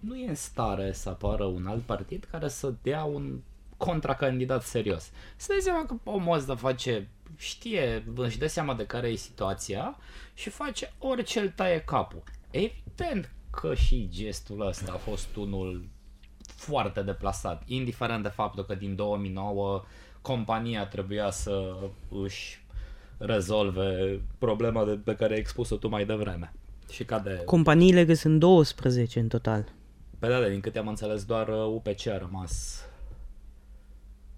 nu 0.00 0.16
e 0.16 0.28
în 0.28 0.34
stare 0.34 0.92
să 0.92 1.08
apară 1.08 1.44
un 1.44 1.66
alt 1.66 1.82
partid 1.82 2.28
care 2.30 2.48
să 2.48 2.74
dea 2.82 3.04
un 3.04 3.40
contracandidat 3.76 4.62
serios. 4.62 5.10
Să 5.36 5.46
dai 5.48 5.60
seama 5.60 5.86
că 5.86 5.94
omul 6.04 6.36
ăsta 6.36 6.56
face, 6.56 7.08
știe, 7.36 8.04
își 8.16 8.38
dă 8.38 8.46
seama 8.46 8.74
de 8.74 8.86
care 8.86 9.08
e 9.08 9.14
situația 9.14 9.98
și 10.34 10.50
face 10.50 10.92
orice 10.98 11.40
îl 11.40 11.48
taie 11.48 11.80
capul. 11.80 12.22
Evident 12.50 13.30
că 13.50 13.74
și 13.74 14.08
gestul 14.10 14.66
ăsta 14.66 14.92
a 14.92 14.96
fost 14.96 15.36
unul 15.36 15.88
foarte 16.46 17.02
deplasat, 17.02 17.62
indiferent 17.66 18.22
de 18.22 18.28
faptul 18.28 18.64
că 18.64 18.74
din 18.74 18.96
2009 18.96 19.82
compania 20.22 20.86
trebuia 20.86 21.30
să 21.30 21.76
își 22.10 22.64
rezolve 23.18 24.20
problema 24.38 24.84
de, 24.84 24.90
pe 24.90 25.14
care 25.14 25.32
ai 25.32 25.38
expus-o 25.38 25.76
tu 25.76 25.88
mai 25.88 26.06
devreme. 26.06 26.52
Și 26.90 27.04
ca 27.04 27.18
de... 27.18 27.42
Companiile 27.44 28.04
că 28.04 28.14
sunt 28.14 28.38
12 28.38 29.20
în 29.20 29.28
total. 29.28 29.64
Pe 30.18 30.28
da, 30.28 30.48
din 30.48 30.60
câte 30.60 30.78
am 30.78 30.88
înțeles, 30.88 31.24
doar 31.24 31.48
uh, 31.48 31.64
UPC 31.66 32.06
a 32.06 32.18
rămas... 32.18 32.84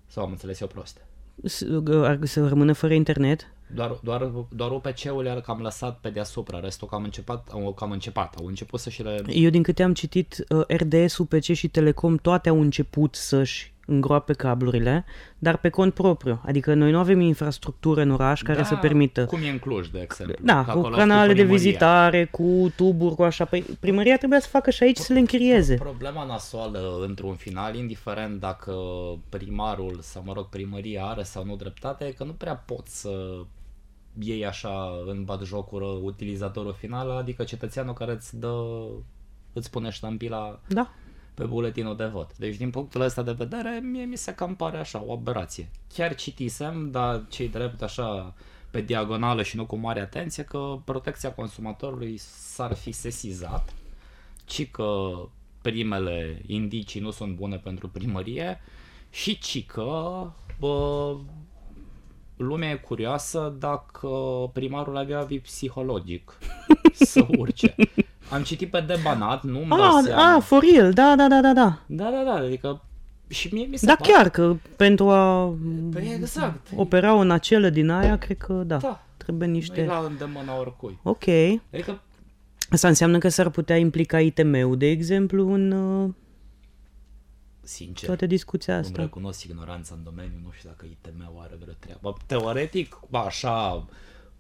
Sau 0.07 0.25
am 0.25 0.31
înțeles 0.31 0.61
eu 0.61 0.67
prost. 0.67 1.07
S- 1.45 1.65
ar- 2.03 2.19
Să 2.23 2.49
rămână 2.49 2.73
fără 2.73 2.95
internet? 2.95 3.51
Doar, 3.75 3.99
doar, 4.03 4.31
doar 4.49 4.71
UPC-ul 4.71 5.23
le-a 5.23 5.41
cam 5.41 5.61
lăsat 5.61 5.99
pe 6.01 6.09
deasupra, 6.09 6.61
restul 6.61 6.89
cam 6.89 7.03
început, 7.05 7.41
au 7.51 7.73
cam 7.73 7.91
început, 7.91 8.29
au 8.39 8.47
început 8.47 8.81
să 8.81 8.91
și 8.91 9.03
le... 9.03 9.23
Eu 9.29 9.51
din 9.51 9.63
câte 9.63 9.83
am 9.83 9.95
citit, 9.95 10.45
uh, 10.49 10.67
RDS, 10.67 11.17
UPC 11.17 11.43
și 11.43 11.69
Telecom 11.69 12.17
toate 12.17 12.49
au 12.49 12.61
început 12.61 13.15
să-și 13.15 13.73
îngroape 13.87 14.33
cablurile, 14.33 15.05
dar 15.39 15.57
pe 15.57 15.69
cont 15.69 15.95
propriu. 15.95 16.41
Adică 16.45 16.75
noi 16.75 16.91
nu 16.91 16.99
avem 16.99 17.21
infrastructură 17.21 18.01
în 18.01 18.11
oraș 18.11 18.43
care 18.43 18.59
da, 18.59 18.65
să 18.65 18.75
permită. 18.75 19.25
Cum 19.25 19.43
e 19.43 19.49
în 19.49 19.59
Cluj, 19.59 19.89
de 19.89 20.01
exemplu. 20.03 20.45
Da, 20.45 20.65
că 20.65 20.73
cu 20.73 20.79
acolo 20.79 20.97
canale 20.97 21.27
de 21.27 21.33
primăria. 21.33 21.57
vizitare, 21.57 22.25
cu 22.25 22.73
tuburi, 22.77 23.15
cu 23.15 23.23
așa. 23.23 23.45
Păi 23.45 23.65
primăria 23.81 24.17
trebuia 24.17 24.41
să 24.41 24.49
facă 24.49 24.71
și 24.71 24.83
aici 24.83 24.97
să 24.97 25.13
le 25.13 25.19
închirieze. 25.19 25.75
Problema 25.75 26.25
nasoală 26.25 27.05
într-un 27.07 27.35
final, 27.35 27.75
indiferent 27.75 28.41
dacă 28.41 28.75
primarul 29.29 29.99
sau, 30.03 30.23
mă 30.27 30.33
rog, 30.33 30.49
primăria 30.49 31.05
are 31.05 31.23
sau 31.23 31.45
nu 31.45 31.57
dreptate, 31.57 32.05
e 32.05 32.11
că 32.11 32.25
nu 32.25 32.33
prea 32.33 32.57
pot 32.57 32.87
să 32.87 33.11
iei 34.19 34.47
așa 34.47 34.91
în 35.07 35.25
batjocură 35.25 35.85
utilizatorul 35.85 36.77
final, 36.79 37.11
adică 37.11 37.45
cetățeanul 37.45 37.95
care 37.95 38.13
îți 38.13 38.39
dă, 38.39 38.55
îți 39.53 39.71
pune 39.71 39.91
ștampila 39.91 40.61
Da. 40.69 40.91
Pe 41.37 41.45
buletinul 41.45 41.97
de 41.97 42.05
vot. 42.05 42.37
Deci 42.37 42.57
din 42.57 42.71
punctul 42.71 43.01
ăsta 43.01 43.23
de 43.23 43.33
vedere, 43.33 43.81
mie 43.83 44.05
mi 44.05 44.17
se 44.17 44.35
cam 44.35 44.55
pare 44.55 44.79
așa, 44.79 45.03
o 45.07 45.13
aberație. 45.13 45.69
Chiar 45.95 46.15
citisem, 46.15 46.91
dar 46.91 47.25
cei 47.29 47.49
drept 47.49 47.83
așa 47.83 48.35
pe 48.71 48.81
diagonală 48.81 49.43
și 49.43 49.57
nu 49.57 49.67
cu 49.67 49.77
mare 49.77 50.01
atenție, 50.01 50.43
că 50.43 50.79
protecția 50.85 51.33
consumatorului 51.33 52.17
s-ar 52.17 52.75
fi 52.75 52.93
sesizat, 52.93 53.75
ci 54.45 54.71
că 54.71 55.13
primele 55.63 56.43
indicii 56.47 57.01
nu 57.01 57.11
sunt 57.11 57.35
bune 57.35 57.57
pentru 57.57 57.89
primărie 57.89 58.61
și 59.11 59.39
ci 59.39 59.67
că 59.67 60.23
bă, 60.59 61.17
lumea 62.37 62.71
e 62.71 62.75
curioasă 62.75 63.55
dacă 63.59 64.09
primarul 64.53 64.97
avea 64.97 65.21
vid 65.21 65.41
psihologic 65.43 66.39
să 66.93 67.27
urce. 67.39 67.75
Am 68.31 68.43
citit 68.43 68.71
pe 68.71 68.81
debanat, 68.87 69.43
nu-mi 69.45 69.69
dau 69.69 69.97
Ah, 69.97 70.01
seama. 70.05 70.35
ah, 70.35 70.43
for 70.43 70.63
real, 70.73 70.93
da, 70.93 71.15
da, 71.17 71.29
da, 71.29 71.41
da, 71.41 71.53
da. 71.53 71.79
Da, 71.87 72.05
da, 72.11 72.23
da, 72.25 72.33
adică 72.35 72.81
și 73.29 73.49
mie 73.53 73.67
mi 73.71 73.77
se 73.77 73.87
Da, 73.87 73.95
pare... 73.95 74.13
chiar 74.13 74.29
că 74.31 74.57
pentru 74.77 75.09
a 75.11 75.55
Păi 75.93 76.13
exact. 76.21 76.67
opera 76.77 77.15
o 77.15 77.23
nacelă 77.23 77.69
din 77.69 77.89
aia, 77.91 78.19
cred 78.19 78.37
că 78.37 78.53
da, 78.53 78.77
Da. 78.77 79.03
trebuie 79.17 79.49
Nu 79.49 79.55
e 79.55 79.57
niște... 79.57 79.85
la 79.85 80.05
îndemâna 80.09 80.59
oricui. 80.59 80.99
Ok. 81.03 81.29
Adică, 81.73 82.01
Asta 82.71 82.89
înseamnă 82.89 83.19
că 83.19 83.29
s-ar 83.29 83.49
putea 83.49 83.77
implica 83.77 84.21
ITM-ul, 84.21 84.77
de 84.79 84.87
exemplu, 84.87 85.53
în 85.53 85.71
uh, 85.71 86.11
sincer, 87.67 88.07
toată 88.09 88.27
discuția 88.27 88.75
îmi 88.77 88.85
asta. 88.85 89.01
recunosc 89.03 89.45
ignoranța 89.45 89.95
în 89.95 90.05
domeniu, 90.05 90.39
nu 90.45 90.51
știu 90.51 90.69
dacă 90.69 90.87
ITM-ul 90.87 91.43
are 91.43 91.57
vreo 91.61 91.75
treabă. 91.79 92.17
Teoretic, 92.27 92.99
așa, 93.11 93.87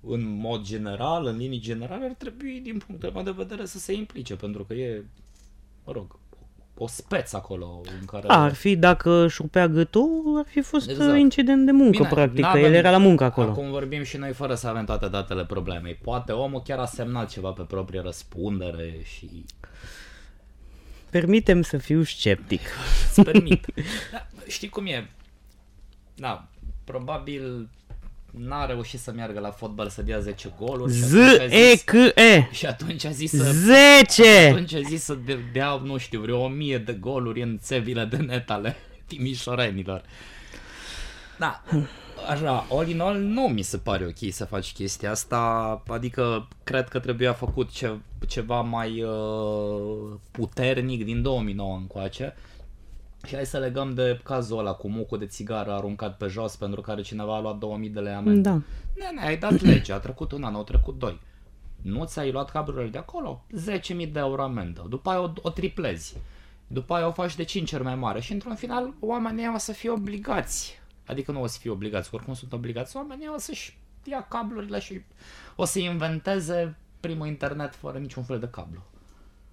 în 0.01 0.23
mod 0.39 0.63
general, 0.63 1.27
în 1.27 1.37
linii 1.37 1.61
generale, 1.61 2.05
ar 2.05 2.15
trebui, 2.19 2.61
din 2.61 2.79
punctul 2.87 3.11
meu 3.15 3.23
de 3.23 3.31
vedere, 3.37 3.65
să 3.65 3.79
se 3.79 3.93
implice, 3.93 4.37
pentru 4.37 4.65
că 4.65 4.75
e, 4.75 5.05
mă 5.85 5.93
rog, 5.93 6.19
o 6.79 6.87
speță 6.87 7.37
acolo 7.37 7.81
în 8.01 8.05
care... 8.05 8.29
A, 8.29 8.43
ar 8.43 8.53
fi, 8.55 8.77
dacă 8.77 9.27
șurpea 9.29 9.69
gâtul, 9.69 10.35
ar 10.39 10.45
fi 10.49 10.61
fost 10.61 10.89
Exact. 10.89 11.01
exact. 11.01 11.19
incident 11.23 11.65
de 11.65 11.73
muncă, 11.73 11.97
Bine, 11.97 12.09
practic, 12.09 12.41
că 12.41 12.47
n-avem- 12.47 12.65
el 12.65 12.73
era 12.73 12.91
la 12.91 12.99
muncă 12.99 13.25
acolo. 13.25 13.51
Acum 13.51 13.71
vorbim 13.71 14.03
și 14.03 14.17
noi 14.17 14.33
fără 14.33 14.55
să 14.55 14.69
avem 14.69 14.85
toate 14.85 15.09
datele 15.09 15.45
problemei. 15.45 15.95
Poate 15.95 16.33
omul 16.33 16.63
chiar 16.63 16.79
a 16.79 16.87
semnat 16.87 17.31
ceva 17.31 17.51
pe 17.51 17.63
proprie 17.63 18.01
răspundere 18.01 18.95
și 19.03 19.45
Permitem 21.21 21.63
să 21.63 21.79
fiu 21.79 22.03
sceptic. 22.03 22.61
îți 23.11 23.23
permit. 23.23 23.67
da, 24.13 24.27
știi 24.47 24.69
cum 24.69 24.87
e? 24.87 25.11
Da, 26.15 26.49
probabil 26.85 27.69
n-a 28.31 28.67
reușit 28.67 29.01
să 29.01 29.13
meargă 29.13 29.41
la 29.41 29.51
fotbal 29.51 29.89
să 29.89 30.03
dea 30.03 30.19
10 30.19 30.53
goluri. 30.59 30.93
și 30.95 30.99
Z, 31.03 31.15
atunci 31.15 31.41
a 31.41 31.45
E, 31.57 31.71
zis- 31.73 31.83
C, 31.85 31.93
E. 32.15 32.49
Și 32.53 32.67
atunci 32.67 33.05
a 33.05 33.11
zis 33.11 33.31
să... 33.31 33.53
10! 33.53 34.49
Atunci 34.49 34.75
a 34.75 34.81
zis 34.81 35.03
să 35.03 35.15
de- 35.25 35.39
dea, 35.53 35.81
nu 35.85 35.97
știu, 35.99 36.21
vreo 36.21 36.39
1000 36.45 36.79
de 36.79 36.93
goluri 36.93 37.43
în 37.43 37.59
țevile 37.63 38.05
de 38.05 38.17
net 38.17 38.51
ale 38.51 38.77
timișorenilor. 39.07 40.03
Da, 41.39 41.63
așa, 42.29 42.67
all 42.71 42.89
in 42.89 43.01
all, 43.01 43.19
nu 43.19 43.43
mi 43.43 43.63
se 43.63 43.79
pare 43.79 44.05
ok 44.05 44.33
să 44.33 44.45
faci 44.45 44.73
chestia 44.73 45.11
asta, 45.11 45.83
adică 45.89 46.49
cred 46.65 46.89
că 46.89 46.99
trebuia 46.99 47.33
făcut 47.33 47.71
ce, 47.71 47.99
ceva 48.27 48.61
mai 48.61 49.03
uh, 49.03 50.19
puternic 50.31 51.05
din 51.05 51.23
2009 51.23 51.77
încoace. 51.77 52.35
Și 53.27 53.35
hai 53.35 53.47
să 53.47 53.59
legăm 53.59 53.95
de 53.95 54.21
cazul 54.23 54.59
ăla 54.59 54.73
cu 54.73 54.89
mucul 54.89 55.19
de 55.19 55.27
țigară 55.27 55.73
aruncat 55.73 56.17
pe 56.17 56.27
jos 56.27 56.57
pentru 56.57 56.81
care 56.81 57.03
cineva 57.03 57.37
a 57.37 57.41
luat 57.41 57.59
2000 57.59 57.89
de 57.89 58.01
lei 58.01 58.13
amendă. 58.13 58.49
Da. 58.49 58.61
Nene, 58.95 59.27
ai 59.27 59.37
dat 59.37 59.61
lege, 59.61 59.93
a 59.93 59.99
trecut 59.99 60.33
un 60.33 60.43
an, 60.43 60.55
au 60.55 60.65
trecut 60.65 60.99
doi. 60.99 61.21
Nu 61.83 62.05
ți-ai 62.05 62.33
luat 62.33 62.51
cablurile 62.51 62.91
de 62.91 62.99
acolo? 62.99 63.45
10.000 63.79 64.13
de 64.13 64.19
euro 64.19 64.43
amendă. 64.43 64.87
După 64.89 65.11
aia 65.11 65.21
o, 65.21 65.33
o 65.43 65.51
triplezi. 65.51 66.17
După 66.67 66.95
aia 66.95 67.07
o 67.07 67.13
faci 67.13 67.37
de 67.37 67.43
5 67.43 67.73
ori 67.73 67.83
mai 67.83 67.95
mare 67.95 68.21
și 68.21 68.33
într-un 68.33 68.55
final 68.55 68.95
oamenii 69.01 69.51
o 69.55 69.59
să 69.59 69.73
fie 69.73 69.91
obligați. 69.91 70.81
Adică 71.07 71.33
nu 71.33 71.43
o 71.43 71.47
să 71.47 71.59
fie 71.61 71.71
obligați, 71.71 72.09
oricum 72.13 72.35
sunt 72.35 72.53
obligați. 72.53 72.97
Oamenii 72.97 73.29
o 73.35 73.39
să-și 73.39 73.79
ia 74.05 74.27
cablurile 74.29 74.79
și 74.79 75.01
o 75.57 75.65
să 75.65 75.79
inventeze 75.79 76.77
primul 77.01 77.27
internet 77.27 77.75
fără 77.75 77.99
niciun 77.99 78.23
fel 78.23 78.39
de 78.39 78.49
cablu. 78.51 78.83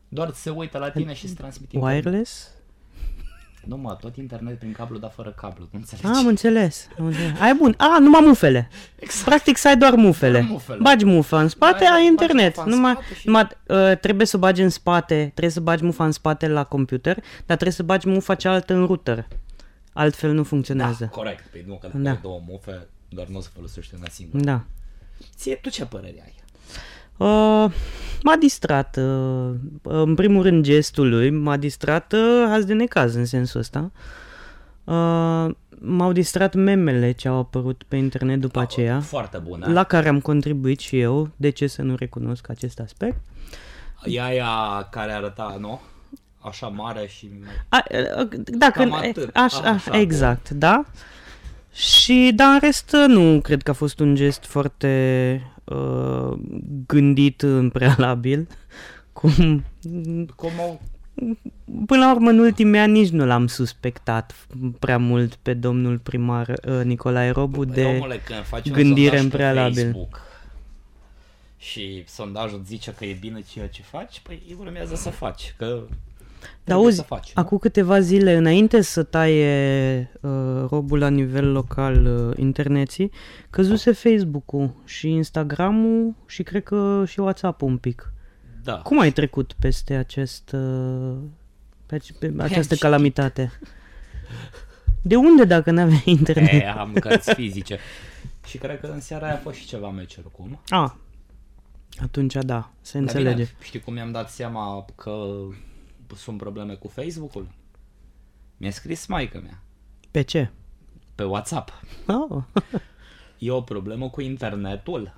Doar 0.09 0.31
se 0.33 0.49
uită 0.49 0.77
la 0.77 0.89
tine 0.89 1.13
și 1.13 1.25
îți 1.25 1.33
transmit 1.33 1.71
internet. 1.71 2.05
Wireless? 2.05 2.49
Nu 3.65 3.77
mă, 3.77 3.97
tot 4.01 4.15
internet 4.17 4.59
prin 4.59 4.71
cablu, 4.71 4.97
dar 4.97 5.11
fără 5.11 5.29
cablu, 5.37 5.67
nu 5.71 5.79
înțelegi? 5.79 6.07
Ah, 6.07 6.13
am 6.15 6.27
înțeles. 6.27 6.87
Am 6.99 7.05
înțeles. 7.05 7.39
Ai 7.39 7.53
bun. 7.53 7.75
Ah, 7.77 7.97
numai 7.99 8.21
mufele. 8.25 8.69
Exact. 8.99 9.25
Practic 9.25 9.57
să 9.57 9.67
ai 9.67 9.77
doar 9.77 9.93
mufele. 9.95 10.31
Doar 10.39 10.49
mufele. 10.51 10.77
Bagi 10.81 11.05
mufa 11.05 11.41
în 11.41 11.47
spate, 11.47 11.73
Bagi- 11.73 11.85
ai 11.85 11.91
bagi 11.97 12.05
internet. 12.05 12.55
mufa 12.55 12.63
în 12.69 12.75
Numai, 12.75 12.91
spate 12.91 13.13
și- 13.13 13.27
numai 13.27 13.47
uh, 13.67 13.97
trebuie 13.97 14.27
să 14.27 14.37
bagi 14.37 14.61
în 14.61 14.69
spate, 14.69 15.15
trebuie 15.15 15.49
să 15.51 15.59
bagi 15.59 15.83
mufa 15.83 16.05
în 16.05 16.11
spate 16.11 16.47
la 16.47 16.63
computer, 16.63 17.15
dar 17.21 17.25
trebuie 17.45 17.71
să 17.71 17.83
bagi 17.83 18.07
mufa 18.07 18.35
cealaltă 18.35 18.73
în 18.73 18.85
router. 18.85 19.27
Altfel 19.93 20.29
nu 20.31 20.41
Da, 20.41 20.47
funcționează. 20.47 21.05
corect. 21.11 21.43
Păi 21.51 21.63
nu, 21.67 21.73
că 21.77 21.87
dacă 21.87 21.97
Da. 22.03 22.09
ai 22.09 22.19
două 22.21 22.41
mufe, 22.47 22.87
doar 23.09 23.27
nu 23.27 23.37
o 23.37 23.41
să 23.41 23.49
folosește 23.53 23.95
una 23.97 24.07
singură. 24.09 24.43
Da. 24.43 24.63
Ție, 25.35 25.55
tu 25.55 25.69
ce 25.69 25.85
părere 25.85 26.21
ai? 26.23 26.33
Uh, 27.17 27.71
m-a 28.23 28.35
distrat, 28.39 28.97
uh, 28.97 29.51
în 29.81 30.15
primul 30.15 30.43
rând 30.43 30.63
gestul 30.63 31.09
lui, 31.09 31.29
m-a 31.29 31.57
distrat 31.57 32.13
uh, 32.13 32.45
azi 32.49 32.65
de 32.65 32.73
necaz 32.73 33.15
în 33.15 33.25
sensul 33.25 33.59
ăsta. 33.59 33.91
Uh, 34.83 35.49
m-au 35.79 36.11
distrat 36.11 36.53
memele 36.53 37.11
ce 37.11 37.27
au 37.27 37.37
apărut 37.37 37.83
pe 37.87 37.95
internet 37.95 38.39
după 38.39 38.59
aceea, 38.59 38.99
Foarte 38.99 39.37
bună. 39.37 39.71
la 39.71 39.83
care 39.83 40.07
am 40.07 40.19
contribuit 40.19 40.79
și 40.79 40.99
eu, 40.99 41.29
de 41.35 41.49
ce 41.49 41.67
să 41.67 41.81
nu 41.81 41.95
recunosc 41.95 42.49
acest 42.49 42.79
aspect. 42.79 43.17
E 44.05 44.21
aia 44.21 44.87
care 44.91 45.11
arăta, 45.11 45.57
nu? 45.59 45.81
Așa 46.43 46.67
mare 46.67 47.07
și... 47.07 47.29
A, 47.69 47.77
a, 47.77 48.27
da, 48.45 48.69
Cam 48.69 48.89
când, 48.89 48.93
atât. 48.93 49.35
așa, 49.35 49.57
Așa, 49.57 49.69
așa, 49.69 49.99
exact, 49.99 50.49
da. 50.49 50.85
Și, 51.73 52.31
dar 52.35 52.53
în 52.53 52.59
rest, 52.59 52.95
nu 53.07 53.41
cred 53.41 53.61
că 53.61 53.71
a 53.71 53.73
fost 53.73 53.99
un 53.99 54.15
gest 54.15 54.45
foarte 54.45 55.41
uh, 55.63 56.37
gândit 56.87 57.41
în 57.41 57.69
prealabil. 57.69 58.47
Cum, 59.13 59.63
Cum 60.35 60.51
o... 60.59 60.79
până 61.85 62.05
la 62.05 62.13
urmă, 62.13 62.29
în 62.29 62.39
ultimii 62.39 62.79
ani 62.79 62.99
nici 62.99 63.09
nu 63.09 63.25
l-am 63.25 63.47
suspectat 63.47 64.47
prea 64.79 64.97
mult 64.97 65.35
pe 65.35 65.53
domnul 65.53 65.97
primar 65.97 66.47
uh, 66.49 66.83
Nicolae 66.83 67.29
Robu 67.29 67.65
Păi, 67.65 67.73
de... 67.73 67.83
omule, 67.83 68.21
când 68.25 68.43
faci 68.43 68.67
un 68.67 68.73
gândire 68.73 69.17
sondaj 69.17 69.23
în 69.23 69.29
pe 69.29 69.37
prealabil. 69.37 69.83
Facebook 69.83 70.31
și 71.57 72.03
sondajul 72.07 72.59
îți 72.59 72.67
zice 72.67 72.93
că 72.93 73.05
e 73.05 73.13
bine 73.13 73.41
ceea 73.41 73.67
ce 73.67 73.81
faci, 73.81 74.19
păi 74.19 74.55
urmează 74.59 74.95
să 74.95 75.09
faci, 75.09 75.53
că 75.57 75.83
Dar 76.43 76.61
trebuie 76.63 76.85
auzi, 76.85 76.97
să 76.97 77.03
faci. 77.03 77.33
nu? 77.35 77.41
acum 77.41 77.57
câteva 77.57 77.99
zile 77.99 78.35
înainte 78.35 78.81
să 78.81 79.03
taie 79.03 80.11
uh, 80.21 80.31
robul 80.69 80.99
la 80.99 81.09
nivel 81.09 81.51
local 81.51 82.05
uh, 82.05 82.37
interneții, 82.37 83.11
căzuse 83.49 83.91
Facebook-ul 83.91 84.73
și 84.85 85.09
Instagram-ul 85.09 86.13
și 86.25 86.43
cred 86.43 86.63
că 86.63 87.03
și 87.07 87.19
WhatsApp-ul 87.19 87.67
un 87.67 87.77
pic. 87.77 88.13
Da. 88.63 88.73
Cum 88.77 88.99
ai 88.99 89.11
trecut 89.11 89.53
peste 89.59 89.93
acest, 89.93 90.51
uh, 90.51 91.15
pe, 91.85 91.95
ace- 91.95 92.13
pe 92.19 92.33
această 92.37 92.61
știi. 92.61 92.77
calamitate? 92.77 93.51
De 95.01 95.15
unde 95.15 95.43
dacă 95.45 95.71
n-aveai 95.71 96.03
internet? 96.05 96.61
E, 96.61 96.67
am 96.77 96.93
cărți 96.93 97.33
fizice. 97.33 97.79
Și 98.45 98.57
cred 98.57 98.79
că 98.79 98.87
în 98.87 98.99
seara 98.99 99.25
aia 99.25 99.35
a 99.35 99.37
fost 99.37 99.57
și 99.57 99.65
ceva 99.65 99.89
meci 99.89 100.17
oricum. 100.17 100.59
Ah, 100.67 100.91
atunci 102.01 102.33
da, 102.33 102.71
se 102.81 102.91
Dar 102.93 103.01
înțelege. 103.01 103.35
Bine, 103.35 103.55
știi 103.61 103.79
cum 103.79 103.93
mi-am 103.93 104.11
dat 104.11 104.29
seama 104.29 104.85
că 104.95 105.11
sunt 106.15 106.37
probleme 106.37 106.73
cu 106.73 106.87
Facebook-ul? 106.87 107.47
Mi-a 108.57 108.71
scris 108.71 109.05
maica 109.05 109.39
mea 109.39 109.61
Pe 110.11 110.21
ce? 110.21 110.49
pe 111.15 111.23
WhatsApp. 111.23 111.81
Oh. 112.07 112.43
E 113.37 113.51
o 113.51 113.61
problemă 113.61 114.09
cu 114.09 114.21
internetul? 114.21 115.13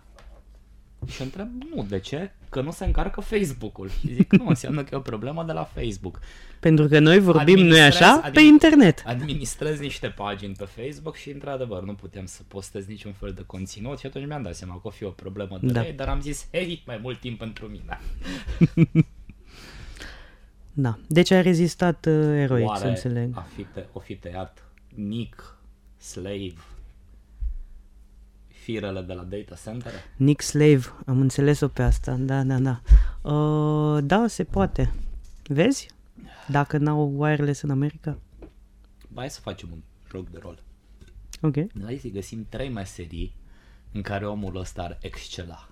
Și 1.08 1.22
întreb, 1.22 1.48
nu, 1.76 1.84
de 1.84 2.00
ce? 2.00 2.32
Că 2.50 2.62
nu 2.62 2.72
se 2.72 2.86
încarcă 2.86 3.22
Facebook-ul. 3.22 3.90
Și 3.90 4.14
zic, 4.14 4.32
nu, 4.32 4.46
înseamnă 4.48 4.84
că 4.84 4.90
e 4.94 4.98
o 4.98 5.02
problemă 5.02 5.44
de 5.44 5.52
la 5.52 5.64
Facebook. 5.64 6.20
Pentru 6.60 6.88
că 6.88 7.00
noi 7.00 7.20
vorbim, 7.20 7.60
nu-i 7.60 7.80
Administrez- 7.80 7.86
așa, 8.02 8.18
pe 8.20 8.30
admin- 8.40 8.44
internet. 8.44 9.04
Administrez 9.06 9.80
niște 9.80 10.08
pagini 10.08 10.54
pe 10.58 10.66
Facebook 10.66 11.16
și, 11.16 11.30
într-adevăr, 11.30 11.84
nu 11.84 11.94
putem 11.94 12.26
să 12.26 12.42
postez 12.48 12.86
niciun 12.86 13.12
fel 13.14 13.32
de 13.34 13.44
conținut 13.46 14.00
și 14.00 14.06
atunci 14.06 14.28
mi-am 14.28 14.42
dat 14.42 14.56
seama 14.56 14.74
că 14.74 14.88
o 14.88 14.90
fi 14.90 15.04
o 15.04 15.10
problemă 15.10 15.58
de 15.62 15.68
Da. 15.68 15.74
da. 15.74 15.86
ei, 15.86 15.94
dar 15.94 16.08
am 16.08 16.22
zis, 16.22 16.48
hei, 16.52 16.84
mai 16.86 17.00
mult 17.02 17.20
timp 17.20 17.38
pentru 17.38 17.66
mine. 17.68 18.00
Da. 20.78 20.98
Deci 21.08 21.32
a 21.32 21.42
rezistat 21.42 22.06
uh, 22.06 22.14
eroic, 22.14 22.66
să 22.66 22.72
Oare 22.72 22.88
înțeleg. 22.90 23.32
a 23.36 23.42
fi 23.56 23.64
te, 23.64 23.86
o 23.94 24.00
fi 24.00 24.16
tăiat 24.16 24.64
Nick, 24.96 25.58
Slave, 25.98 26.54
firele 28.48 29.02
de 29.02 29.14
la 29.14 29.24
data 29.24 29.56
center? 29.64 29.92
Nick 30.16 30.42
Slave, 30.42 30.86
am 31.06 31.20
înțeles-o 31.22 31.68
pe 31.68 31.82
asta, 31.84 32.16
da, 32.20 32.44
da, 32.44 32.58
da. 32.60 32.82
Uh, 33.32 34.04
da, 34.04 34.28
se 34.28 34.44
poate. 34.44 34.94
Vezi? 35.48 35.88
Dacă 36.48 36.78
n-au 36.78 37.14
wireless 37.18 37.62
în 37.62 37.70
America. 37.70 38.18
Hai 39.16 39.30
să 39.30 39.40
facem 39.40 39.70
un 39.72 39.80
joc 40.12 40.30
de 40.30 40.38
rol. 40.42 40.64
Ok. 41.42 41.56
Hai 41.84 41.98
să 42.02 42.08
găsim 42.08 42.46
trei 42.50 42.70
meserii 42.70 43.36
în 43.92 44.02
care 44.02 44.28
omul 44.28 44.58
ăsta 44.58 44.82
ar 44.82 44.98
excela? 45.02 45.70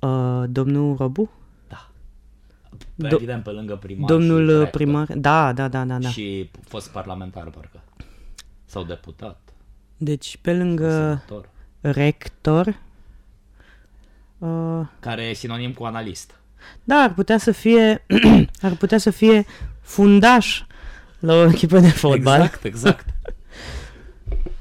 Uh, 0.00 0.44
domnul 0.48 0.96
Robu? 0.96 1.30
Da. 2.94 3.08
Do- 3.08 3.12
Evident, 3.12 3.42
pe 3.42 3.50
lângă 3.50 3.76
primar 3.76 4.08
Domnul 4.10 4.46
și 4.48 4.52
uh, 4.54 4.58
rector. 4.62 4.70
primar? 4.80 5.06
Da, 5.14 5.52
da, 5.52 5.68
da, 5.68 5.84
da, 5.84 5.98
da. 5.98 6.08
Și 6.08 6.50
fost 6.68 6.88
parlamentar, 6.90 7.44
parcă. 7.50 7.80
Sau 8.64 8.84
deputat. 8.84 9.40
Deci, 9.96 10.38
pe 10.42 10.54
lângă 10.54 10.90
Senator. 10.90 11.48
rector, 11.80 12.66
uh, 14.38 14.80
Care 15.00 15.22
e 15.22 15.32
sinonim 15.34 15.72
cu 15.72 15.84
analist. 15.84 16.34
da, 16.84 16.94
ar 16.96 17.14
putea 17.14 17.38
să 17.38 17.52
fie, 17.52 18.04
ar 18.62 18.74
putea 18.74 18.98
să 18.98 19.10
fie 19.10 19.44
fundaș 19.80 20.62
la 21.18 21.34
o 21.34 21.44
echipă 21.48 21.78
de 21.80 21.88
fotbal. 21.88 22.40
Exact, 22.40 22.64
exact. 22.64 23.06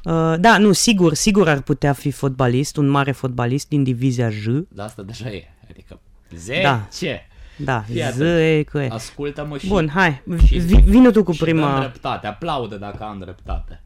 Uh, 0.04 0.36
da, 0.39 0.58
nu, 0.58 0.72
sigur, 0.72 1.13
sigur 1.13 1.50
ar 1.50 1.62
putea 1.62 1.93
fi 1.93 2.12
fotbalist, 2.12 2.78
un 2.78 2.88
mare 2.88 3.12
fotbalist 3.12 3.67
din 3.67 3.84
divizia 3.84 4.30
J. 4.30 4.46
Dar 4.70 4.86
asta 4.86 5.02
deja 5.02 5.30
e. 5.30 5.43
Adică 5.70 6.00
10. 6.36 6.62
Da. 6.62 6.88
Ce? 7.58 7.63
Da, 7.63 7.80
Fii 7.82 7.96
Z 7.96 8.06
atent. 8.06 8.22
e 8.39 8.63
că 8.63 8.80
e. 8.80 8.89
Ascultă-mă 8.91 9.58
și... 9.58 9.67
Bun, 9.67 9.89
hai, 9.89 10.22
și- 10.46 10.58
vi- 10.58 10.80
vină 10.82 11.12
tu 11.12 11.24
cu 11.24 11.32
și 11.32 11.39
dă 11.39 11.43
prima. 11.46 11.80
dreptate, 11.80 12.28
aplaudă 12.28 12.76
dacă 12.78 13.04
am 13.04 13.20
dreptate. 13.20 13.82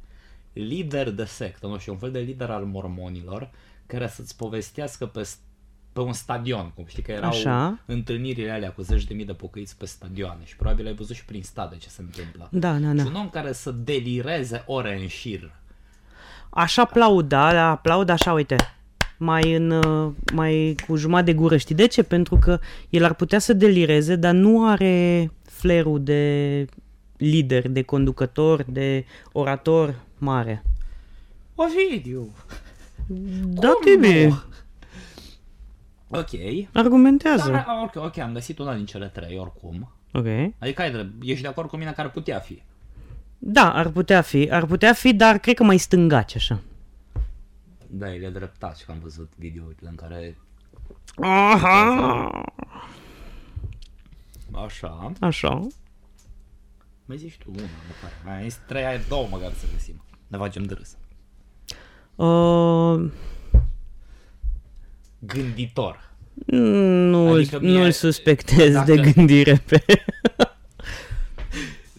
Lider 0.53 1.09
de 1.11 1.23
sectă, 1.23 1.67
nu 1.67 1.77
știu, 1.77 1.91
un 1.91 1.97
fel 1.97 2.11
de 2.11 2.19
lider 2.19 2.49
al 2.49 2.63
mormonilor, 2.63 3.49
care 3.85 4.07
să-ți 4.07 4.35
povestească 4.35 5.05
pe, 5.05 5.23
s- 5.23 5.37
pe 5.93 5.99
un 6.01 6.13
stadion, 6.13 6.71
cum 6.75 6.85
știi 6.87 7.03
că 7.03 7.11
erau 7.11 7.29
Așa. 7.29 7.79
întâlnirile 7.85 8.51
alea 8.51 8.71
cu 8.71 8.81
zeci 8.81 9.03
de 9.03 9.13
mii 9.13 9.25
de 9.25 9.33
pocăiți 9.33 9.77
pe 9.77 9.85
stadioane 9.85 10.41
și 10.45 10.55
probabil 10.55 10.87
ai 10.87 10.93
văzut 10.93 11.15
și 11.15 11.25
prin 11.25 11.43
stade 11.43 11.75
ce 11.77 11.89
se 11.89 12.01
întâmplă. 12.01 12.47
Da, 12.51 12.71
da, 12.73 12.89
Și 12.89 12.95
da. 12.95 13.03
un 13.05 13.15
om 13.15 13.29
care 13.29 13.51
să 13.53 13.71
delireze 13.71 14.63
ore 14.65 14.99
în 15.01 15.07
șir. 15.07 15.51
Așa 16.49 16.81
aplauda, 16.81 17.51
da, 17.53 17.69
aplaud 17.69 18.09
așa, 18.09 18.33
uite, 18.33 18.55
mai, 19.21 19.53
în, 19.53 19.71
uh, 19.71 20.11
mai 20.33 20.75
cu 20.87 20.95
jumătate 20.95 21.31
de 21.31 21.37
gură. 21.37 21.57
Știi 21.57 21.75
de 21.75 21.87
ce? 21.87 22.03
Pentru 22.03 22.37
că 22.41 22.59
el 22.89 23.03
ar 23.03 23.13
putea 23.13 23.39
să 23.39 23.53
delireze, 23.53 24.15
dar 24.15 24.33
nu 24.33 24.67
are 24.67 25.31
flerul 25.43 26.03
de 26.03 26.65
lider, 27.17 27.69
de 27.69 27.81
conducător, 27.81 28.65
de 28.67 29.05
orator 29.31 29.95
mare. 30.17 30.63
Ovidiu! 31.55 32.29
Da, 33.43 33.67
Cum 33.67 33.81
Tibi, 33.83 34.25
nu? 34.25 34.41
Ok. 36.07 36.29
argumentează. 36.73 37.51
Dar, 37.51 37.65
ok, 37.83 38.03
ok, 38.03 38.17
am 38.17 38.33
găsit 38.33 38.59
una 38.59 38.75
din 38.75 38.85
cele 38.85 39.05
trei 39.05 39.37
oricum. 39.37 39.91
Ok. 40.13 40.25
Adică 40.59 40.81
ai 40.81 40.91
drept, 40.91 41.11
ești 41.23 41.41
de 41.41 41.47
acord 41.47 41.69
cu 41.69 41.77
mine 41.77 41.91
că 41.91 42.01
ar 42.01 42.11
putea 42.11 42.39
fi. 42.39 42.61
Da, 43.37 43.73
ar 43.73 43.87
putea 43.87 44.21
fi, 44.21 44.49
ar 44.51 44.65
putea 44.65 44.93
fi, 44.93 45.13
dar 45.13 45.37
cred 45.37 45.55
că 45.55 45.63
mai 45.63 45.77
stângaci 45.77 46.35
așa. 46.35 46.59
Da, 47.93 48.13
el 48.13 48.23
e 48.23 48.29
dreptat 48.29 48.77
și 48.77 48.85
că 48.85 48.91
am 48.91 48.99
văzut 48.99 49.31
videourile 49.37 49.89
în 49.89 49.95
care 49.95 50.37
Aha, 51.15 52.43
așa, 54.51 55.11
așa. 55.19 55.67
mai 57.05 57.17
zici 57.17 57.37
tu 57.37 57.49
una, 57.51 57.61
măcar. 57.87 58.11
Mai 58.25 58.41
ai 58.41 58.53
trei, 58.67 58.85
ai 58.85 59.01
două 59.07 59.27
măcar 59.29 59.51
să 59.53 59.65
găsim. 59.73 60.03
Ne 60.27 60.37
facem 60.37 60.63
de 60.63 60.73
râs. 60.73 60.97
Uh, 62.15 63.11
Gânditor. 65.19 66.09
nu, 66.45 67.31
Adică 67.31 67.59
mie- 67.59 67.71
nu-l 67.77 67.91
suspectez 67.91 68.73
dacă- 68.73 68.93
de 68.95 69.11
gândire 69.11 69.55
pe... 69.65 69.83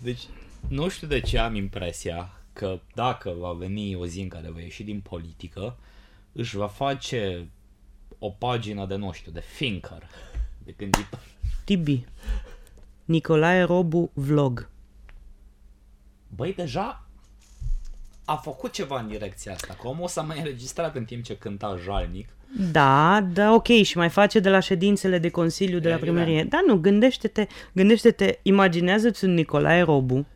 Deci, 0.02 0.22
nu 0.68 0.88
știu 0.88 1.06
de 1.06 1.20
ce 1.20 1.38
am 1.38 1.54
impresia 1.54 2.30
că 2.52 2.80
dacă 2.94 3.34
va 3.38 3.52
veni 3.52 3.94
o 3.94 4.06
zi 4.06 4.20
în 4.20 4.28
care 4.28 4.50
va 4.50 4.60
ieși 4.60 4.82
din 4.82 5.00
politică, 5.00 5.76
își 6.32 6.56
va 6.56 6.66
face 6.66 7.48
o 8.18 8.28
pagină 8.28 8.86
de, 8.86 8.94
nu 8.94 9.12
știu, 9.12 9.32
de 9.32 9.42
thinker, 9.56 10.08
de 10.64 10.74
gânditor. 10.76 11.20
Tibi. 11.64 12.04
Nicolae 13.04 13.62
Robu 13.62 14.10
Vlog. 14.14 14.68
Băi, 16.36 16.54
deja 16.54 17.06
a 18.24 18.36
făcut 18.36 18.72
ceva 18.72 19.00
în 19.00 19.08
direcția 19.08 19.52
asta, 19.52 19.76
că 19.80 19.88
omul 19.88 20.08
s-a 20.08 20.22
mai 20.22 20.38
înregistrat 20.38 20.96
în 20.96 21.04
timp 21.04 21.24
ce 21.24 21.36
cânta 21.36 21.76
jalnic. 21.82 22.28
Da, 22.72 23.26
da, 23.32 23.52
ok, 23.54 23.66
și 23.66 23.96
mai 23.96 24.08
face 24.08 24.38
de 24.40 24.48
la 24.48 24.60
ședințele 24.60 25.18
de 25.18 25.30
consiliu 25.30 25.78
de 25.78 25.88
la 25.88 25.94
Evident. 25.94 26.16
primărie. 26.16 26.44
Da, 26.44 26.62
nu, 26.66 26.76
gândește-te, 26.76 27.46
gândește-te, 27.72 28.38
imaginează-ți 28.42 29.24
un 29.24 29.34
Nicolae 29.34 29.82
Robu, 29.82 30.26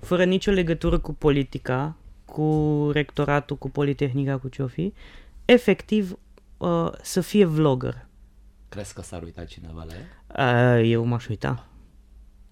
fără 0.00 0.24
nicio 0.24 0.50
legătură 0.50 0.98
cu 0.98 1.12
politica, 1.14 1.96
cu 2.24 2.90
rectoratul, 2.92 3.56
cu 3.56 3.70
Politehnica, 3.70 4.36
cu 4.38 4.48
ce-o 4.48 4.66
fi, 4.66 4.92
efectiv 5.44 6.18
uh, 6.56 6.90
să 7.02 7.20
fie 7.20 7.44
vlogger. 7.44 8.06
Crezi 8.68 8.94
că 8.94 9.02
s-ar 9.02 9.22
uita 9.22 9.44
cineva 9.44 9.86
la 9.86 9.92
el? 9.94 10.80
Uh, 10.82 10.90
eu 10.90 11.04
m-aș 11.04 11.28
uita. 11.28 11.66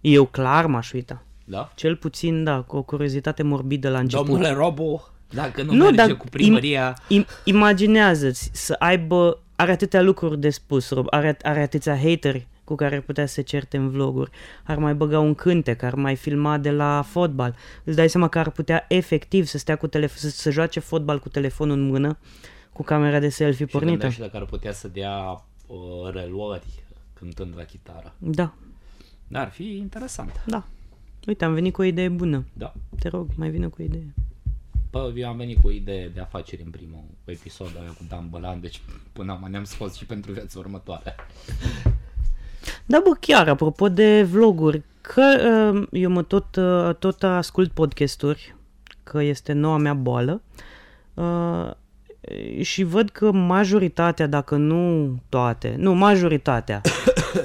Eu 0.00 0.26
clar 0.26 0.66
m-aș 0.66 0.92
uita. 0.92 1.24
Da? 1.44 1.72
Cel 1.74 1.96
puțin, 1.96 2.44
da, 2.44 2.60
cu 2.60 2.76
o 2.76 2.82
curiozitate 2.82 3.42
morbidă 3.42 3.90
la 3.90 3.98
început. 3.98 4.26
Domnule 4.26 4.50
Robu, 4.50 5.08
dacă 5.28 5.62
nu, 5.62 5.72
Nu, 5.72 5.82
merge 5.84 5.96
dar 5.96 6.16
cu 6.16 6.26
primăria... 6.26 6.98
Im- 7.08 7.26
imaginează-ți 7.44 8.50
să 8.52 8.76
aibă, 8.78 9.42
are 9.56 9.72
atâtea 9.72 10.02
lucruri 10.02 10.40
de 10.40 10.50
spus, 10.50 10.90
Rob, 10.90 11.06
are, 11.10 11.36
are 11.42 11.62
atâția 11.62 11.96
hateri 11.96 12.46
cu 12.64 12.74
care 12.74 12.94
ar 12.94 13.00
putea 13.00 13.26
să 13.26 13.32
se 13.34 13.42
certe 13.42 13.76
în 13.76 13.88
vloguri, 13.90 14.30
ar 14.64 14.78
mai 14.78 14.94
băga 14.94 15.18
un 15.20 15.34
cântec, 15.34 15.82
ar 15.82 15.94
mai 15.94 16.16
filma 16.16 16.58
de 16.58 16.70
la 16.70 17.02
fotbal. 17.02 17.54
Îți 17.84 17.96
dai 17.96 18.08
seama 18.08 18.28
că 18.28 18.38
ar 18.38 18.50
putea 18.50 18.84
efectiv 18.88 19.44
să 19.46 19.58
stea 19.58 19.76
cu 19.76 19.86
telefon, 19.86 20.16
să, 20.16 20.28
să 20.30 20.50
joace 20.50 20.80
fotbal 20.80 21.18
cu 21.18 21.28
telefonul 21.28 21.76
în 21.78 21.86
mână, 21.88 22.18
cu 22.72 22.82
camera 22.82 23.18
de 23.18 23.28
selfie 23.28 23.66
Și 23.66 23.72
pornită. 23.72 23.96
gândește 23.96 24.22
dacă 24.22 24.36
ar 24.36 24.44
putea 24.44 24.72
să 24.72 24.88
dea 24.88 25.44
uh, 25.66 25.76
reluări 26.12 26.66
cântând 27.14 27.52
la 27.56 27.62
chitară. 27.64 28.14
Da, 28.18 28.54
Da, 29.28 29.40
ar 29.40 29.50
fi 29.50 29.76
interesant. 29.76 30.42
da. 30.46 30.64
Uite, 31.26 31.44
am 31.44 31.54
venit 31.54 31.72
cu 31.72 31.80
o 31.80 31.84
idee 31.84 32.08
bună. 32.08 32.44
Da. 32.52 32.72
Te 32.98 33.08
rog, 33.08 33.28
mai 33.36 33.50
vină 33.50 33.68
cu 33.68 33.76
o 33.80 33.84
idee. 33.84 34.14
Bă, 34.90 35.12
eu 35.16 35.28
am 35.28 35.36
venit 35.36 35.60
cu 35.60 35.66
o 35.66 35.70
idee 35.70 36.08
de 36.08 36.20
afaceri 36.20 36.62
în 36.62 36.70
primul 36.70 37.04
episod 37.24 37.70
aia 37.80 37.88
cu 37.90 38.04
Dan 38.08 38.28
Bălan, 38.28 38.60
deci 38.60 38.80
până 39.12 39.32
acum 39.32 39.50
ne-am 39.50 39.64
scos 39.64 39.96
și 39.96 40.06
pentru 40.06 40.32
viața 40.32 40.58
următoare. 40.58 41.14
Da, 42.86 43.00
bă, 43.04 43.16
chiar, 43.20 43.48
apropo 43.48 43.88
de 43.88 44.22
vloguri, 44.22 44.82
că 45.00 45.22
uh, 45.72 45.86
eu 45.90 46.10
mă 46.10 46.22
tot, 46.22 46.56
uh, 46.56 46.94
tot 46.98 47.22
ascult 47.22 47.70
podcasturi, 47.70 48.54
că 49.02 49.22
este 49.22 49.52
noua 49.52 49.76
mea 49.76 49.94
boală, 49.94 50.42
uh, 51.14 51.70
și 52.60 52.82
văd 52.82 53.10
că 53.10 53.32
majoritatea, 53.32 54.26
dacă 54.26 54.56
nu 54.56 55.14
toate, 55.28 55.74
nu, 55.78 55.94
majoritatea, 55.94 56.80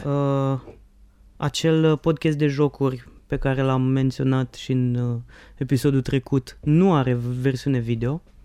uh, 0.06 0.60
acel 1.48 1.98
podcast 1.98 2.38
de 2.38 2.48
jocuri 2.48 3.08
pe 3.28 3.38
care 3.38 3.62
l-am 3.62 3.82
menționat 3.82 4.54
și 4.54 4.72
în 4.72 4.96
uh, 4.96 5.18
episodul 5.56 6.02
trecut, 6.02 6.58
nu 6.62 6.94
are 6.94 7.18
versiune 7.42 7.80
video, 7.80 8.12
Uh, 8.14 8.37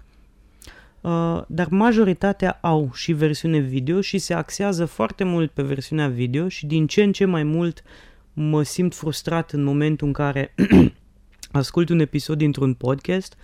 dar 1.47 1.67
majoritatea 1.71 2.59
au 2.61 2.91
și 2.95 3.13
versiune 3.13 3.59
video 3.59 4.01
și 4.01 4.19
se 4.19 4.35
axează 4.35 4.85
foarte 4.85 5.25
mult 5.25 5.51
pe 5.51 5.63
versiunea 5.63 6.09
video 6.09 6.49
și 6.49 6.67
din 6.67 6.87
ce 6.87 7.03
în 7.03 7.13
ce 7.13 7.25
mai 7.25 7.43
mult 7.43 7.83
mă 8.33 8.63
simt 8.63 8.95
frustrat 8.95 9.51
în 9.51 9.63
momentul 9.63 10.07
în 10.07 10.13
care 10.13 10.55
ascult 11.53 11.89
un 11.89 11.99
episod 11.99 12.39
dintr-un 12.39 12.75
podcast 12.75 13.37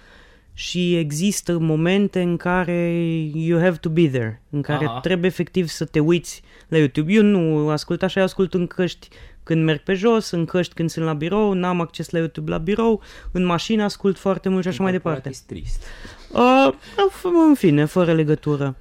și 0.52 0.96
există 0.96 1.58
momente 1.58 2.20
în 2.20 2.36
care 2.36 2.90
you 3.34 3.60
have 3.60 3.76
to 3.76 3.88
be 3.88 4.08
there, 4.08 4.42
în 4.50 4.62
care 4.62 4.84
Aha. 4.84 5.00
trebuie 5.00 5.30
efectiv 5.30 5.66
să 5.66 5.84
te 5.84 6.00
uiți 6.00 6.42
la 6.68 6.76
YouTube. 6.76 7.12
Eu 7.12 7.22
nu 7.22 7.68
ascult 7.68 8.02
așa, 8.02 8.20
eu 8.20 8.26
ascult 8.26 8.54
în 8.54 8.66
căști 8.66 9.08
când 9.48 9.64
merg 9.64 9.80
pe 9.80 9.94
jos, 9.94 10.30
în 10.30 10.44
căști 10.44 10.74
când 10.74 10.90
sunt 10.90 11.04
la 11.04 11.12
birou, 11.12 11.52
n-am 11.52 11.80
acces 11.80 12.10
la 12.10 12.18
YouTube 12.18 12.50
la 12.50 12.58
birou, 12.58 13.02
în 13.32 13.44
mașină 13.44 13.82
ascult 13.82 14.18
foarte 14.18 14.48
mult 14.48 14.62
și 14.62 14.68
așa 14.68 14.82
mai 14.82 14.92
departe. 14.92 15.20
Corporatist 15.20 15.46
trist. 15.46 15.84
Uh, 16.32 17.48
în 17.48 17.54
fine, 17.54 17.84
fără 17.84 18.12
legătură. 18.12 18.76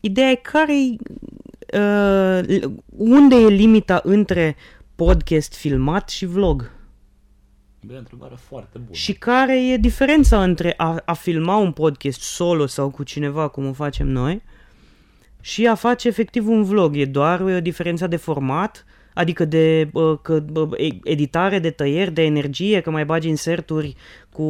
Ideea 0.00 0.30
e 0.30 0.34
care 0.34 0.96
uh, 1.74 2.70
unde 2.96 3.36
e 3.36 3.48
limita 3.48 4.00
între 4.04 4.56
podcast 4.94 5.54
filmat 5.54 6.08
și 6.08 6.26
vlog? 6.26 6.70
Bă, 7.80 7.92
e 7.92 7.96
o 7.96 7.98
întrebare 7.98 8.34
foarte 8.40 8.78
bună. 8.78 8.92
Și 8.92 9.12
care 9.12 9.68
e 9.68 9.76
diferența 9.76 10.42
între 10.42 10.74
a, 10.76 11.02
a 11.04 11.12
filma 11.12 11.56
un 11.56 11.72
podcast 11.72 12.20
solo 12.20 12.66
sau 12.66 12.90
cu 12.90 13.02
cineva, 13.02 13.48
cum 13.48 13.66
o 13.66 13.72
facem 13.72 14.06
noi, 14.06 14.42
și 15.40 15.66
a 15.66 15.74
face 15.74 16.08
efectiv 16.08 16.48
un 16.48 16.64
vlog? 16.64 16.96
E 16.96 17.04
doar 17.04 17.40
o 17.40 17.60
diferență 17.60 18.06
de 18.06 18.16
format? 18.16 18.84
Adică 19.18 19.44
de 19.44 19.90
uh, 19.92 20.18
că, 20.22 20.44
uh, 20.54 20.98
editare, 21.04 21.58
de 21.58 21.70
tăieri, 21.70 22.12
de 22.12 22.22
energie, 22.22 22.80
că 22.80 22.90
mai 22.90 23.04
bagi 23.04 23.28
inserturi 23.28 23.94
cu 24.32 24.44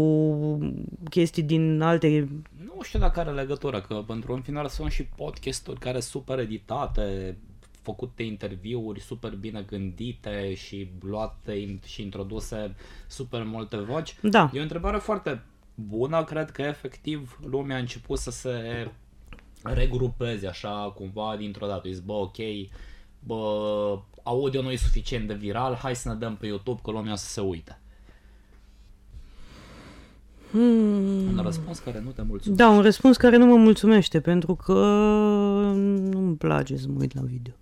chestii 1.10 1.42
din 1.42 1.80
alte 1.80 2.28
Nu 2.64 2.82
știu 2.82 2.98
dacă 2.98 3.20
are 3.20 3.30
legătură, 3.30 3.80
că 3.80 3.94
pentru 4.06 4.32
în 4.32 4.40
final 4.40 4.68
sunt 4.68 4.90
și 4.90 5.04
podcasturi 5.04 5.78
care 5.78 6.00
sunt 6.00 6.22
super 6.22 6.38
editate, 6.38 7.36
făcute 7.82 8.22
interviuri 8.22 9.00
super 9.00 9.34
bine 9.34 9.64
gândite 9.66 10.54
și 10.54 10.90
luate 11.00 11.52
in- 11.66 11.86
și 11.86 12.02
introduse 12.02 12.74
super 13.06 13.42
multe 13.44 13.76
voci. 13.76 14.16
Da. 14.22 14.50
E 14.54 14.58
o 14.58 14.62
întrebare 14.62 14.98
foarte 14.98 15.42
bună, 15.74 16.24
cred 16.24 16.50
că 16.50 16.62
efectiv 16.62 17.38
lumea 17.50 17.76
a 17.76 17.80
început 17.80 18.18
să 18.18 18.30
se 18.30 18.86
regrupezi 19.62 20.46
așa 20.46 20.92
cumva 20.94 21.34
dintr-o 21.38 21.66
dată. 21.66 21.88
Zici, 21.88 22.04
bă, 22.04 22.12
ok, 22.12 22.36
bă, 23.20 23.98
audio 24.28 24.62
nu 24.62 24.70
e 24.70 24.76
suficient 24.76 25.26
de 25.26 25.34
viral, 25.34 25.74
hai 25.74 25.96
să 25.96 26.08
ne 26.08 26.14
dăm 26.14 26.36
pe 26.36 26.46
YouTube 26.46 26.80
că 26.84 26.90
lumea 26.90 27.12
o 27.12 27.16
să 27.16 27.26
se 27.26 27.40
uite. 27.40 27.80
Hmm. 30.50 31.36
Un 31.36 31.40
răspuns 31.42 31.78
care 31.78 32.00
nu 32.04 32.10
te 32.10 32.22
mulțumește. 32.22 32.62
Da, 32.62 32.68
un 32.68 32.82
răspuns 32.82 33.16
care 33.16 33.36
nu 33.36 33.46
mă 33.46 33.56
mulțumește, 33.56 34.20
pentru 34.20 34.54
că 34.54 34.72
nu-mi 35.74 36.36
place 36.36 36.76
să 36.76 36.86
mă 36.88 36.96
uit 37.00 37.14
la 37.14 37.22
video. 37.22 37.52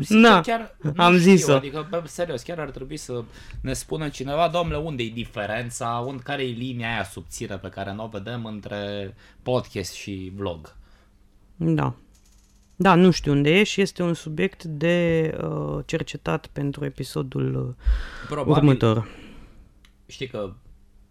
Sincer, 0.00 0.16
Na, 0.16 0.40
chiar 0.40 0.76
nu 0.80 0.92
am 0.96 1.18
știu, 1.18 1.30
zis-o. 1.30 1.52
Adică, 1.52 1.86
bă, 1.90 2.02
serios, 2.06 2.42
chiar 2.42 2.58
ar 2.58 2.70
trebui 2.70 2.96
să 2.96 3.24
ne 3.60 3.72
spună 3.72 4.08
cineva, 4.08 4.48
domnule, 4.48 4.78
unde 4.78 5.02
e 5.02 5.08
diferența, 5.08 6.04
unde, 6.06 6.22
care 6.22 6.42
e 6.42 6.50
linia 6.50 6.92
aia 6.92 7.04
subțire 7.04 7.56
pe 7.56 7.68
care 7.68 7.92
nu 7.92 8.04
o 8.04 8.08
vedem 8.08 8.44
între 8.44 9.14
podcast 9.42 9.92
și 9.92 10.32
vlog. 10.34 10.76
Da. 11.56 11.94
Da, 12.80 12.94
nu 12.94 13.10
știu 13.10 13.32
unde 13.32 13.50
e 13.50 13.62
și 13.62 13.80
este 13.80 14.02
un 14.02 14.14
subiect 14.14 14.64
de 14.64 15.30
uh, 15.42 15.78
cercetat 15.86 16.46
pentru 16.46 16.84
episodul 16.84 17.54
uh, 17.54 17.84
Probabil, 18.28 18.52
următor. 18.52 19.08
știi 20.06 20.26
că, 20.26 20.52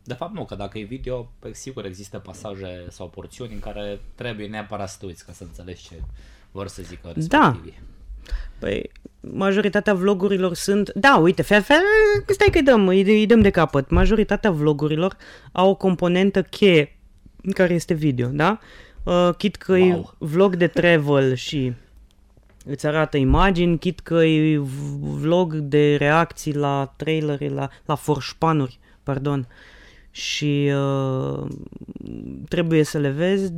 de 0.04 0.14
fapt 0.14 0.34
nu, 0.34 0.46
că 0.46 0.56
dacă 0.56 0.78
e 0.78 0.84
video, 0.84 1.32
pe 1.40 1.54
sigur 1.54 1.86
există 1.86 2.18
pasaje 2.20 2.86
sau 2.90 3.08
porțiuni 3.10 3.54
în 3.54 3.60
care 3.60 4.00
trebuie 4.16 4.48
neapărat 4.48 4.90
să 4.90 4.96
te 5.00 5.06
uiți 5.06 5.26
ca 5.26 5.32
să 5.32 5.44
înțelegi 5.44 5.88
ce 5.88 5.96
vor 6.52 6.68
să 6.68 6.82
zică 6.84 7.12
respectivii. 7.16 7.80
Păi, 8.60 8.92
majoritatea 9.20 9.94
vlogurilor 9.94 10.54
sunt... 10.54 10.92
Da, 10.96 11.18
uite, 11.18 11.42
fe, 11.42 11.60
fe, 11.60 11.74
stai 12.28 12.48
că 12.52 12.58
îi 12.58 12.64
dăm, 12.64 12.88
îi, 12.88 13.02
îi 13.02 13.26
dăm 13.26 13.42
de 13.42 13.50
capăt. 13.50 13.90
Majoritatea 13.90 14.52
vlogurilor 14.52 15.18
au 15.52 15.70
o 15.70 15.76
componentă 15.76 16.42
cheie 16.44 16.98
care 17.54 17.74
este 17.74 17.94
video, 17.94 18.28
da? 18.28 18.60
Uh, 19.08 19.30
chit 19.38 19.56
că 19.56 19.72
Wow. 19.78 19.88
e 19.88 20.04
vlog 20.18 20.56
de 20.56 20.68
travel 20.68 21.34
și 21.36 21.74
îți 22.66 22.88
arată 22.88 23.18
imagini, 23.18 23.78
chit 23.80 24.00
că 24.00 24.16
e 24.24 24.58
v- 24.58 25.20
vlog 25.22 25.54
de 25.56 25.96
reacții 25.96 26.56
la 26.56 26.94
trailere, 26.96 27.50
la, 27.50 27.70
la 27.86 27.96
forșpanuri, 27.96 28.80
pardon. 29.04 29.48
Și 30.12 30.72
uh, 30.76 31.46
trebuie 32.50 32.84
să 32.84 32.98
le 32.98 33.10
vezi, 33.10 33.52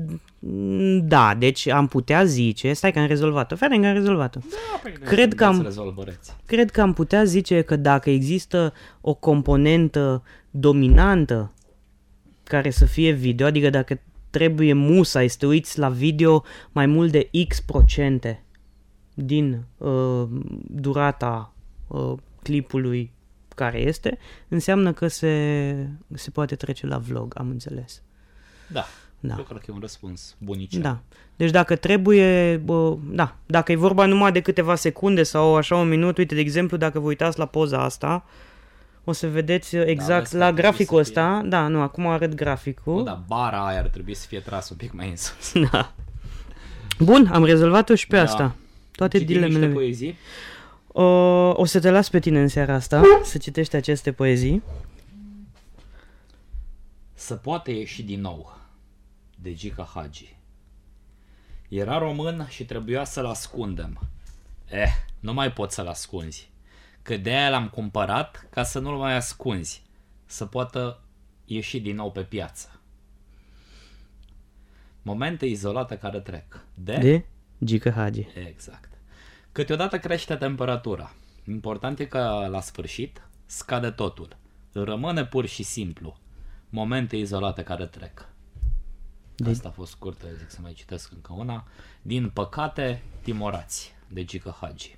da, 1.04 1.36
deci 1.40 1.68
am 1.68 1.88
putea 1.88 2.24
zice, 2.24 2.74
stai 2.74 2.92
că 2.92 3.00
am 3.00 3.08
rezolvat-o, 3.08 3.56
fără 3.56 3.80
că 3.80 3.88
am 3.88 3.94
rezolvat-o. 3.94 4.40
Da, 4.50 4.80
păi, 4.84 4.92
Cred 4.92 5.34
că 5.36 5.46
am- 5.46 5.56
Să 5.56 5.62
rezolvăreți. 5.62 6.36
Cred 6.46 6.72
că 6.72 6.82
am 6.82 6.94
putea 6.94 7.24
zice 7.24 7.62
că 7.62 7.76
dacă 7.76 8.10
există 8.10 8.74
o 9.02 9.14
componentă 9.14 10.24
dominantă 10.52 11.52
care 12.44 12.70
să 12.70 12.86
fie 12.86 13.12
video, 13.12 13.46
adică 13.46 13.70
dacă 13.70 14.00
trebuie 14.30 14.74
musai 14.74 15.28
să 15.28 15.36
te 15.40 15.46
uiți 15.46 15.80
la 15.80 15.90
video 15.90 16.44
mai 16.72 16.86
mult 16.86 17.12
de 17.12 17.30
X 17.48 17.62
procente 17.62 18.44
din 19.14 19.64
uh, 19.78 20.28
durata 20.68 21.54
uh, 21.88 22.14
clipului 22.44 23.12
care 23.56 23.80
este, 23.80 24.18
înseamnă 24.48 24.94
că 24.94 25.08
se, 25.08 25.90
se 26.14 26.30
poate 26.30 26.56
trece 26.56 26.88
la 26.88 26.98
vlog, 26.98 27.34
am 27.38 27.50
înțeles. 27.50 28.02
Da, 28.68 28.86
Da. 29.20 29.36
eu 29.38 29.44
cred 29.44 29.58
că 29.58 29.66
e 29.70 29.74
un 29.74 29.80
răspuns 29.80 30.36
bunicel. 30.38 30.82
Da. 30.82 31.02
Deci 31.36 31.52
dacă 31.52 31.76
trebuie, 31.76 32.58
bă, 32.58 32.98
da, 33.04 33.36
dacă 33.46 33.72
e 33.72 33.76
vorba 33.76 34.06
numai 34.06 34.32
de 34.32 34.42
câteva 34.42 34.76
secunde 34.76 35.24
sau 35.24 35.56
așa 35.56 35.76
un 35.76 35.90
minut, 35.90 36.18
uite, 36.18 36.36
de 36.36 36.42
exemplu, 36.42 36.78
dacă 36.78 37.00
vă 37.00 37.08
uitați 37.08 37.40
la 37.40 37.46
poza 37.46 37.84
asta, 37.84 38.26
o 39.04 39.12
să 39.12 39.28
vedeți 39.30 39.76
exact 39.76 40.20
vezi 40.20 40.32
că 40.32 40.38
la 40.38 40.46
ar 40.46 40.52
trebui 40.54 40.70
graficul 40.72 41.04
să 41.04 41.12
fie- 41.12 41.22
ăsta, 41.22 41.42
da, 41.46 41.68
nu, 41.68 41.82
acum 41.82 42.08
arăt 42.08 42.30
Nu, 42.30 42.36
graficul. 42.36 43.04
dar 43.04 43.24
bara 43.28 43.66
aia 43.68 43.80
ar 43.80 43.88
trebui 43.88 44.14
să 44.14 44.28
fie 44.28 44.40
tras 44.40 44.70
un 44.70 44.78
pic 44.78 44.92
mai 44.92 45.10
în 45.10 45.16
sus. 45.16 45.52
da. 45.72 45.94
Bun, 47.00 47.30
am 47.34 47.44
rezolvat-o 47.46 47.96
și 47.96 48.08
pe 48.08 48.16
Da. 48.16 48.22
asta. 48.22 48.56
Toate 48.92 49.18
Citim 49.18 49.36
niște 49.36 49.48
dilemele. 49.50 49.74
poezii? 49.74 50.18
O, 50.88 51.04
o 51.56 51.66
să 51.66 51.80
te 51.80 51.90
las 51.90 52.10
pe 52.10 52.20
tine 52.20 52.40
în 52.42 52.48
seara 52.48 52.74
asta 52.74 53.02
să 53.24 53.38
citești 53.38 53.76
aceste 53.76 54.12
poezii. 54.12 54.64
Să 57.14 57.36
poate 57.36 57.72
ieși 57.72 58.04
din 58.04 58.22
nou 58.22 58.58
de 59.36 59.54
Gica 59.54 59.90
Hagi. 59.94 60.36
Era 61.70 61.98
român 61.98 62.48
și 62.50 62.66
trebuia 62.66 63.04
să-l 63.04 63.26
ascundem. 63.26 64.00
Eh, 64.70 64.92
nu 65.20 65.34
mai 65.34 65.52
pot 65.52 65.72
să-l 65.72 65.88
ascunzi. 65.88 66.50
Că 67.02 67.18
de 67.18 67.30
aia 67.30 67.50
l-am 67.50 67.70
cumpărat 67.70 68.48
ca 68.50 68.64
să 68.64 68.80
nu-l 68.80 68.98
mai 68.98 69.16
ascunzi. 69.16 69.84
Să 70.26 70.46
poată 70.46 71.02
ieși 71.46 71.80
din 71.80 71.96
nou 71.96 72.12
pe 72.12 72.24
piață. 72.24 72.80
Momente 75.02 75.46
izolate 75.46 75.98
care 75.98 76.20
trec. 76.20 76.66
De? 76.74 76.98
De 76.98 77.26
Gică 77.64 77.92
Hagi. 77.92 78.28
Exact. 78.48 78.92
Câteodată 79.52 80.00
crește 80.00 80.36
temperatura. 80.36 81.14
Important 81.48 82.00
e 82.00 82.06
că 82.06 82.48
la 82.50 82.62
sfârșit 82.62 83.22
scade 83.46 83.92
totul. 83.92 84.38
Rămâne 84.72 85.26
pur 85.26 85.46
și 85.46 85.64
simplu. 85.64 86.18
Momente 86.70 87.18
izolate 87.18 87.64
care 87.64 87.86
trec. 87.86 88.28
De... 89.36 89.50
Asta 89.50 89.68
a 89.68 89.72
fost 89.72 89.92
scurtă, 89.92 90.26
zic 90.38 90.50
să 90.50 90.58
mai 90.62 90.74
citesc 90.74 91.12
încă 91.12 91.34
una. 91.34 91.68
Din 92.02 92.30
păcate, 92.30 93.04
timorați, 93.22 93.96
de 94.08 94.24
Gică 94.26 94.58
Hagi. 94.62 94.98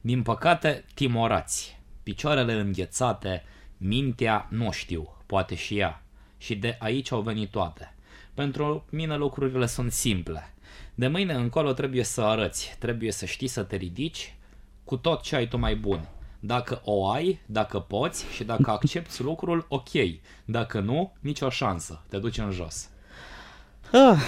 Din 0.00 0.22
păcate, 0.22 0.84
timorați. 0.94 1.80
Picioarele 2.02 2.52
înghețate, 2.52 3.44
mintea 3.76 4.46
nu 4.50 4.70
știu, 4.70 5.16
poate 5.26 5.54
și 5.54 5.78
ea. 5.78 6.02
Și 6.38 6.56
de 6.56 6.76
aici 6.80 7.12
au 7.12 7.20
venit 7.20 7.50
toate. 7.50 7.94
Pentru 8.34 8.84
mine 8.90 9.16
lucrurile 9.16 9.66
sunt 9.66 9.92
simple. 9.92 10.54
De 10.94 11.08
mâine 11.08 11.32
încolo 11.32 11.72
trebuie 11.72 12.02
să 12.02 12.22
arăți, 12.22 12.76
trebuie 12.78 13.12
să 13.12 13.24
știi 13.24 13.46
să 13.46 13.62
te 13.62 13.76
ridici 13.76 14.36
cu 14.84 14.96
tot 14.96 15.22
ce 15.22 15.36
ai 15.36 15.48
tu 15.48 15.56
mai 15.56 15.76
bun. 15.76 16.08
Dacă 16.40 16.80
o 16.84 17.08
ai, 17.10 17.40
dacă 17.46 17.78
poți 17.78 18.24
și 18.34 18.44
dacă 18.44 18.70
accepti 18.70 19.22
lucrul, 19.22 19.66
ok. 19.68 19.90
Dacă 20.44 20.80
nu, 20.80 21.12
nicio 21.20 21.48
șansă, 21.48 22.02
te 22.08 22.18
duci 22.18 22.38
în 22.38 22.50
jos. 22.50 22.88
Ah. 23.92 24.18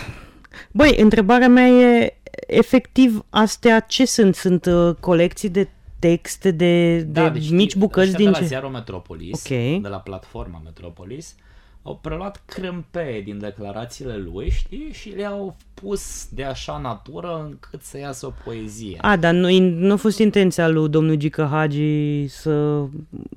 Băi, 0.73 0.97
întrebarea 0.97 1.49
mea 1.49 1.67
e 1.67 2.20
efectiv 2.47 3.25
astea 3.31 3.81
ce 3.81 4.05
sunt? 4.05 4.35
Sunt 4.35 4.65
uh, 4.65 4.95
colecții 5.01 5.49
de 5.49 5.69
texte 5.99 6.51
de, 6.51 7.01
de 7.01 7.29
deci 7.29 7.51
mici 7.51 7.77
bucăți 7.77 8.09
ăștia 8.09 8.19
din 8.19 8.27
de 8.27 8.33
la 8.33 8.39
ce? 8.39 8.45
ziarul 8.45 8.71
Metropolis, 8.71 9.45
Ok. 9.45 9.49
de 9.83 9.89
la 9.89 9.97
platforma 9.97 10.61
Metropolis, 10.65 11.35
au 11.83 11.99
preluat 12.03 12.43
crâmpeie 12.47 13.21
din 13.21 13.39
declarațiile 13.39 14.17
lui, 14.17 14.51
știi, 14.51 14.89
și 14.93 15.09
le-au 15.09 15.57
pus 15.75 16.29
de 16.29 16.45
așa 16.45 16.79
natură 16.79 17.47
încât 17.49 17.83
să 17.83 17.99
iasă 17.99 18.27
o 18.27 18.33
poezie. 18.45 18.97
A, 19.01 19.17
dar 19.17 19.35
nu, 19.35 19.59
nu 19.59 19.93
a 19.93 19.97
fost 19.97 20.19
intenția 20.19 20.69
lui 20.69 20.89
domnul 20.89 21.15
Gică 21.15 21.49
Hagi 21.51 22.27
să... 22.29 22.51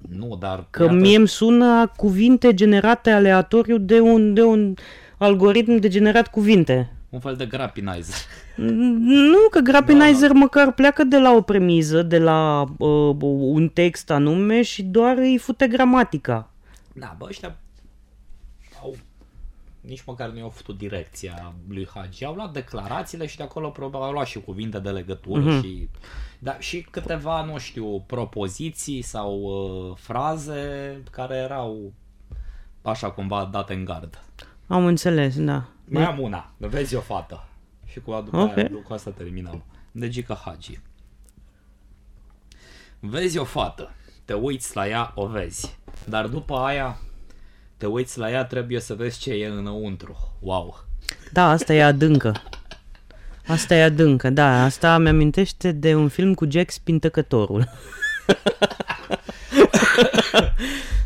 Nu, 0.09 0.37
dar... 0.39 0.67
Că 0.69 0.83
iată, 0.83 0.95
mie 0.95 1.17
îmi 1.17 1.27
sună 1.27 1.65
a 1.65 1.85
cuvinte 1.95 2.53
generate 2.53 3.09
aleatoriu 3.09 3.77
de 3.77 3.99
un, 3.99 4.33
de 4.33 4.41
un 4.41 4.73
algoritm 5.17 5.75
de 5.75 5.87
generat 5.87 6.27
cuvinte. 6.27 6.91
Un 7.13 7.19
fel 7.19 7.35
de 7.35 7.45
grapinizer. 7.45 8.15
Nu, 8.55 9.37
că 9.51 9.59
Grapinizer 9.59 10.31
măcar 10.31 10.71
pleacă 10.73 11.03
de 11.03 11.17
la 11.17 11.31
o 11.31 11.41
premiză, 11.41 12.01
de 12.01 12.17
la 12.19 12.65
uh, 12.77 13.15
un 13.39 13.69
text 13.69 14.09
anume 14.11 14.61
și 14.61 14.83
doar 14.83 15.17
îi 15.17 15.37
fute 15.37 15.67
gramatica. 15.67 16.49
Da, 16.93 17.15
bă, 17.17 17.25
ăștia 17.29 17.57
au 18.81 18.95
nici 19.81 20.03
măcar 20.05 20.29
nu 20.29 20.37
i-au 20.37 20.49
făcut 20.49 20.77
direcția 20.77 21.53
lui 21.69 21.87
Hagi. 21.93 22.25
Au 22.25 22.33
luat 22.33 22.53
declarațiile 22.53 23.25
și 23.25 23.37
de 23.37 23.43
acolo 23.43 23.69
probabil 23.69 24.07
au 24.07 24.13
luat 24.13 24.25
și 24.27 24.39
cuvinte 24.41 24.79
de 24.79 24.89
legătură 24.89 25.39
Mhm. 25.41 25.61
și, 25.61 25.89
da, 26.39 26.59
și 26.59 26.87
câteva, 26.91 27.43
nu 27.43 27.57
știu, 27.57 28.03
propoziții 28.07 29.01
sau 29.01 29.39
uh, 29.41 29.97
fraze 29.97 30.97
care 31.11 31.35
erau 31.35 31.93
așa 32.81 33.11
cumva 33.11 33.49
date 33.51 33.73
în 33.73 33.85
gard. 33.85 34.21
Am 34.67 34.85
înțeles, 34.85 35.39
da. 35.39 35.63
Mai 35.85 36.03
am 36.03 36.19
una, 36.19 36.51
vezi 36.57 36.95
o 36.95 36.99
fată. 36.99 37.47
Și 37.85 37.99
cu, 37.99 38.21
după 38.25 38.37
Ok. 38.37 38.57
aia, 38.57 38.69
cu 38.83 38.93
asta 38.93 39.11
terminăm. 39.11 39.63
De 39.91 40.09
Gica 40.09 40.41
Hagi. 40.45 40.79
Vezi 42.99 43.37
o 43.37 43.43
fată, 43.43 43.91
te 44.25 44.33
uiți 44.33 44.75
la 44.75 44.87
ea, 44.87 45.11
o 45.15 45.27
vezi. 45.27 45.77
Dar 46.05 46.27
după 46.27 46.57
aia, 46.57 46.97
te 47.77 47.85
uiți 47.85 48.19
la 48.19 48.31
ea, 48.31 48.45
trebuie 48.45 48.79
să 48.79 48.93
vezi 48.93 49.19
ce 49.19 49.33
e 49.33 49.47
înăuntru. 49.47 50.37
Wow! 50.39 50.83
Da, 51.31 51.49
asta 51.49 51.73
e 51.73 51.83
adâncă. 51.83 52.41
Asta 53.47 53.75
e 53.75 53.83
adâncă, 53.83 54.29
da. 54.29 54.63
Asta 54.63 54.97
mi-amintește 54.97 55.71
de 55.71 55.95
un 55.95 56.07
film 56.07 56.33
cu 56.33 56.45
Jack 56.49 56.71
Spintăcătorul. 56.71 57.69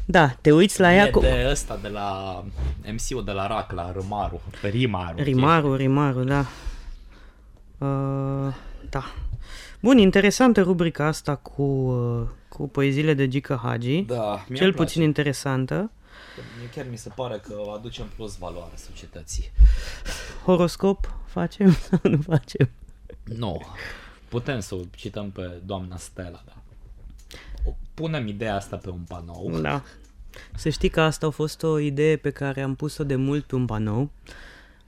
da, 0.10 0.28
te 0.42 0.52
uiți 0.52 0.80
la 0.80 0.94
ea 0.94 1.06
E 1.06 1.10
cu... 1.10 1.20
de 1.20 1.48
ăsta 1.50 1.78
de 1.82 1.88
la 1.88 2.44
MC-ul 2.92 3.24
de 3.24 3.32
la 3.32 3.48
Racla, 3.48 3.92
Râmaru, 3.92 4.42
Rimaru. 4.62 5.24
Rimarul, 5.24 5.76
rimarul, 5.76 6.26
da. 6.26 6.46
Uh, 7.88 8.54
da. 8.90 9.04
Bun, 9.80 9.98
interesantă 9.98 10.62
rubrica 10.62 11.06
asta 11.06 11.36
cu, 11.36 11.62
uh, 11.64 12.28
cu 12.50 12.68
poeziile 12.68 13.14
de 13.14 13.28
Gică 13.28 13.60
Hagi. 13.64 14.02
Da, 14.02 14.46
mie 14.48 14.58
Cel 14.58 14.66
îmi 14.66 14.74
place. 14.74 14.74
puțin 14.76 15.02
interesantă. 15.02 15.92
Mie 16.60 16.70
chiar 16.76 16.86
mi 16.90 16.98
se 16.98 17.10
pare 17.16 17.42
că 17.48 17.54
aducem 17.76 18.06
plus 18.16 18.38
valoare 18.38 18.74
societății. 18.76 19.52
Horoscop, 20.46 21.14
facem 21.26 21.72
sau 21.90 22.00
nu 22.04 22.18
facem? 22.22 22.70
Nu. 23.24 23.62
Putem 24.30 24.60
să 24.60 24.76
o 24.76 24.80
cităm 24.96 25.30
pe 25.32 25.62
doamna 25.66 25.98
Stella, 25.98 26.42
da. 26.46 26.54
O- 27.98 28.04
Punem 28.04 28.28
ideea 28.28 28.56
asta 28.56 28.76
pe 28.76 28.90
un 28.90 29.02
panou. 29.08 29.60
Da. 29.62 29.84
Să 30.56 30.70
știi 30.70 30.90
că 30.90 31.02
asta 31.02 31.26
a 31.26 31.30
fost 31.30 31.64
o 31.64 31.80
idee 31.80 32.16
pe 32.16 32.30
care 32.30 32.62
am 32.62 32.76
pus-o 32.76 33.04
de 33.04 33.16
mult 33.16 33.44
pe 33.46 33.56
un 33.56 33.66
panou. 33.66 34.10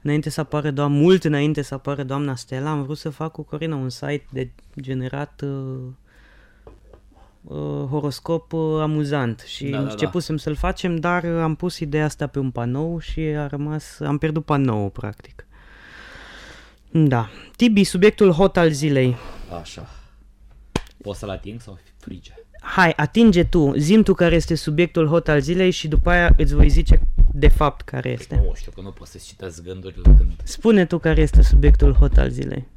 Înainte 0.02 0.30
să 0.30 0.40
apară 0.40 0.70
doamna, 0.70 0.98
mult 0.98 1.24
înainte 1.24 1.62
să 1.62 1.74
apară 1.74 2.02
doamna 2.02 2.34
Stella, 2.34 2.70
am 2.70 2.82
vrut 2.82 2.98
să 2.98 3.10
fac 3.10 3.32
cu 3.32 3.42
Corina 3.42 3.76
un 3.76 3.88
site 3.90 4.26
de 4.32 4.50
generat 4.80 5.40
uh, 5.44 5.78
uh, 7.44 7.86
horoscop 7.90 8.52
uh, 8.52 8.80
amuzant 8.80 9.40
și 9.40 9.64
Da, 9.64 9.70
da, 9.70 9.76
da, 9.78 9.84
da. 9.84 9.90
începusem 9.92 10.36
să-l 10.36 10.54
facem, 10.56 10.96
dar 10.96 11.24
am 11.24 11.54
pus 11.54 11.78
ideea 11.78 12.04
asta 12.04 12.26
pe 12.26 12.38
un 12.38 12.50
panou 12.50 12.98
și 12.98 13.20
a 13.20 13.46
rămas, 13.46 14.00
am 14.00 14.18
pierdut 14.18 14.44
panou 14.44 14.90
practic. 14.90 15.46
Da. 16.90 17.28
Tibi, 17.56 17.84
subiectul 17.84 18.30
hot 18.32 18.56
al 18.56 18.70
zilei. 18.70 19.16
Așa. 19.60 19.88
Poți 21.02 21.18
să-l 21.18 21.30
ating 21.30 21.60
sau 21.60 21.78
frige? 21.98 22.32
Hai, 22.60 22.92
atinge 22.96 23.44
tu, 23.44 23.72
zim 23.76 24.02
tu 24.02 24.14
care 24.14 24.34
este 24.34 24.54
subiectul 24.54 25.06
hot 25.06 25.28
al 25.28 25.40
zilei 25.40 25.70
și 25.70 25.88
după 25.88 26.10
aia 26.10 26.34
îți 26.36 26.54
voi 26.54 26.68
zice 26.68 27.00
de 27.32 27.48
fapt 27.48 27.80
care 27.80 28.10
este. 28.10 28.42
Nu 28.44 28.54
știu 28.54 28.72
că 28.74 28.80
nu 28.80 28.90
poți 28.90 29.10
să-ți 29.10 29.26
citesc 29.26 29.62
gândurile 29.62 30.02
când... 30.02 30.32
Spune 30.42 30.84
tu 30.84 30.98
care 30.98 31.20
este 31.20 31.42
subiectul 31.42 31.94
hot 31.94 32.16
al 32.16 32.30
zilei. 32.30 32.68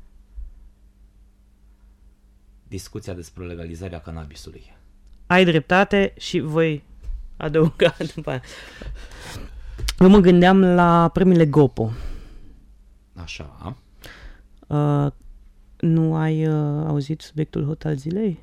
Discuția 2.68 3.14
despre 3.14 3.46
legalizarea 3.46 4.00
cannabisului. 4.00 4.76
Ai 5.28 5.46
dreptate 5.46 6.14
și 6.18 6.40
voi 6.40 6.84
adăuga 7.38 7.96
după 8.16 8.30
aia. 8.30 8.42
Eu 10.00 10.10
mă 10.10 10.20
gândeam 10.20 10.62
la 10.62 11.10
premiile 11.14 11.46
Gopo. 11.46 11.92
Așa. 13.14 13.76
Uh, 14.68 15.12
nu 15.80 16.16
ai 16.16 16.48
uh, 16.48 16.86
auzit 16.88 17.22
subiectul 17.22 17.66
hot 17.66 17.86
al 17.86 17.96
zilei? 17.96 18.40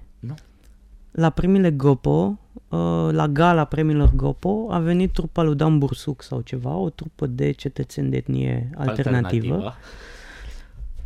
Nu. 1.20 1.26
La 1.26 1.30
premiile 1.30 1.70
Gopo, 1.70 2.38
uh, 2.68 3.08
la 3.10 3.28
gala 3.28 3.64
premiilor 3.64 4.10
Gopo, 4.14 4.66
a 4.70 4.78
venit 4.78 5.12
trupa 5.12 5.42
lui 5.42 5.54
Dan 5.54 5.78
Bursuc 5.78 6.22
sau 6.22 6.40
ceva, 6.40 6.74
o 6.74 6.90
trupă 6.90 7.26
de 7.26 7.50
cetățeni 7.50 8.10
de 8.10 8.16
etnie 8.16 8.70
alternativă. 8.76 9.74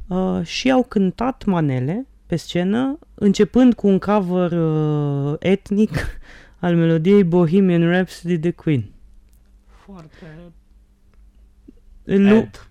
Uh, 0.07 0.41
și 0.43 0.71
au 0.71 0.83
cântat 0.83 1.45
manele 1.45 2.07
pe 2.27 2.37
scenă, 2.37 2.99
începând 3.15 3.75
cu 3.75 3.87
un 3.87 3.99
cover 3.99 4.53
uh, 4.53 5.35
etnic 5.39 5.91
al 6.61 6.77
melodiei 6.77 7.25
Bohemian 7.25 7.91
Rhapsody 7.91 8.37
de 8.39 8.51
Queen. 8.51 8.85
Foarte... 9.85 10.27
Lu- 12.05 12.37
Add 12.37 12.69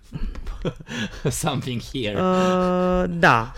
Something 1.30 1.80
here. 1.92 2.14
uh, 2.20 3.04
da. 3.18 3.52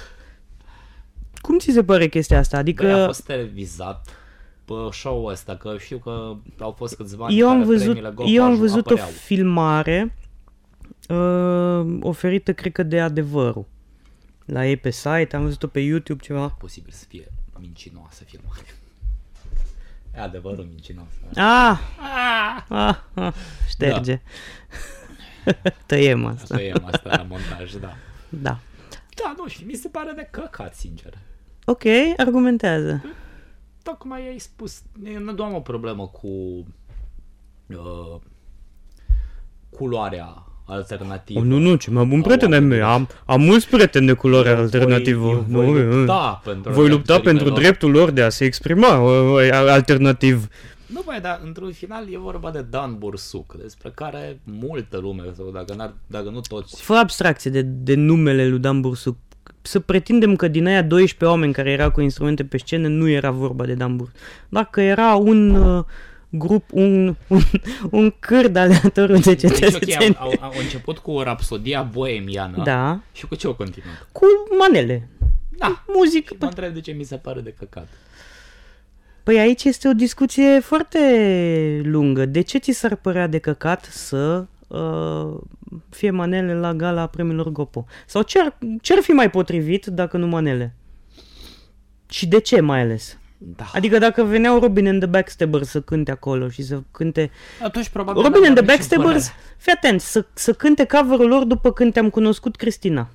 Cum 1.47 1.59
ți 1.59 1.71
se 1.73 1.85
pare 1.85 2.09
chestia 2.09 2.39
asta? 2.39 2.63
Băi, 2.63 2.75
a 2.75 2.85
Adică 2.93 3.05
fost 3.07 3.25
televizat 3.25 4.17
pe 4.65 4.73
show-ul 4.93 5.31
ăsta, 5.31 5.57
că 5.57 5.77
știu 5.79 5.99
că 5.99 6.37
au 6.59 6.71
fost 6.71 6.97
câțiva 6.97 7.25
ani 7.27 7.39
eu 7.39 7.47
în 7.47 7.53
am 7.53 7.59
care 7.59 7.71
văzut, 7.73 7.85
premiile 7.85 8.15
Gopo 8.15 8.29
eu 8.31 8.43
am 8.43 8.49
ajung- 8.51 8.61
văzut 8.61 8.87
o 8.87 8.91
apăreau. 8.91 9.09
filmare 9.09 10.15
uh, 11.09 11.99
oferită, 12.01 12.53
cred 12.53 12.73
că, 12.73 12.83
de 12.83 13.01
adevărul. 13.01 13.65
La 14.45 14.67
ei 14.67 14.77
pe 14.77 14.91
site, 14.91 15.29
am 15.33 15.43
văzut-o 15.43 15.67
pe 15.67 15.81
YouTube, 15.81 16.23
ceva. 16.23 16.49
Posibil 16.49 16.93
să 16.93 17.05
fie 17.09 17.29
mincinoasă 17.59 18.25
filmare. 18.25 18.61
E 20.15 20.21
adevărul 20.21 20.65
mincinos. 20.71 21.07
Ah, 21.35 21.79
Ah! 21.99 22.63
ah, 22.69 22.97
ah 23.15 23.33
șterge. 23.69 24.21
Tăiem 25.87 26.25
asta. 26.27 26.55
Să 26.57 26.63
iem 26.63 26.83
asta 26.93 27.17
la 27.17 27.23
montaj, 27.23 27.73
da. 27.73 27.97
Da. 28.29 28.59
Da, 29.15 29.35
nu 29.37 29.49
știu, 29.49 29.67
mi 29.67 29.75
se 29.75 29.89
pare 29.89 30.13
de 30.17 30.29
căcat, 30.31 30.75
sincer. 30.75 31.13
Ok, 31.69 31.83
argumentează. 32.17 33.05
Tocmai 33.83 34.29
ai 34.29 34.39
spus, 34.39 34.83
eu 35.05 35.21
nu 35.21 35.45
am 35.45 35.55
o 35.55 35.61
problemă 35.61 36.07
cu 36.07 36.27
uh, 37.67 38.21
culoarea 39.71 40.47
alternativă. 40.67 41.39
Oh, 41.39 41.45
nu, 41.45 41.59
nu, 41.59 41.75
ce 41.75 41.91
mai 41.91 42.05
bun 42.05 42.23
prieten 42.23 42.53
ai 42.53 42.61
mei. 42.61 42.83
Am, 42.83 43.09
am 43.25 43.41
mulți 43.41 43.69
prieteni 43.69 44.07
de 44.07 44.13
culoare 44.13 44.49
Eu 44.49 44.57
alternativă. 44.57 45.45
Voi, 45.49 45.65
eu 45.65 45.65
Nu, 45.65 45.73
voi 45.73 45.85
nu. 45.85 45.97
lupta 45.97 46.41
pentru 46.45 46.73
voi 46.73 46.89
lupta 46.89 47.13
drepturile 47.13 47.33
pentru 47.33 47.49
lor. 47.49 47.59
dreptul 47.59 47.91
lor 47.91 48.11
de 48.11 48.23
a 48.23 48.29
se 48.29 48.45
exprima 48.45 49.01
uh, 49.01 49.33
uh, 49.33 49.51
alternativ. 49.53 50.49
Nu, 50.87 51.03
băi, 51.05 51.19
dar 51.23 51.41
într-un 51.45 51.73
final 51.73 52.13
e 52.13 52.19
vorba 52.19 52.51
de 52.51 52.67
Dan 52.71 52.99
Bursuc, 52.99 53.55
despre 53.55 53.91
care 53.95 54.41
multă 54.45 54.99
lume, 54.99 55.23
sau 55.37 55.51
dacă, 55.51 55.75
n-ar, 55.75 55.95
dacă 56.07 56.31
nu 56.31 56.41
toți, 56.41 56.83
Fă 56.83 56.95
abstracție 56.95 57.51
de, 57.51 57.63
de 57.63 57.95
numele 57.95 58.49
lui 58.49 58.59
Dan 58.59 58.81
Bursuc. 58.81 59.17
Să 59.67 59.81
pretindem 59.81 60.37
că 60.37 60.49
din 60.49 60.67
aia 60.67 60.83
12 60.83 61.25
oameni 61.25 61.53
care 61.53 61.71
erau 61.71 61.91
cu 61.91 62.01
instrumente 62.01 62.45
pe 62.45 62.57
scenă 62.59 62.89
nu 62.89 63.09
era 63.09 63.31
vorba 63.31 63.65
de 63.65 63.75
Dan 63.75 63.97
Bursuc. 63.97 64.17
Dacă 64.49 64.81
era 64.81 65.15
un 65.15 65.51
uh, 65.51 65.85
grup, 66.29 66.65
un, 66.73 67.17
un, 67.29 67.41
un 67.91 68.15
cârd 68.19 68.57
aleatoriu 68.57 69.19
de 69.19 69.35
Deci, 69.35 69.45
ok, 69.45 69.55
cetățeni. 69.57 70.17
au, 70.19 70.27
au, 70.29 70.39
au 70.43 70.53
început 70.61 70.99
cu 70.99 71.21
Rapsodia 71.21 71.83
Boemiană 71.83 72.63
Da, 72.65 73.01
și 73.13 73.27
cu 73.27 73.35
ce 73.35 73.47
au 73.47 73.55
continuat? 73.55 74.09
cu 74.13 74.25
manele. 74.59 75.09
Da, 75.59 75.85
Muzică. 75.87 76.33
și 76.35 76.37
mă 76.41 76.47
întreb 76.47 76.75
de 76.75 76.81
ce 76.81 76.93
mi 76.93 77.05
se 77.05 77.17
pare 77.17 77.41
de 77.41 77.55
căcat. 77.59 77.89
Păi 79.23 79.39
aici 79.39 79.65
este 79.65 79.89
o 79.89 79.93
discuție 79.93 80.61
foarte 80.61 81.01
lungă. 81.85 82.27
De 82.27 82.41
ce 82.41 82.59
ți 82.59 82.71
s-ar 82.73 82.95
părea 82.95 83.27
de 83.27 83.39
căcat 83.39 83.85
să 83.85 84.17
uh, 84.41 84.47
fie 85.89 86.11
manele 86.11 86.55
la 86.55 86.75
gala 86.75 87.07
premiilor 87.07 87.49
Gopo? 87.49 87.85
Sau 88.07 88.23
ce 88.23 88.41
ar, 88.41 88.59
ce 88.81 88.93
ar 88.93 89.03
fi 89.03 89.11
mai 89.11 89.31
potrivit 89.31 89.87
dacă 89.87 90.17
nu 90.17 90.27
manele? 90.27 90.75
Și 92.09 92.27
de 92.27 92.41
ce 92.41 92.61
mai 92.61 92.81
ales? 92.81 93.19
Da. 93.39 93.65
Adică 93.73 93.99
dacă 93.99 94.23
veneau 94.23 94.59
Robin 94.59 94.87
and 94.87 95.01
the 95.01 95.09
Backstabbers 95.09 95.69
să 95.69 95.81
cânte 95.81 96.11
acolo 96.11 96.49
și 96.49 96.63
să 96.63 96.83
cânte... 96.91 97.31
Atunci 97.63 97.89
probabil... 97.89 98.23
Robin 98.23 98.45
and 98.45 98.55
the 98.55 98.61
n-aveam 98.61 98.79
nicio 98.79 98.97
Backstabbers, 98.97 99.33
fii 99.57 99.73
atent, 99.73 100.01
să, 100.01 100.27
să 100.35 100.53
cânte 100.53 100.85
cover-ul 100.85 101.29
lor 101.29 101.45
după 101.45 101.73
când 101.73 101.93
te-am 101.93 102.11
cunoscut 102.11 102.57
Cristina. 102.57 103.09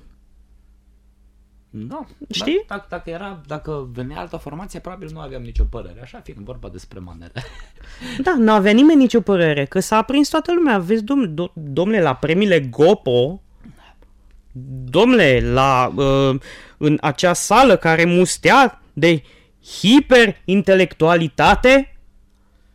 Da, 1.74 2.06
Știi? 2.30 2.64
Dacă, 2.68 2.86
dacă, 2.88 3.10
era, 3.10 3.40
dacă 3.46 3.88
venea 3.92 4.18
altă 4.18 4.36
formație, 4.36 4.80
probabil 4.80 5.08
nu 5.12 5.20
aveam 5.20 5.42
nicio 5.42 5.64
părere. 5.64 6.00
Așa 6.02 6.20
fiind 6.24 6.40
vorba 6.40 6.68
despre 6.68 6.98
manele. 6.98 7.32
Da, 8.22 8.34
nu 8.38 8.52
avea 8.52 8.72
nimeni 8.72 8.98
nicio 8.98 9.20
părere, 9.20 9.64
că 9.64 9.80
s-a 9.80 9.96
aprins 9.96 10.28
toată 10.28 10.52
lumea. 10.52 10.78
Vezi, 10.78 11.04
domnule, 11.04 11.32
do- 11.32 11.52
domnule 11.54 12.00
la 12.00 12.14
premiile 12.14 12.60
Gopo, 12.60 13.42
domnule, 14.84 15.52
la, 15.52 15.92
uh, 15.96 16.34
în 16.76 16.98
acea 17.00 17.32
sală 17.32 17.76
care 17.76 18.04
mustea 18.04 18.82
de 18.92 19.22
hiperintelectualitate, 19.80 21.96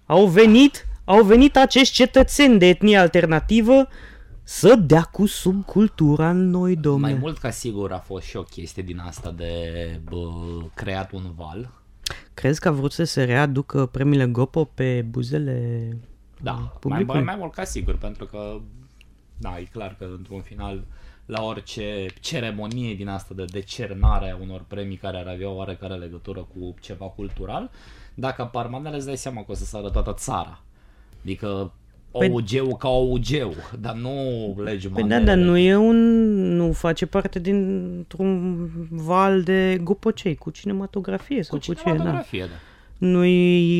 au 0.05 0.25
venit, 0.25 0.85
au 1.05 1.23
venit 1.23 1.57
acești 1.57 1.93
cetățeni 1.93 2.59
de 2.59 2.67
etnie 2.67 2.97
alternativă 2.97 3.87
să 4.49 4.75
dea 4.75 5.01
cu 5.03 5.25
subcultura 5.25 6.29
în 6.29 6.49
noi, 6.49 6.75
domnule. 6.75 7.11
Mai 7.11 7.21
mult 7.21 7.37
ca 7.37 7.49
sigur 7.49 7.91
a 7.91 7.97
fost 7.99 8.25
și 8.25 8.37
o 8.37 8.43
chestie 8.43 8.83
din 8.83 8.99
asta 8.99 9.31
de 9.31 9.61
bă, 10.03 10.29
creat 10.73 11.11
un 11.11 11.31
val. 11.35 11.69
Crezi 12.33 12.59
că 12.59 12.67
a 12.67 12.71
vrut 12.71 12.91
să 12.91 13.03
se 13.03 13.23
readucă 13.23 13.85
premiile 13.85 14.25
Gopo 14.25 14.63
pe 14.63 15.01
buzele 15.09 15.87
Da, 16.41 16.51
mai, 16.51 16.71
publicului? 16.79 17.13
mai, 17.23 17.23
mai 17.23 17.35
mult 17.35 17.53
ca 17.53 17.63
sigur, 17.63 17.95
pentru 17.97 18.25
că 18.25 18.59
da, 19.37 19.59
e 19.59 19.63
clar 19.63 19.95
că 19.99 20.07
într-un 20.17 20.41
final 20.41 20.83
la 21.25 21.43
orice 21.43 22.05
ceremonie 22.19 22.93
din 22.95 23.07
asta 23.07 23.33
de 23.33 23.45
decernare 23.45 24.29
a 24.31 24.37
unor 24.41 24.63
premii 24.67 24.97
care 24.97 25.17
ar 25.17 25.27
avea 25.27 25.49
oarecare 25.49 25.93
legătură 25.93 26.39
cu 26.39 26.75
ceva 26.81 27.05
cultural, 27.05 27.69
dacă 28.13 28.41
apar 28.41 28.67
manele 28.67 28.95
îți 28.95 29.05
dai 29.05 29.17
seama 29.17 29.43
că 29.43 29.51
o 29.51 29.55
să 29.55 29.65
sară 29.65 29.89
toată 29.89 30.13
țara. 30.13 30.61
Adică 31.21 31.71
Păi- 31.71 31.86
OUG-ul 32.11 32.75
ca 32.77 32.87
OUG-ul, 32.87 33.55
dar 33.79 33.95
nu 33.95 34.11
legi 34.63 34.87
Păi 34.87 35.01
manele. 35.01 35.23
da, 35.23 35.25
dar 35.25 35.43
nu 35.43 35.57
e 35.57 35.75
un... 35.75 35.95
nu 36.55 36.71
face 36.71 37.05
parte 37.05 37.39
dintr-un 37.39 38.55
val 38.89 39.41
de 39.41 39.79
gopocei 39.83 40.35
cu 40.35 40.49
cinematografie 40.49 41.43
sau 41.43 41.57
cu, 41.57 41.63
ce, 41.63 41.73
da. 41.73 41.79
cinematografie, 41.79 42.41
da. 42.41 42.55
Nu 42.97 43.25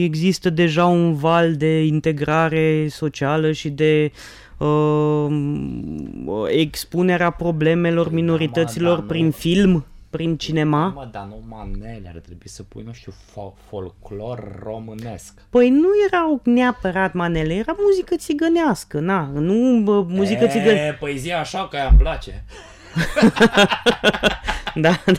există 0.04 0.50
deja 0.50 0.86
un 0.86 1.14
val 1.14 1.56
de 1.56 1.86
integrare 1.86 2.88
socială 2.90 3.52
și 3.52 3.70
de 3.70 4.12
uh, 4.58 5.28
expunerea 6.48 7.30
problemelor 7.30 8.12
minorităților 8.12 8.96
da, 8.96 9.02
nu. 9.02 9.08
prin 9.08 9.32
film, 9.32 9.86
prin 10.10 10.38
cinema? 10.38 10.88
Mă, 10.88 11.08
dar 11.12 11.24
nu 11.24 11.44
manele, 11.48 12.12
ar 12.16 12.20
trebui 12.22 12.50
să 12.50 12.64
pui, 12.64 12.84
nu 12.86 12.92
știu, 12.94 13.12
fo- 13.12 13.68
folclor 13.70 14.60
românesc. 14.64 15.34
Păi 15.50 15.70
nu 15.70 15.88
erau 16.08 16.42
neapărat 16.44 17.14
manele, 17.14 17.54
era 17.54 17.76
muzică 17.80 18.16
țigănească, 18.16 19.00
na, 19.00 19.30
nu 19.34 19.82
bă, 19.84 20.02
muzică 20.02 20.48
țigănească. 20.48 20.86
E, 20.86 20.98
păi 21.00 21.18
zi 21.18 21.32
așa 21.32 21.68
că 21.68 21.76
aia 21.76 21.88
îmi 21.88 21.98
place. 22.00 22.44
Da, 24.76 24.90
da, 25.06 25.14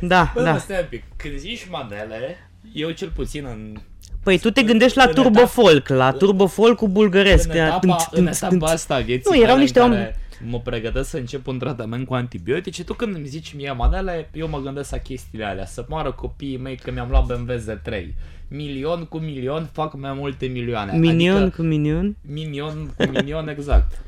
da, 0.00 0.30
Bă, 0.34 0.42
da. 0.42 0.52
da. 0.52 0.58
stai 0.58 0.78
un 0.80 0.86
pic, 0.88 1.02
când 1.16 1.38
zici 1.38 1.66
manele, 1.70 2.50
eu 2.72 2.90
cel 2.90 3.10
puțin 3.14 3.44
în, 3.44 3.76
Păi 4.22 4.38
tu 4.38 4.50
te 4.50 4.62
gândești 4.62 4.96
la 4.96 5.04
în 5.04 5.14
turbo 5.14 5.46
folk, 5.46 5.88
la 5.88 6.12
turbo 6.12 6.46
folk 6.46 6.76
cu 6.76 6.88
bulgăresc. 6.88 7.48
în, 7.48 7.56
etapa, 7.56 7.96
în 8.10 8.26
etapa 8.26 8.66
asta 8.66 8.94
a 8.94 8.98
vieții 9.00 9.30
Nu, 9.30 9.36
erau 9.36 9.48
mele 9.48 9.60
niște 9.60 9.80
în 9.80 9.84
oameni- 9.84 9.98
care 10.04 10.18
mă 10.44 10.60
pregătesc 10.60 11.10
să 11.10 11.16
încep 11.16 11.46
un 11.46 11.58
tratament 11.58 12.06
cu 12.06 12.14
antibiotice, 12.14 12.84
tu 12.84 12.94
când 12.94 13.14
îmi 13.14 13.26
zici 13.26 13.54
mie 13.54 13.72
manele, 13.72 14.30
eu 14.32 14.48
mă 14.48 14.60
gândesc 14.60 14.90
la 14.90 14.98
chestiile 14.98 15.44
alea, 15.44 15.66
să 15.66 15.84
moară 15.88 16.12
copiii 16.12 16.56
mei 16.56 16.76
că 16.76 16.90
mi-am 16.90 17.08
luat 17.08 17.26
BMW 17.26 17.54
Z3. 17.54 18.14
Milion 18.48 19.04
cu 19.04 19.18
milion 19.18 19.68
fac 19.72 19.94
mai 19.94 20.12
multe 20.12 20.46
milioane. 20.46 20.98
Minion 20.98 21.36
adică, 21.42 21.56
cu 21.56 21.62
minion. 21.62 22.16
Minion 22.20 22.94
cu 22.96 23.04
minion, 23.10 23.48
exact. 23.48 24.04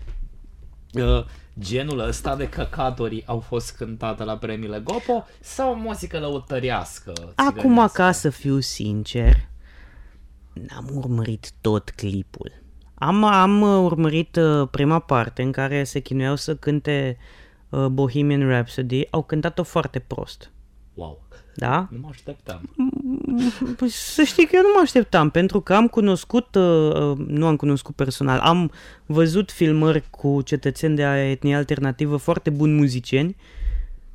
Uh, 0.93 1.25
genul 1.61 1.99
ăsta 1.99 2.37
de 2.37 2.49
căcaturi 2.49 3.23
au 3.27 3.41
fost 3.41 3.77
cântate 3.77 4.25
la 4.25 4.37
premiile 4.37 4.81
Gopo 4.85 5.27
sau 5.41 5.75
muzică 5.75 6.19
lăutărească? 6.19 7.13
Acum, 7.35 7.61
țigănească? 7.61 8.03
ca 8.03 8.13
să 8.13 8.31
fiu 8.31 8.61
sincer, 8.61 9.49
n-am 10.53 10.91
urmărit 10.95 11.51
tot 11.61 11.91
clipul. 11.91 12.53
Am, 12.99 13.25
am 13.25 13.61
uh, 13.61 13.69
urmărit 13.85 14.37
uh, 14.37 14.69
prima 14.71 14.99
parte 14.99 15.43
în 15.43 15.53
care 15.53 15.85
se 15.85 16.01
chinuiau 16.01 16.37
să 16.37 16.55
cânte 16.57 17.17
uh, 17.69 17.87
Bohemian 17.87 18.49
Rhapsody. 18.49 19.07
Au 19.11 19.23
cântat-o 19.23 19.63
foarte 19.63 19.99
prost. 19.99 20.51
Wow, 20.95 21.23
Da? 21.55 21.89
nu 21.91 21.99
mă 22.01 22.09
așteptam. 22.11 22.61
Păi 23.77 23.89
să 23.89 24.23
știi 24.23 24.47
că 24.47 24.51
eu 24.57 24.63
nu 24.63 24.69
mă 24.75 24.81
așteptam, 24.83 25.31
pentru 25.31 25.61
că 25.61 25.75
am 25.75 25.87
cunoscut, 25.89 26.55
uh, 26.55 26.95
uh, 26.95 27.19
nu 27.27 27.47
am 27.47 27.57
cunoscut 27.57 27.95
personal, 27.95 28.39
am 28.39 28.73
văzut 29.07 29.51
filmări 29.51 30.05
cu 30.11 30.43
cetățeni 30.43 30.97
de 30.97 31.03
etnie 31.03 31.57
alternativă 31.57 32.17
foarte 32.17 32.51
buni 32.51 32.73
muzicieni 32.73 33.37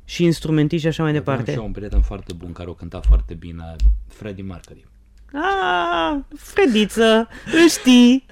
și 0.04 0.24
instrumentiști 0.24 0.82
și 0.82 0.88
așa 0.88 1.02
mai 1.02 1.10
Aveam 1.10 1.24
departe. 1.24 1.50
și 1.52 1.58
eu 1.58 1.64
un 1.64 1.72
prieten 1.72 2.00
foarte 2.00 2.32
bun 2.32 2.52
care 2.52 2.68
o 2.68 2.74
cânta 2.74 3.00
foarte 3.00 3.34
bine, 3.34 3.76
Freddie 4.08 4.44
Mercury. 4.44 4.84
Ah, 5.32 6.16
Frediță, 6.36 7.28
îl 7.62 7.68
știi. 7.68 8.24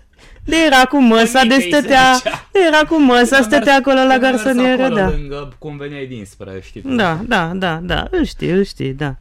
De 0.44 0.56
era 0.66 0.84
cu 0.84 1.00
măsa, 1.02 1.40
de 1.40 1.54
Micăi 1.54 1.70
se 1.70 1.76
stătea, 1.78 2.12
zicea. 2.14 2.48
de 2.52 2.58
era 2.66 2.82
cu 2.88 3.00
măsa, 3.00 3.42
stătea 3.42 3.74
acolo 3.74 3.94
la 3.94 4.00
Când 4.00 4.12
am 4.12 4.20
mers 4.20 4.42
garsonieră, 4.42 4.82
acolo 4.82 5.00
da. 5.00 5.08
Lângă, 5.10 5.52
cum 5.58 5.76
veneai 5.76 6.06
dinspre, 6.06 6.60
știi 6.62 6.80
tu. 6.80 6.94
Da, 6.94 7.20
da, 7.26 7.52
da, 7.54 7.80
da, 7.82 8.06
îl 8.10 8.24
știi, 8.24 8.50
îl 8.50 8.64
știi, 8.64 8.92
da. 8.92 9.16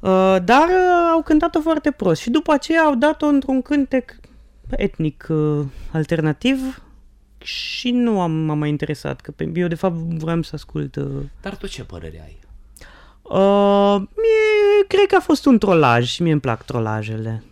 Uh, 0.00 0.36
dar 0.44 0.68
uh, 0.68 1.10
au 1.12 1.22
cântat-o 1.22 1.60
foarte 1.60 1.90
prost 1.90 2.20
și 2.20 2.30
după 2.30 2.52
aceea 2.52 2.80
au 2.80 2.94
dat-o 2.94 3.26
într-un 3.26 3.62
cântec 3.62 4.16
etnic 4.70 5.26
uh, 5.28 5.64
alternativ 5.92 6.82
și 7.38 7.90
nu 7.90 8.20
am, 8.20 8.30
m-am 8.30 8.58
mai 8.58 8.68
interesat, 8.68 9.20
că 9.20 9.30
pe, 9.30 9.50
eu 9.54 9.66
de 9.66 9.74
fapt 9.74 9.94
vreau 9.94 10.42
să 10.42 10.50
ascult... 10.54 10.96
Uh, 10.96 11.04
Dar 11.40 11.56
tu 11.56 11.66
ce 11.66 11.84
părere 11.84 12.22
ai? 12.24 12.38
uh, 13.22 13.96
mie, 13.96 14.86
cred 14.88 15.06
că 15.08 15.16
a 15.16 15.20
fost 15.20 15.46
un 15.46 15.58
trolaj 15.58 16.06
și 16.08 16.22
mie 16.22 16.32
îmi 16.32 16.40
plac 16.40 16.64
trolajele. 16.64 17.42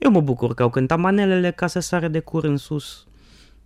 Eu 0.00 0.10
mă 0.10 0.20
bucur 0.20 0.54
că 0.54 0.62
au 0.62 0.70
cântat 0.70 0.98
manelele 0.98 1.50
ca 1.50 1.66
să 1.66 1.80
sară 1.80 2.08
de 2.08 2.20
cur 2.20 2.44
în 2.44 2.56
sus 2.56 3.06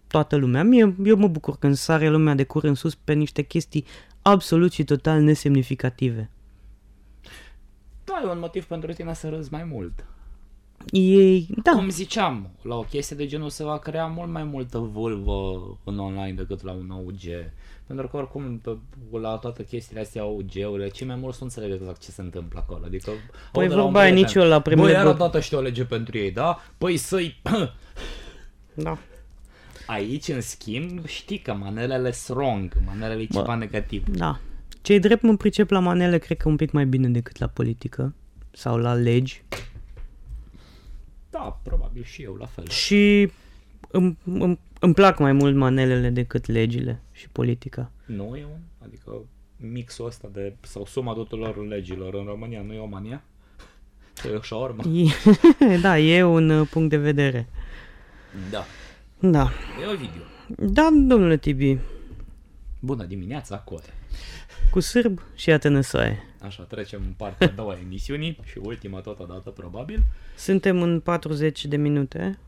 toată 0.07 0.37
lumea. 0.37 0.65
Mie, 0.65 0.95
eu 1.05 1.17
mă 1.17 1.29
bucur 1.29 1.57
când 1.59 1.75
sare 1.75 2.09
lumea 2.09 2.35
de 2.35 2.45
cur 2.45 2.65
în 2.65 2.75
sus 2.75 2.95
pe 2.95 3.13
niște 3.13 3.43
chestii 3.43 3.85
absolut 4.23 4.73
și 4.73 4.85
total 4.85 5.21
nesemnificative. 5.21 6.31
Da, 8.05 8.21
e 8.25 8.31
un 8.31 8.39
motiv 8.39 8.65
pentru 8.65 8.93
tine 8.93 9.15
să 9.15 9.29
râzi 9.29 9.53
mai 9.53 9.65
mult. 9.65 10.05
Ei, 10.91 11.49
da, 11.63 11.71
Cum 11.71 11.89
ziceam, 11.89 12.51
la 12.63 12.75
o 12.75 12.83
chestie 12.83 13.17
de 13.17 13.27
genul 13.27 13.51
se 13.51 13.65
va 13.65 13.79
crea 13.79 14.07
mult 14.07 14.31
mai 14.31 14.45
multă 14.45 14.79
vulvă 14.79 15.63
în 15.85 15.99
online 15.99 16.33
decât 16.33 16.63
la 16.63 16.73
un 16.73 16.91
AUG. 16.91 17.23
Pentru 17.87 18.09
că 18.09 18.17
oricum 18.17 18.59
pe, 18.59 18.77
la 19.19 19.37
toate 19.37 19.65
chestiile 19.65 20.01
astea 20.01 20.23
AUG-urile, 20.23 20.89
cei 20.89 21.07
mai 21.07 21.17
mulți 21.17 21.39
nu 21.41 21.47
înțeleg 21.47 21.73
exact 21.73 22.01
ce 22.01 22.11
se 22.11 22.23
întâmplă 22.23 22.59
acolo. 22.59 22.85
Adică, 22.85 23.11
Păi 23.53 23.63
au 23.63 23.69
de 23.69 23.75
la 23.75 23.81
un 23.81 23.85
vorba 23.85 24.01
aia 24.01 24.11
prieten, 24.11 24.27
nici 24.27 24.43
eu 24.43 24.49
la 24.49 24.61
primele 24.61 24.87
Băi, 24.87 24.97
iar 24.97 25.07
bă- 25.07 25.15
odată 25.15 25.41
și 25.41 25.55
o 25.55 25.61
lege 25.61 25.85
pentru 25.85 26.19
ei, 26.19 26.31
da? 26.31 26.59
Păi 26.79 26.97
să-i... 26.97 27.41
da. 28.75 28.99
Aici, 29.87 30.29
în 30.29 30.41
schimb, 30.41 31.07
știi 31.07 31.39
că 31.39 31.55
manelele 31.55 32.13
sunt 32.13 32.39
wrong, 32.39 32.73
manelele 32.87 33.23
e 33.23 33.27
ceva 33.27 33.55
negativ. 33.55 34.09
Da. 34.09 34.41
Cei 34.83 34.99
drept 34.99 35.23
mă 35.23 35.37
pricep 35.37 35.71
la 35.71 35.79
manele, 35.79 36.19
cred 36.19 36.37
că 36.37 36.49
un 36.49 36.57
pic 36.57 36.71
mai 36.71 36.87
bine 36.87 37.09
decât 37.09 37.39
la 37.39 37.47
politică 37.47 38.15
sau 38.51 38.77
la 38.77 38.95
legi. 38.95 39.43
Da, 41.31 41.61
probabil 41.63 42.03
și 42.03 42.23
eu 42.23 42.35
la 42.35 42.47
fel. 42.47 42.69
Și 42.69 43.31
îmi, 43.91 44.19
îmi, 44.25 44.59
îmi 44.81 44.95
plac 44.95 45.19
mai 45.19 45.33
mult 45.33 45.55
manelele 45.55 46.09
decât 46.09 46.47
legile 46.47 47.04
și 47.15 47.29
politica. 47.29 47.91
Nu 48.07 48.37
e 48.37 48.45
un, 48.45 48.61
adică 48.85 49.11
mixul 49.57 50.07
ăsta 50.07 50.29
de, 50.33 50.57
sau 50.61 50.87
suma 50.87 51.13
tuturor 51.13 51.67
legilor 51.67 52.15
în 52.15 52.25
România 52.25 52.63
nu 52.63 52.73
e 52.73 52.79
o 52.79 52.87
mania? 52.87 53.25
Sau 54.13 54.31
e 54.33 54.35
o 54.35 54.41
șaormă? 54.41 54.83
E, 54.89 55.77
da, 55.87 55.99
e 55.99 56.23
un 56.23 56.49
uh, 56.51 56.69
punct 56.71 56.91
de 56.91 56.97
vedere. 56.97 57.49
Da. 58.51 58.65
Da. 59.31 59.51
E 59.83 59.93
o 59.93 59.97
video. 59.97 60.23
Da, 60.73 60.89
domnule 60.93 61.37
Tibi, 61.37 61.79
Bună 62.81 63.05
dimineața, 63.05 63.59
Core. 63.59 63.95
cu 64.71 64.81
sârb 64.81 65.21
și 65.35 65.49
iată 65.49 65.69
năsoaie. 65.69 66.23
Așa, 66.41 66.63
trecem 66.63 67.03
în 67.07 67.13
partea 67.17 67.47
a 67.47 67.51
doua 67.51 67.73
a 67.73 67.79
emisiunii 67.79 68.39
și 68.45 68.59
ultima 68.59 69.01
totodată, 69.01 69.51
probabil. 69.51 70.03
Suntem 70.37 70.83
în 70.83 71.01
40 71.01 71.65
de 71.65 71.77
minute. 71.77 72.39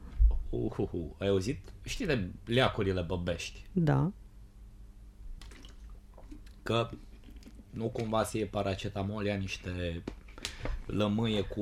Uhuhu, 0.51 1.17
ai 1.19 1.29
auzit? 1.29 1.59
Știi 1.85 2.07
de 2.07 2.29
leacurile 2.45 3.01
băbești? 3.01 3.63
Da. 3.73 4.13
Că 6.67 6.89
nu 7.71 7.85
cumva 7.85 8.23
să 8.25 8.37
iei 8.37 8.47
paracetamol, 8.47 9.25
ia 9.25 9.35
niște 9.35 10.03
lămâie 10.87 11.41
cu 11.41 11.61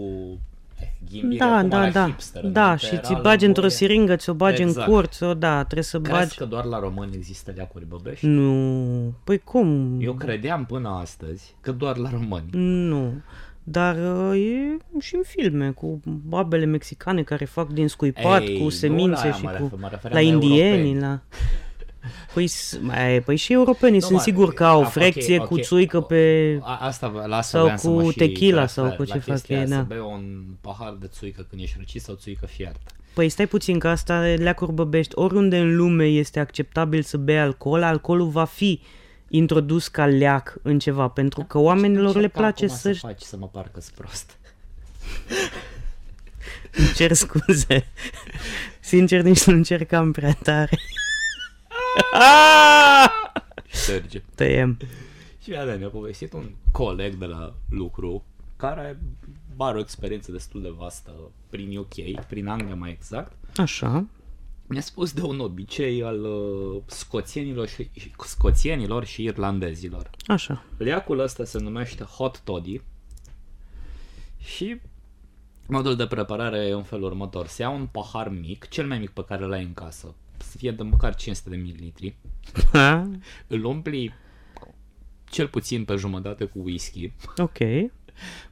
eh, 0.80 0.88
ghimbire, 1.10 1.44
Da, 1.44 1.60
cum 1.60 1.68
da, 1.68 1.82
era 1.82 1.90
da. 1.90 2.04
hipster, 2.06 2.44
Da, 2.46 2.70
nu? 2.70 2.76
și 2.76 2.92
Era 2.92 3.00
ți 3.00 3.14
bagi 3.22 3.44
într-o 3.44 3.60
lămâie. 3.62 3.78
siringă, 3.78 4.16
ți-o 4.16 4.34
bagi 4.34 4.62
Exact. 4.62 4.86
în 4.88 4.94
cur, 4.94 5.06
ți-o, 5.06 5.34
da, 5.34 5.62
trebuie 5.62 5.82
să 5.84 6.00
Crezi 6.00 6.18
bagi... 6.18 6.36
că 6.36 6.44
doar 6.44 6.64
la 6.64 6.78
români 6.78 7.14
există 7.14 7.52
leacuri 7.56 7.86
băbești? 7.86 8.26
Nu, 8.26 9.12
păi 9.24 9.38
cum? 9.38 9.98
Eu 10.00 10.14
credeam 10.14 10.64
până 10.64 10.88
astăzi 10.88 11.54
că 11.60 11.72
doar 11.72 11.96
la 11.96 12.10
români. 12.10 12.44
Nu. 12.88 13.12
Dar 13.66 13.96
uh, 13.96 14.40
e 14.40 14.76
și 15.00 15.14
în 15.14 15.22
filme 15.24 15.70
cu 15.70 16.00
babele 16.04 16.64
mexicane 16.64 17.22
care 17.22 17.44
fac 17.44 17.68
din 17.68 17.88
scuipat 17.88 18.42
Ei, 18.42 18.56
cu 18.56 18.62
nu 18.62 18.68
semințe 18.68 19.26
la 19.26 19.32
și 19.32 19.46
aia 19.46 19.52
mă 19.52 19.58
cu 19.58 19.64
refer- 19.76 19.80
mă 19.80 19.88
refeream 19.90 20.24
la 20.24 20.30
la 20.30 20.34
indieni, 20.34 20.70
europeni. 20.88 21.00
la 21.00 21.20
Păi, 22.34 22.46
s- 22.46 22.78
mai, 22.80 23.20
păi 23.20 23.36
și 23.36 23.52
europenii 23.52 23.98
Nu, 23.98 24.04
sunt 24.04 24.16
mă, 24.16 24.22
sigur 24.22 24.54
că 24.54 24.64
au 24.64 24.82
a, 24.82 24.84
frecție 24.84 25.38
ok, 25.38 25.46
cu 25.46 25.54
ok. 25.54 25.60
țuică 25.62 26.00
pe... 26.00 26.58
A, 26.62 26.78
asta, 26.86 27.06
la 27.26 27.36
asta 27.36 27.40
Sau 27.58 27.60
voiam 27.60 27.76
să 27.76 27.88
cu 27.88 27.94
mă 27.94 28.10
și 28.10 28.16
tequila 28.16 28.60
refer, 28.60 28.68
sau 28.84 28.94
cu 28.96 29.04
ce 29.04 29.12
la 29.14 29.20
fac 29.20 29.24
chestia 29.24 29.56
ei, 29.56 29.62
aia, 29.62 29.70
da. 29.70 29.76
Să 29.76 29.82
bei 29.88 29.98
un 29.98 30.44
pahar 30.60 30.96
de 31.00 31.06
țuică 31.06 31.46
când 31.48 31.62
ești 31.62 31.74
răcit 31.78 32.02
sau 32.02 32.14
țuică 32.14 32.46
fiartă. 32.46 32.80
Păi 33.14 33.28
stai 33.28 33.46
puțin 33.46 33.78
că 33.78 33.88
asta 33.88 34.18
leacuri 34.20 34.72
băbești. 34.72 35.12
Oriunde 35.14 35.58
în 35.58 35.76
lume 35.76 36.04
este 36.04 36.40
acceptabil 36.40 37.02
să 37.02 37.16
bei 37.16 37.38
alcool, 37.38 37.82
alcoolul 37.82 38.28
va 38.28 38.44
fi 38.44 38.80
introdus 39.28 39.88
ca 39.88 40.06
leac 40.06 40.56
în 40.62 40.78
ceva, 40.78 41.08
pentru 41.08 41.44
că 41.48 41.58
oamenilor 41.58 42.04
le 42.14 42.14
Încerc 42.14 42.32
place 42.32 42.64
acum 42.64 42.76
să-și... 42.76 43.00
să 43.00 43.06
faci 43.06 43.20
să 43.20 43.36
mă 43.36 43.48
parcă 43.52 43.80
prost. 43.94 44.38
Îmi 46.76 46.92
cer 46.94 47.12
scuze. 47.12 47.86
Sincer, 48.80 49.22
nici 49.22 49.44
nu 49.44 49.54
încercam 49.54 50.12
prea 50.12 50.36
tare. 50.42 50.78
Serge. 53.70 54.22
Tăiem. 54.34 54.78
Și 55.42 55.50
iată, 55.50 55.76
mi-a 55.78 55.88
povestit 55.88 56.32
un 56.32 56.50
coleg 56.72 57.14
de 57.14 57.26
la 57.26 57.54
lucru 57.70 58.24
care 58.56 58.98
are 59.56 59.76
o 59.76 59.80
experiență 59.80 60.32
destul 60.32 60.62
de 60.62 60.68
vastă 60.68 61.12
prin 61.50 61.76
UK, 61.76 62.24
prin 62.28 62.46
Anglia 62.46 62.74
mai 62.74 62.90
exact. 62.90 63.32
Așa. 63.56 64.06
Mi-a 64.66 64.80
spus 64.80 65.12
de 65.12 65.22
un 65.22 65.40
obicei 65.40 66.02
al 66.02 66.24
uh, 66.24 66.82
scoțienilor 66.86 67.68
și, 67.68 67.90
scoțienilor 68.18 69.04
și 69.04 69.22
irlandezilor. 69.22 70.10
Așa. 70.26 70.64
Leacul 70.76 71.18
ăsta 71.18 71.44
se 71.44 71.58
numește 71.58 72.04
hot 72.04 72.40
toddy 72.40 72.80
și 74.38 74.80
modul 75.66 75.96
de 75.96 76.06
preparare 76.06 76.58
e 76.58 76.72
în 76.72 76.82
felul 76.82 77.04
următor. 77.04 77.46
Se 77.46 77.62
ia 77.62 77.68
un 77.68 77.86
pahar 77.86 78.28
mic, 78.28 78.68
cel 78.68 78.86
mai 78.86 78.98
mic 78.98 79.10
pe 79.10 79.24
care 79.24 79.44
l-ai 79.46 79.62
în 79.62 79.74
casă, 79.74 80.14
să 80.44 80.56
fie 80.56 80.70
de 80.70 80.82
măcar 80.82 81.14
500 81.14 81.50
de 81.50 81.56
mililitri, 81.56 82.16
Ha? 82.72 83.10
îl 83.46 83.64
umpli 83.64 84.14
cel 85.30 85.48
puțin 85.48 85.84
pe 85.84 85.94
jumătate 85.94 86.44
cu 86.44 86.58
whisky, 86.58 87.12
Ok. 87.36 87.56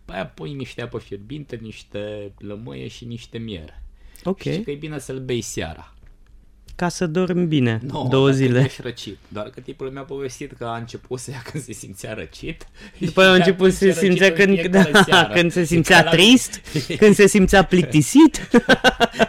pe 0.05 0.13
aia 0.13 0.27
pui 0.27 0.53
niște 0.53 0.83
apă 0.83 0.99
fierbinte, 0.99 1.57
niște 1.57 2.33
lămâie 2.39 2.89
și 2.89 3.05
niște 3.05 3.39
miere. 3.39 3.83
Ok. 4.25 4.41
Și 4.41 4.61
că 4.61 4.71
e 4.71 4.75
bine 4.75 4.99
să-l 4.99 5.21
bei 5.25 5.41
seara. 5.41 5.95
Ca 6.83 6.89
să 6.89 7.07
dormi 7.07 7.47
bine 7.47 7.81
Nu, 7.83 8.07
două 8.11 8.25
dacă 8.27 8.37
zile. 8.39 8.61
ești 8.65 8.83
răcit. 8.83 9.19
Doar 9.29 9.47
că 9.51 9.61
tipul 9.61 9.91
mi-a 9.91 10.03
povestit 10.03 10.53
că 10.53 10.65
a 10.65 10.77
început 10.77 11.19
să 11.19 11.31
ia 11.31 11.43
când 11.51 11.63
se 11.65 11.73
simțea 11.73 12.15
răcit. 12.15 12.67
După 12.99 13.21
aia 13.21 13.31
a 13.31 13.33
și 13.35 13.39
început 13.39 13.73
să 13.73 13.79
se 13.79 13.85
răcit 13.87 14.01
simțea 14.01 14.27
în 14.27 14.35
când, 14.35 14.59
fiecare 14.59 14.91
da, 14.91 15.03
seară. 15.03 15.33
când 15.37 15.53
se 15.53 15.61
E 15.61 15.65
simțea 15.65 15.99
ca 15.99 16.05
la- 16.05 16.11
trist, 16.11 16.61
când 17.01 17.15
se 17.15 17.27
simțea 17.27 17.65
plictisit. 17.65 18.49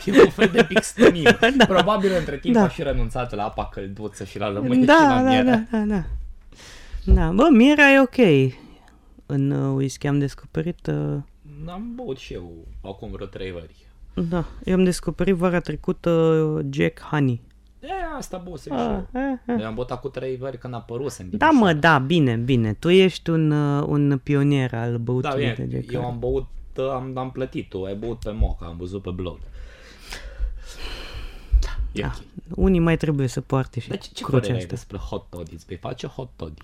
E 0.05 0.21
un 0.21 0.29
fel 0.29 0.49
de 0.53 0.63
pixtonim. 0.63 1.23
Da. 1.57 1.65
Probabil 1.65 2.11
între 2.19 2.37
timp 2.37 2.53
Da. 2.55 2.63
a 2.63 2.69
și 2.69 2.83
renunțat 2.83 3.35
la 3.35 3.43
apa 3.43 3.65
călduță 3.73 4.23
și 4.23 4.37
la 4.39 4.49
lămâie 4.49 4.79
și 4.79 4.85
da, 4.85 4.93
la 4.93 5.23
da, 5.23 5.29
miere. 5.29 5.67
da, 5.71 5.77
da, 5.77 5.83
da. 5.85 6.03
Da, 7.13 7.29
bă, 7.31 7.47
mierea 7.51 7.91
e 7.91 7.99
ok. 7.99 8.51
În 9.25 9.51
uh, 9.51 9.73
whisky 9.75 10.07
am 10.07 10.19
descoperit... 10.19 10.87
Uh, 10.87 11.17
Am 11.67 11.91
băut 11.95 12.17
și 12.17 12.33
eu 12.33 12.67
acum 12.83 13.11
vreo 13.11 13.25
trei 13.25 13.51
ori. 13.51 13.75
Da, 14.13 14.45
eu 14.63 14.73
am 14.73 14.83
descoperit 14.83 15.35
vara 15.35 15.59
trecută 15.59 16.09
uh, 16.09 16.65
Jack 16.69 16.99
Honey. 17.01 17.41
E, 17.79 17.87
asta 18.17 18.37
buse 18.37 18.69
și 18.69 18.75
A, 18.75 18.91
eu. 19.13 19.21
e, 19.21 19.51
e. 19.51 19.55
Noi 19.55 19.63
am 19.63 19.73
botat 19.73 19.99
cu 20.01 20.07
trei 20.09 20.35
veri 20.35 20.57
când 20.57 20.73
a 20.73 20.77
apărut 20.77 21.15
în 21.19 21.29
Da, 21.31 21.49
mă, 21.49 21.73
da, 21.73 21.97
bine, 21.99 22.35
bine. 22.35 22.73
Tu 22.73 22.89
ești 22.89 23.29
un, 23.29 23.51
uh, 23.51 23.83
un 23.87 24.19
pionier 24.23 24.73
al 24.73 24.91
Da, 24.91 24.97
băutului 24.97 25.45
de 25.45 25.63
bine, 25.63 25.67
Jack 25.79 25.91
eu 25.91 25.99
Carter. 26.01 26.09
am 26.13 26.19
băut, 26.19 26.47
am, 26.93 27.17
am 27.17 27.31
plătit, 27.31 27.69
tu 27.69 27.83
ai 27.83 27.95
băut 27.95 28.19
pe 28.19 28.31
moca, 28.31 28.65
am 28.65 28.77
văzut 28.77 29.01
pe 29.01 29.09
blog. 29.09 29.37
Da, 31.61 31.69
e 31.91 32.01
Da. 32.01 32.07
ok. 32.07 32.13
Unii 32.57 32.79
mai 32.79 32.97
trebuie 32.97 33.27
să 33.27 33.41
poarte 33.41 33.79
și 33.79 33.89
Dar 33.89 33.97
ce, 33.97 34.09
ce 34.13 34.23
crucea 34.23 34.37
părere 34.39 34.53
ai 34.53 34.59
asta. 34.59 34.69
despre 34.75 34.97
hot 34.97 35.25
toddy? 35.29 35.53
Îți 35.53 35.65
vei 35.65 35.77
face 35.77 36.07
hot 36.07 36.29
toddy? 36.35 36.61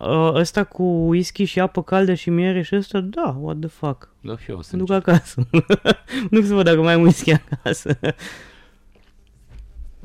Uh, 0.00 0.30
Ăsta 0.34 0.64
cu 0.64 0.82
whisky 0.82 1.44
și 1.44 1.60
apă 1.60 1.82
caldă 1.82 2.14
și 2.14 2.30
miere 2.30 2.62
și 2.62 2.76
ăsta, 2.76 3.00
da, 3.00 3.36
what 3.40 3.58
the 3.58 3.68
fuck. 3.68 4.08
Da, 4.20 4.38
și 4.38 4.50
eu 4.50 4.56
o 4.56 4.62
să 4.62 4.76
Mă 4.76 4.82
duc 4.84 4.88
încerc. 4.88 5.08
acasă. 5.08 5.46
nu 6.30 6.42
să 6.42 6.54
văd 6.54 6.64
dacă 6.64 6.82
mai 6.82 6.92
am 6.92 7.00
whisky 7.02 7.32
acasă. 7.32 7.98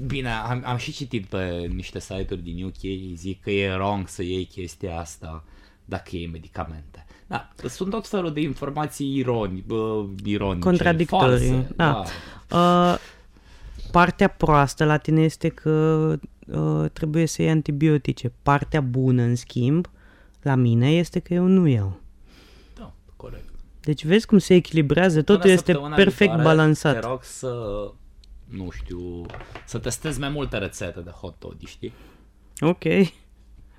Bine, 0.08 0.30
am, 0.30 0.64
am 0.66 0.78
și 0.78 0.92
citit 0.92 1.26
pe 1.26 1.70
niște 1.74 2.00
site-uri 2.00 2.42
din 2.44 2.64
UK, 2.66 3.14
zic 3.16 3.42
că 3.42 3.52
e 3.52 3.74
wrong 3.74 4.08
să 4.08 4.24
iei 4.24 4.46
chestia 4.46 5.00
asta 5.00 5.44
dacă 5.86 6.10
iei 6.12 6.28
medicamente. 6.28 7.06
Da, 7.28 7.50
sunt 7.68 7.90
tot 7.90 8.08
felul 8.08 8.34
de 8.34 8.42
informații 8.42 9.18
ironi, 9.18 9.64
bă, 9.68 10.06
ironice, 10.24 10.60
Contradictorii, 10.68 11.48
false, 11.48 11.74
da. 11.76 12.04
Uh, 12.52 12.98
partea 13.92 14.28
proastă 14.28 14.86
la 14.86 14.98
tine 14.98 15.22
este 15.22 15.50
că 15.50 16.16
uh, 16.52 16.89
trebuie 16.93 17.26
să 17.26 17.41
iei 17.41 17.52
antibiotice. 17.52 18.34
Partea 18.43 18.82
bună, 18.82 19.22
în 19.22 19.36
schimb, 19.36 19.89
la 20.41 20.56
mine 20.56 20.91
este 20.91 21.20
că 21.20 21.34
eu 21.34 21.45
nu 21.45 21.68
iau. 21.68 22.00
da, 22.76 22.93
corect. 23.16 23.50
Deci 23.82 24.06
vezi 24.06 24.26
cum 24.26 24.38
se 24.38 24.54
echilibrează, 24.54 25.22
totul 25.22 25.41
Până 25.41 25.54
este 25.54 25.66
săptămâna 25.72 25.95
perfect 25.95 26.20
viitoare, 26.20 26.43
balansat. 26.43 27.00
Te 27.00 27.08
rog 27.08 27.24
să, 27.24 27.54
nu 28.45 28.70
știu, 28.70 29.26
să 29.66 29.78
testezi 29.78 30.20
mai 30.20 30.30
multe 30.30 30.58
rețete 30.58 31.00
de 31.00 31.10
hot 31.10 31.36
toddy, 31.39 31.66
știi? 31.66 31.93
Ok. 32.60 32.84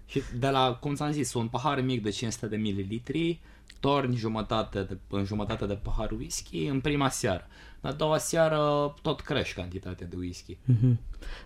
Și 0.07 0.23
de 0.39 0.49
la, 0.49 0.75
cum 0.81 0.95
ți-am 0.95 1.11
zis, 1.11 1.33
un 1.35 1.49
pahar 1.49 1.81
mic 1.81 2.03
de 2.03 2.11
500 2.11 2.47
de 2.47 2.57
mililitri, 2.57 3.41
torni 3.81 4.17
jumătate 4.17 4.83
de, 4.83 4.97
în 5.11 5.25
jumătate 5.25 5.67
de 5.67 5.75
pahar 5.75 6.11
whisky 6.11 6.65
în 6.67 6.81
prima 6.81 7.09
seară. 7.09 7.47
În 7.81 7.91
a 7.91 7.93
doua 7.93 8.19
seară 8.19 8.95
tot 9.03 9.21
crești 9.21 9.55
cantitatea 9.55 10.07
de 10.07 10.17
whisky. 10.19 10.57
Mhm. 10.65 10.99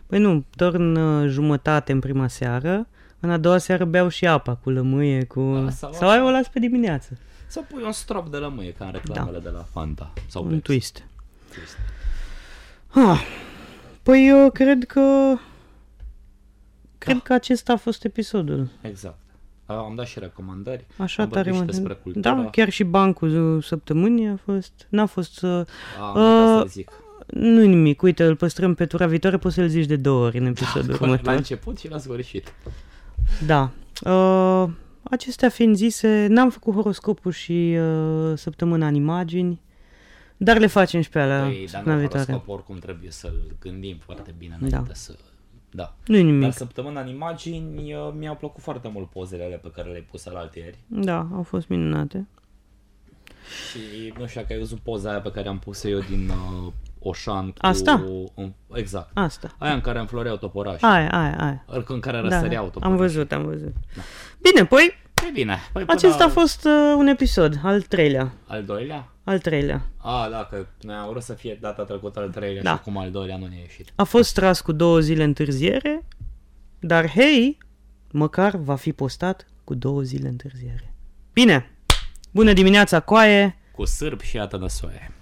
Păi 0.06 0.18
nu, 0.18 0.44
torn 0.56 0.94
uh, 0.96 1.28
jumătate 1.28 1.92
în 1.92 2.00
prima 2.00 2.28
seară, 2.28 2.86
în 3.20 3.30
a 3.30 3.36
doua 3.36 3.58
seară 3.58 3.84
beau 3.84 4.08
și 4.08 4.26
apa 4.26 4.54
cu 4.54 4.70
lămâie, 4.70 5.24
cu... 5.24 5.60
Da, 5.64 5.70
sau, 5.70 5.92
sau 5.92 6.08
ai 6.08 6.16
așa. 6.16 6.24
o 6.26 6.30
las 6.30 6.48
pe 6.48 6.58
dimineață. 6.58 7.18
Sau 7.46 7.62
pui 7.68 7.82
un 7.82 7.92
strop 7.92 8.30
de 8.30 8.36
lămâie, 8.36 8.72
ca 8.72 8.84
în 8.84 8.92
reclamele 8.92 9.38
de 9.38 9.48
la 9.48 9.62
Fanta. 9.72 10.12
Sau 10.26 10.42
Un 10.42 10.48
Pepsi. 10.48 10.62
twist. 10.62 11.04
Twist. 11.54 11.76
Ah, 12.88 13.20
păi 14.02 14.26
eu 14.28 14.50
cred 14.50 14.84
că... 14.84 15.34
Cred 16.98 17.16
Da. 17.16 17.22
că 17.22 17.32
acesta 17.32 17.72
a 17.72 17.76
fost 17.76 18.04
episodul. 18.04 18.68
Exact. 18.80 19.18
Am 19.66 19.92
dat 19.96 20.06
și 20.06 20.18
recomandări. 20.18 20.84
Așa 20.96 21.22
am 21.22 21.28
tare 21.28 21.50
vorbit 21.50 21.72
și 21.74 21.78
mă... 21.80 21.84
despre 21.84 22.02
cultura. 22.02 22.34
Da, 22.42 22.50
chiar 22.50 22.68
și 22.70 22.84
bancul 22.84 23.60
săptămânii 23.62 24.26
a 24.26 24.36
fost... 24.44 24.86
N-a 24.88 25.06
fost... 25.06 25.42
Uh, 25.42 25.50
Am 26.00 26.16
uh, 26.56 26.60
să 26.60 26.64
zic. 26.68 26.90
nu 27.26 27.62
nimic, 27.64 28.02
uite, 28.02 28.24
îl 28.24 28.36
păstrăm 28.36 28.74
pe 28.74 28.86
tura 28.86 29.06
viitoare, 29.06 29.36
poți 29.38 29.54
să-l 29.54 29.68
zici 29.68 29.86
de 29.86 29.96
două 29.96 30.24
ori 30.26 30.38
în 30.38 30.46
episodul 30.46 30.90
La 30.90 30.98
următor. 31.00 31.34
început 31.34 31.78
și 31.78 31.88
la 31.88 31.98
sfârșit. 31.98 32.54
Da. 33.46 33.70
Uh, 34.04 34.68
acestea 35.02 35.48
fiind 35.48 35.76
zise, 35.76 36.26
n-am 36.28 36.50
făcut 36.50 36.74
horoscopul 36.74 37.32
și 37.32 37.76
uh, 37.78 38.32
săptămâna 38.36 38.86
în 38.86 38.94
imagini, 38.94 39.60
dar 40.36 40.58
le 40.58 40.66
facem 40.66 41.00
și 41.00 41.08
pe 41.08 41.18
alea 41.18 41.42
Păi, 41.42 41.50
dar 41.58 41.66
săptămâna 41.68 41.92
nu 41.94 41.98
viitoare. 42.00 42.24
horoscop 42.26 42.54
oricum 42.54 42.76
trebuie 42.78 43.10
să-l 43.10 43.56
gândim 43.60 43.96
foarte 44.04 44.34
bine 44.38 44.56
Da. 44.60 44.66
înainte 44.66 44.94
să... 44.94 45.14
Da. 45.76 45.94
Nu-i 46.06 46.22
Dar 46.22 46.30
nimic. 46.30 46.52
săptămâna 46.52 47.00
în 47.00 47.08
imagini 47.08 47.94
uh, 47.94 48.12
mi-au 48.18 48.34
plăcut 48.34 48.62
foarte 48.62 48.90
mult 48.92 49.10
pozele 49.10 49.44
alea 49.44 49.58
pe 49.58 49.70
care 49.74 49.88
le-ai 49.88 50.06
pus 50.10 50.26
al 50.26 50.50
ieri. 50.54 50.78
Da, 50.86 51.28
au 51.34 51.42
fost 51.42 51.68
minunate. 51.68 52.26
Și 53.70 54.12
nu 54.18 54.26
știu 54.26 54.40
dacă 54.40 54.52
ai 54.52 54.58
văzut 54.58 54.78
poza 54.78 55.10
aia 55.10 55.20
pe 55.20 55.30
care 55.30 55.48
am 55.48 55.58
pus 55.58 55.84
eu 55.84 55.98
din 55.98 56.28
uh, 56.28 56.72
Oșan 56.98 57.46
cu... 57.46 57.54
Asta? 57.58 58.04
Un, 58.34 58.52
exact. 58.74 59.10
Asta. 59.14 59.54
Aia 59.58 59.74
în 59.74 59.80
care 59.80 59.98
înfloreau 59.98 60.36
toporași. 60.36 60.84
Aia, 60.84 61.10
aia, 61.10 61.36
aia. 61.38 61.64
În 61.86 62.00
care 62.00 62.16
Da, 62.16 62.22
răsăreau 62.22 62.64
da. 62.64 62.70
toporași. 62.70 62.92
am 62.92 62.96
văzut, 62.96 63.32
am 63.32 63.44
văzut. 63.44 63.74
Bine, 64.40 64.64
păi, 64.64 64.94
E 65.28 65.30
bine. 65.32 65.56
Păi 65.72 65.84
până 65.84 65.98
acesta 65.98 66.24
a 66.24 66.28
fost 66.28 66.64
uh, 66.64 66.94
un 66.96 67.06
episod, 67.06 67.60
al 67.62 67.82
treilea. 67.82 68.32
Al 68.46 68.64
doilea? 68.64 69.08
Al 69.24 69.38
treilea. 69.40 69.86
A, 69.96 70.28
da, 70.30 70.44
că 70.50 70.66
noi 70.80 70.94
am 70.94 71.08
vrut 71.08 71.22
să 71.22 71.32
fie 71.34 71.58
data 71.60 71.82
trecută 71.84 72.20
al 72.20 72.30
treilea 72.30 72.62
Da. 72.62 72.70
și 72.70 72.76
acum 72.76 72.96
al 72.98 73.10
doilea 73.10 73.36
nu 73.36 73.46
ne-a 73.46 73.58
ieșit. 73.58 73.92
A 73.94 74.04
fost 74.04 74.34
tras 74.34 74.60
cu 74.60 74.72
două 74.72 75.00
zile 75.00 75.24
întârziere, 75.24 76.06
dar 76.78 77.08
hei, 77.08 77.58
măcar 78.10 78.56
va 78.56 78.74
fi 78.76 78.92
postat 78.92 79.46
cu 79.64 79.74
două 79.74 80.02
zile 80.02 80.28
întârziere. 80.28 80.94
Bine, 81.32 81.70
bună 82.30 82.52
dimineața, 82.52 83.00
coaie! 83.00 83.58
Cu 83.72 83.84
sârb 83.84 84.20
și 84.20 84.36
iată 84.36 84.56
de 84.56 84.66
soie. 84.66 85.12